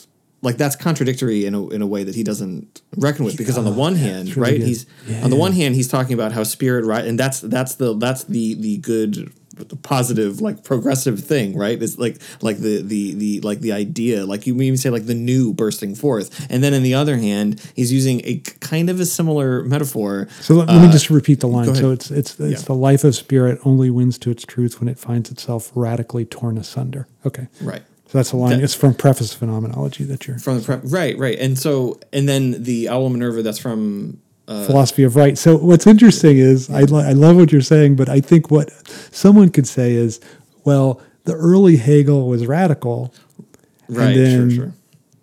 [0.43, 3.65] like that's contradictory in a in a way that he doesn't reckon with because on
[3.65, 4.87] the one hand, right, he's
[5.23, 8.25] on the one hand he's talking about how spirit right, and that's that's the that's
[8.25, 9.33] the the good
[9.69, 11.83] the positive like progressive thing right?
[11.83, 15.15] It's like like the the the like the idea like you even say like the
[15.15, 16.47] new bursting forth.
[16.51, 20.55] And then on the other hand he's using a kind of a similar metaphor So
[20.55, 21.69] let, let me just repeat the line.
[21.69, 22.67] Uh, So it's it's it's Yeah.
[22.67, 26.57] the life of spirit only wins to its truth when it finds itself radically torn
[26.57, 27.07] asunder.
[27.27, 28.51] Okay, right so that's the line.
[28.59, 31.99] That- it's from Preface of Phenomenology that you're from the prep right right and so
[32.13, 34.19] and then the owl minerva that's from
[34.49, 35.39] uh, philosophy of right.
[35.39, 38.71] So what's interesting is I lo- I love what you're saying, but I think what
[39.13, 40.19] someone could say is,
[40.65, 43.15] well, the early Hegel was radical,
[43.89, 44.73] right and then sure sure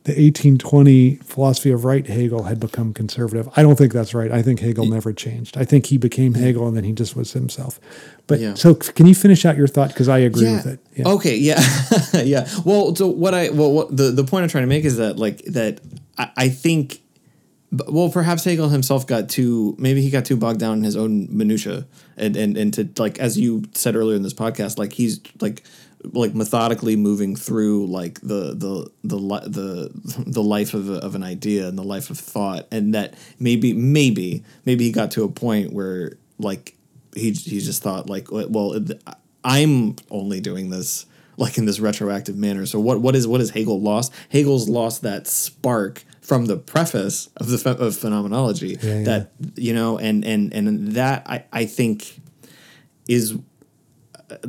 [0.07, 3.49] the 1820 philosophy of right Hegel had become conservative.
[3.57, 4.31] I don't think that's right.
[4.31, 5.57] I think Hegel never changed.
[5.57, 7.77] I think he became Hegel and then he just was himself.
[8.25, 8.53] But Yeah.
[8.53, 9.89] so can you finish out your thought?
[9.89, 10.79] Because I agree with it.
[10.95, 11.09] Yeah.
[11.09, 11.35] Okay.
[11.35, 11.61] Yeah.
[12.23, 12.47] yeah.
[12.63, 15.17] Well, so what I well what, the the point I'm trying to make is that
[15.19, 15.81] like that
[16.17, 17.01] I, I think.
[17.89, 21.27] Well, perhaps Hegel himself got too maybe he got too bogged down in his own
[21.29, 21.85] minutia
[22.15, 25.63] and and and to like as you said earlier in this podcast, like he's like
[26.03, 29.17] like methodically moving through like the the the
[29.47, 33.13] the the life of, a, of an idea and the life of thought, and that
[33.39, 36.75] maybe maybe maybe he got to a point where like
[37.15, 38.79] he he just thought like well
[39.43, 41.05] I'm only doing this
[41.37, 42.65] like in this retroactive manner.
[42.65, 44.13] So what what is what is Hegel lost?
[44.29, 49.03] Hegel's lost that spark from the preface of the of phenomenology Yeah, yeah.
[49.03, 52.19] that you know and and and that I I think
[53.07, 53.37] is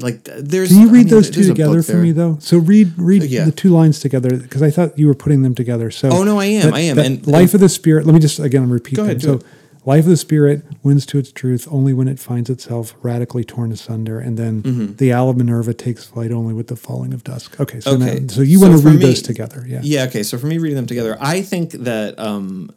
[0.00, 2.02] like there's Can you I read mean, those two together for there.
[2.02, 2.36] me, though?
[2.40, 3.44] So read read Yeah.
[3.44, 5.90] the two lines together because I thought you were putting them together.
[5.90, 6.98] So Oh, no, I am, that- I am.
[6.98, 8.04] And- life of the spirit.
[8.06, 8.96] Let me just again repeat.
[8.96, 9.40] Go ahead, them.
[9.40, 9.86] So it.
[9.86, 13.70] life of the spirit wins to its truth only when it finds itself radically torn
[13.70, 14.94] asunder, and then Mm-hmm.
[14.96, 17.60] the owl of Minerva takes flight only with the falling of dusk.
[17.60, 18.18] Okay, so Okay.
[18.20, 19.64] now, so you So want to read me- those together?
[19.68, 19.80] Yeah.
[19.84, 20.04] Yeah.
[20.04, 20.24] Okay.
[20.24, 22.70] So for me, reading them together, I think that um,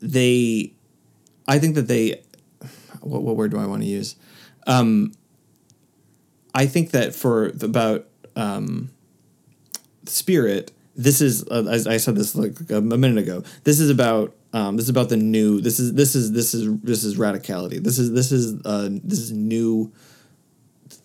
[0.00, 0.72] they,
[1.48, 2.22] I think that they,
[3.00, 4.14] what, what word do I want to use?
[4.66, 5.12] Um,
[6.54, 8.06] I think that for the, about
[8.36, 8.90] um,
[10.06, 13.42] spirit, this is uh, as I said this like a, minute ago.
[13.64, 15.60] This is about um, this is about the new.
[15.60, 17.82] This is this is this is this is radicality.
[17.82, 19.92] This is this is uh, this is new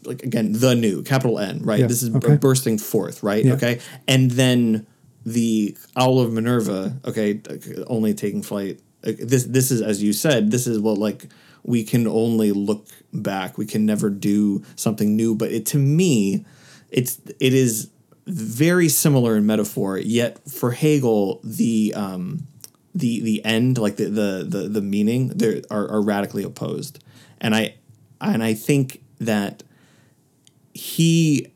[0.06, 2.38] like again the new capital N right Yeah, this is okay.
[2.38, 3.54] bursting forth right Yeah.
[3.54, 4.88] okay and then
[5.26, 7.42] the owl of Minerva okay
[7.88, 11.28] only taking flight this this is as you said this is what like
[11.64, 13.58] we can only look back.
[13.58, 15.36] We can never do something new.
[15.36, 16.46] But it to me
[16.90, 17.90] it's it is
[18.28, 22.46] very similar in metaphor yet for Hegel the um
[22.96, 27.04] the the end like the the the, the meaning they are, are radically opposed.
[27.42, 27.76] And I
[28.22, 29.64] and I think that
[30.74, 31.48] he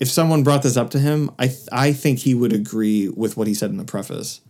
[0.00, 3.36] if someone brought this up to him i th- i think he would agree with
[3.36, 4.40] what he said in the preface.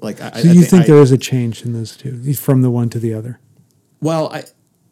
[0.00, 2.34] Like i, So I you thi- think I- there is a change in those two
[2.34, 3.40] from the one to the other?
[4.00, 4.44] Well i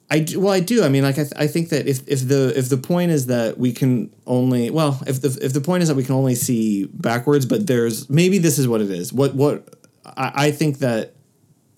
[0.09, 2.28] I do, well I do I mean like I, th- I think that if, if
[2.28, 5.83] the if the point is that we can only well if the if the point
[5.83, 9.12] is that we can only see backwards but there's maybe this is what it is
[9.12, 9.74] what what
[10.05, 11.15] I, I think that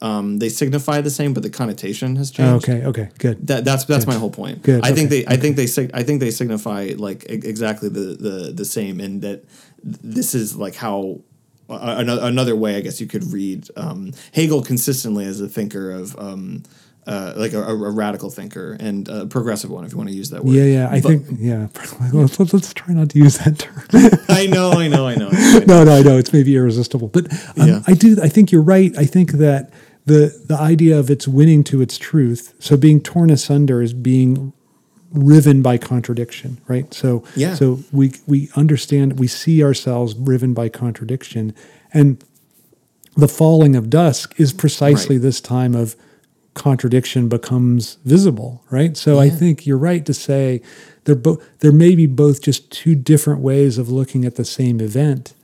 [0.00, 2.86] um, they signify the same but the connotation has Oh, changed okay.
[2.86, 3.08] Okay.
[3.18, 3.46] Good.
[3.46, 4.62] That that's that's my whole point.
[4.62, 8.14] Good, I think okay, they I think they I think they signify like exactly the
[8.14, 9.44] the the same, and that
[9.82, 11.20] this is like how
[11.68, 15.90] uh, another another way I guess you could read um, Hegel consistently as a thinker
[15.90, 16.16] of.
[16.18, 16.62] Um,
[17.08, 20.30] uh, like a, a radical thinker and a progressive one, if you want to use
[20.30, 20.54] that word.
[20.54, 20.64] Yeah.
[20.64, 20.88] Yeah.
[20.90, 21.26] I But- think.
[21.40, 21.68] Yeah.
[22.12, 23.82] Let's, let's, try not to use that term.
[24.28, 25.30] I know, I know, I know.
[25.32, 25.64] I know.
[25.66, 27.82] no, no, I know it's maybe irresistible, but um, Yeah.
[27.86, 28.16] I do.
[28.22, 28.96] I think you're right.
[28.98, 29.72] I think that
[30.06, 34.52] the the idea of its winning to its truth, so being torn asunder, is being
[35.12, 36.92] riven by contradiction, right?
[36.92, 37.54] So, Yeah.
[37.54, 41.54] So we we understand, we see ourselves riven by contradiction,
[41.94, 42.22] and
[43.16, 45.22] the falling of dusk is precisely Right.
[45.22, 45.96] this time of
[46.58, 48.96] contradiction becomes visible, right?
[48.96, 50.60] So I think you're right to say
[51.04, 54.80] they're both there may be both just two different ways of looking at the same
[54.80, 55.34] event.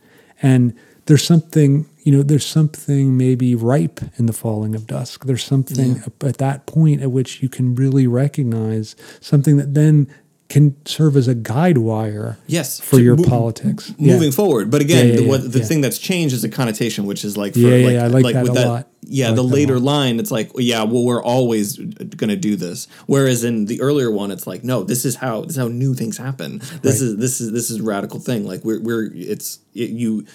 [0.41, 0.75] And
[1.05, 5.25] there's something, you know, there's something maybe ripe in the falling of dusk.
[5.25, 10.07] There's something at that point at which you can really recognize something that then
[10.47, 13.91] can serve as a guide wire Yes, for your mo- politics.
[13.97, 14.13] Yeah.
[14.13, 14.69] moving forward.
[14.69, 15.65] But again, Yeah, yeah, the, yeah, what, the yeah.
[15.65, 18.07] thing that's changed is a connotation, which is like for Yeah, yeah, like, yeah, I
[18.07, 18.87] like that with a lot.
[19.07, 22.87] Yeah, like the later line, it's like, yeah, well, we're always going to do this.
[23.07, 25.93] Whereas in the earlier one, it's like, no, this is how this is how new
[25.95, 26.59] things happen.
[26.81, 27.07] This Right.
[27.09, 28.45] is this is this is radical thing.
[28.47, 30.25] Like we're we're it's it, you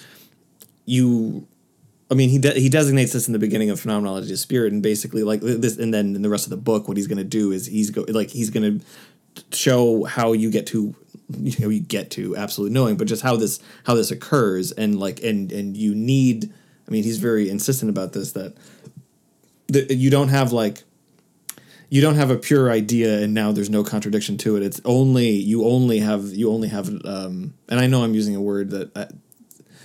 [0.86, 1.46] you.
[2.12, 4.82] I mean, he de- he designates this in the beginning of phenomenology of spirit, and
[4.82, 7.24] basically like this, and then in the rest of the book, what he's going to
[7.24, 8.84] do is he's go like he's going to
[9.52, 10.94] show how you get to
[11.38, 14.72] you know you get to absolute knowing but just how this how this occurs.
[14.72, 16.52] And like and and you need
[16.86, 18.56] i mean he's very insistent about this that
[19.68, 20.82] that you don't have like
[21.88, 24.62] you don't have a pure idea and now there's no contradiction to it.
[24.62, 28.40] It's only you only have you only have um and i know i'm using a
[28.40, 29.06] word that uh,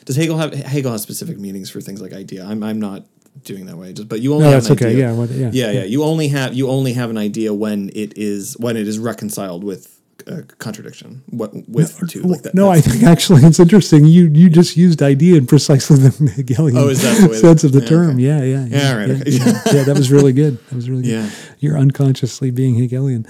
[0.05, 2.45] does hegel have hegel has specific meanings for things like idea.
[2.45, 3.05] I'm, I'm not
[3.43, 4.91] doing that way just but you only No, have that's an okay.
[4.91, 5.07] idea.
[5.09, 5.71] Yeah, what- yeah, yeah, yeah.
[5.79, 5.83] yeah.
[5.85, 9.63] You only have you only have an idea when it is when it is reconciled
[9.63, 9.91] with
[10.27, 11.21] a contradiction.
[11.29, 12.55] What with two like that.
[12.55, 14.05] no, I think actually it's interesting.
[14.05, 16.95] You you just used idea in precisely the Hegelian Oh, the
[17.35, 18.11] sense of the yeah, term.
[18.11, 18.21] okay.
[18.23, 19.31] Yeah, yeah, Yeah, all right, yeah, okay.
[19.31, 19.61] yeah.
[19.73, 20.57] Yeah, that was really good.
[20.69, 21.11] That was really good.
[21.11, 21.29] Yeah.
[21.59, 23.27] You're unconsciously being Hegelian.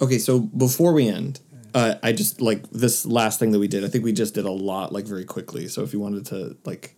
[0.00, 1.40] Okay, so before we end,
[1.74, 3.84] uh, I just like this last thing that we did.
[3.84, 5.68] I think we just did a lot like very quickly.
[5.68, 6.96] So if you wanted to like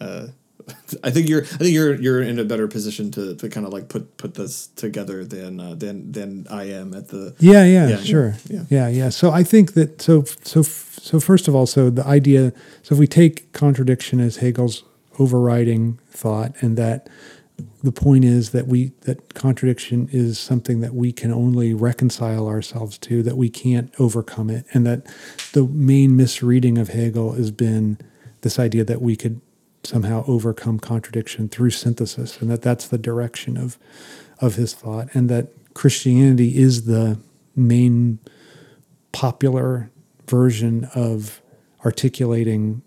[0.00, 0.28] Uh,
[1.04, 1.42] I think you're.
[1.42, 1.94] I think you're.
[1.94, 5.60] You're in a better position to, to kind of like put put this together than
[5.60, 7.34] uh, than than I am at the.
[7.38, 8.34] Yeah, yeah, Yeah, sure.
[8.48, 8.64] yeah.
[8.68, 8.88] Yeah.
[8.88, 12.94] yeah, So I think that so so so first of all, so the idea so
[12.94, 14.84] if we take contradiction as Hegel's
[15.18, 17.08] overriding thought and that
[17.82, 22.98] the point is that we that contradiction is something that we can only reconcile ourselves
[22.98, 25.06] to, that we can't overcome it, and that
[25.52, 27.98] the main misreading of Hegel has been
[28.42, 29.40] this idea that we could
[29.88, 33.78] somehow overcome contradiction through synthesis, and that that's the direction of
[34.40, 37.18] of his thought, and that Christianity is the
[37.56, 38.18] main
[39.12, 39.90] popular
[40.28, 41.40] version of
[41.84, 42.82] articulating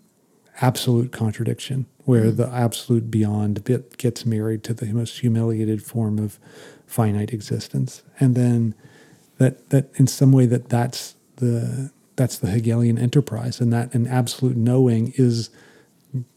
[0.60, 2.36] absolute contradiction, where mm-hmm.
[2.36, 6.38] the absolute beyond bit gets married to the most humiliated form of
[6.86, 8.74] finite existence, and then
[9.38, 14.06] that that in some way that that's the that's the Hegelian enterprise, and that an
[14.06, 15.50] absolute knowing is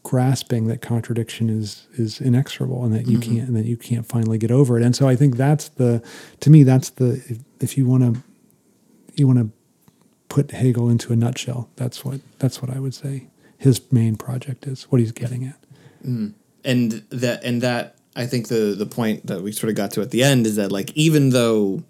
[0.02, 3.36] grasping that contradiction is is inexorable and that you mm-hmm.
[3.36, 4.82] can't and that you can't finally get over it.
[4.84, 6.02] And so I think that's the
[6.40, 8.22] to me that's the if, if you want to
[9.14, 9.50] you want to
[10.28, 13.26] put Hegel into a nutshell, that's what that's what I would say
[13.58, 15.56] his main project is, what he's getting at.
[16.06, 16.34] Mm.
[16.64, 20.02] and that and that I think the the point that we sort of got to
[20.02, 21.82] at the end is that like even though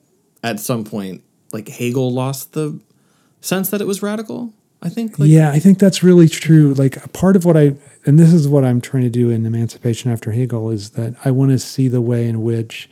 [0.42, 1.22] at some point
[1.52, 2.80] like Hegel lost the
[3.40, 6.74] sense that it was radical, I think like yeah, I think that's really true.
[6.74, 9.46] Like a part of what I, and this is what I'm trying to do in
[9.46, 12.88] Emancipation After Hegel, is that I want to see the way in which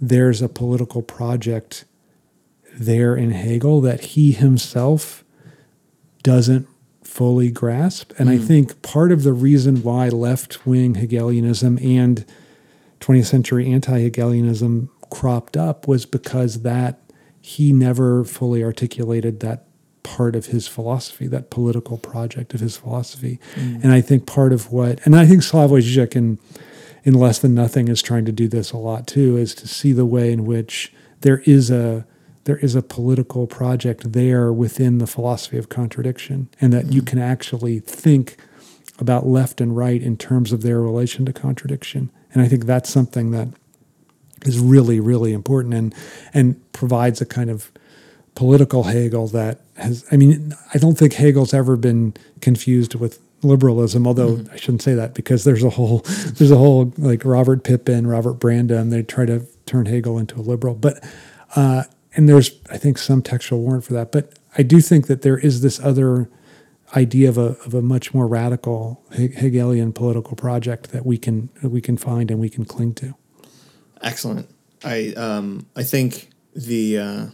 [0.00, 1.84] there's a political project
[2.74, 5.24] there in Hegel that he himself
[6.22, 6.66] doesn't
[7.02, 8.12] fully grasp.
[8.18, 8.46] And I mm.
[8.46, 12.24] think part of the reason why left wing Hegelianism and
[13.00, 17.00] 20th century anti Hegelianism cropped up was because that
[17.40, 19.66] he never fully articulated that
[20.02, 23.38] part of his philosophy, that political project of his philosophy.
[23.54, 23.84] Mm.
[23.84, 26.38] And I think part of what, and I think Slavoj Žižek in,
[27.04, 29.92] in Less Than Nothing is trying to do this a lot too, is to see
[29.92, 32.06] the way in which there is a
[32.44, 37.06] there is a political project there within the philosophy of contradiction, and that you mm.
[37.06, 38.36] can actually think
[38.98, 42.10] about left and right in terms of their relation to contradiction.
[42.32, 43.48] And I think that's something that
[44.44, 45.94] is really, really important and
[46.34, 47.70] and provides a kind of
[48.34, 54.06] political Hegel that has I mean, I don't think Hegel's ever been confused with liberalism,
[54.06, 55.98] although I shouldn't say that because there's a whole
[56.34, 60.42] there's a whole like Robert Pippin, Robert Brandom, they try to turn Hegel into a
[60.42, 60.74] liberal.
[60.74, 61.04] But
[61.56, 61.84] uh,
[62.14, 64.12] and there's I think some textual warrant for that.
[64.12, 66.28] But I do think that there is this other
[66.94, 71.80] idea of a of a much more radical Hegelian political project that we can we
[71.80, 73.14] can find and we can cling to.
[74.02, 74.48] excellent.
[74.84, 77.26] I um I think the uh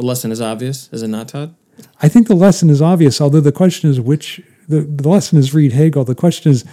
[0.00, 1.54] the lesson is obvious, is it not, Todd?
[2.02, 5.52] I think the lesson is obvious, although the question is which the, the lesson is
[5.54, 6.04] read Hegel.
[6.04, 6.64] The question is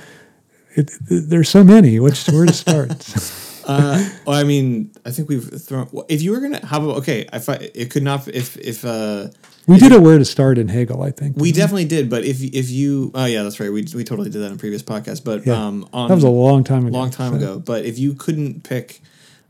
[0.75, 1.99] it, there's so many.
[1.99, 2.91] Which where to start?
[3.67, 5.89] Uh, well, I mean, I think we've thrown.
[5.91, 7.27] well, If you were gonna, how about okay?
[7.33, 9.27] If I, it could not, if if uh,
[9.67, 11.01] we did a where to start in Hegel.
[11.03, 14.05] I think we definitely did, but if if you, oh yeah, that's right, we we
[14.05, 15.61] totally did that in a previous podcast, but Yeah.
[15.67, 16.97] um, on that was a long time ago.
[16.97, 17.59] long time so- ago.
[17.59, 19.01] But if you couldn't pick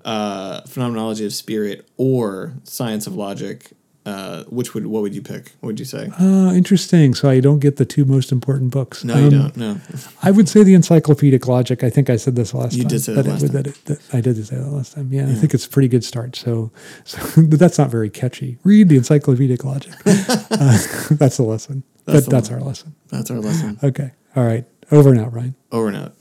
[0.07, 3.71] uh, phenomenology of spirit or science of logic,
[4.05, 5.51] uh, which would what would you pick?
[5.59, 6.09] What would you say?
[6.17, 7.13] Uh, interesting.
[7.13, 9.03] So I don't get the two most important books.
[9.03, 9.57] No, you Um, don't.
[9.57, 9.77] No,
[10.23, 11.83] I would say the Encyclopedic Logic.
[11.83, 12.89] I think I said this last You time.
[12.89, 13.63] did say that it last would- time.
[13.63, 15.09] That it, that I did say that last time.
[15.11, 16.37] Yeah, I think it's a pretty good start.
[16.37, 16.71] So,
[17.03, 18.57] so but that's not very catchy.
[18.63, 19.91] Read the Encyclopedic Logic.
[20.05, 20.13] uh,
[21.11, 21.83] that's the lesson.
[22.05, 22.95] That's but the that's our lesson.
[23.09, 23.77] that's our lesson.
[23.83, 24.11] Okay.
[24.37, 24.63] All right.
[24.89, 25.55] Over and out, Ryan.
[25.73, 26.13] Over and out.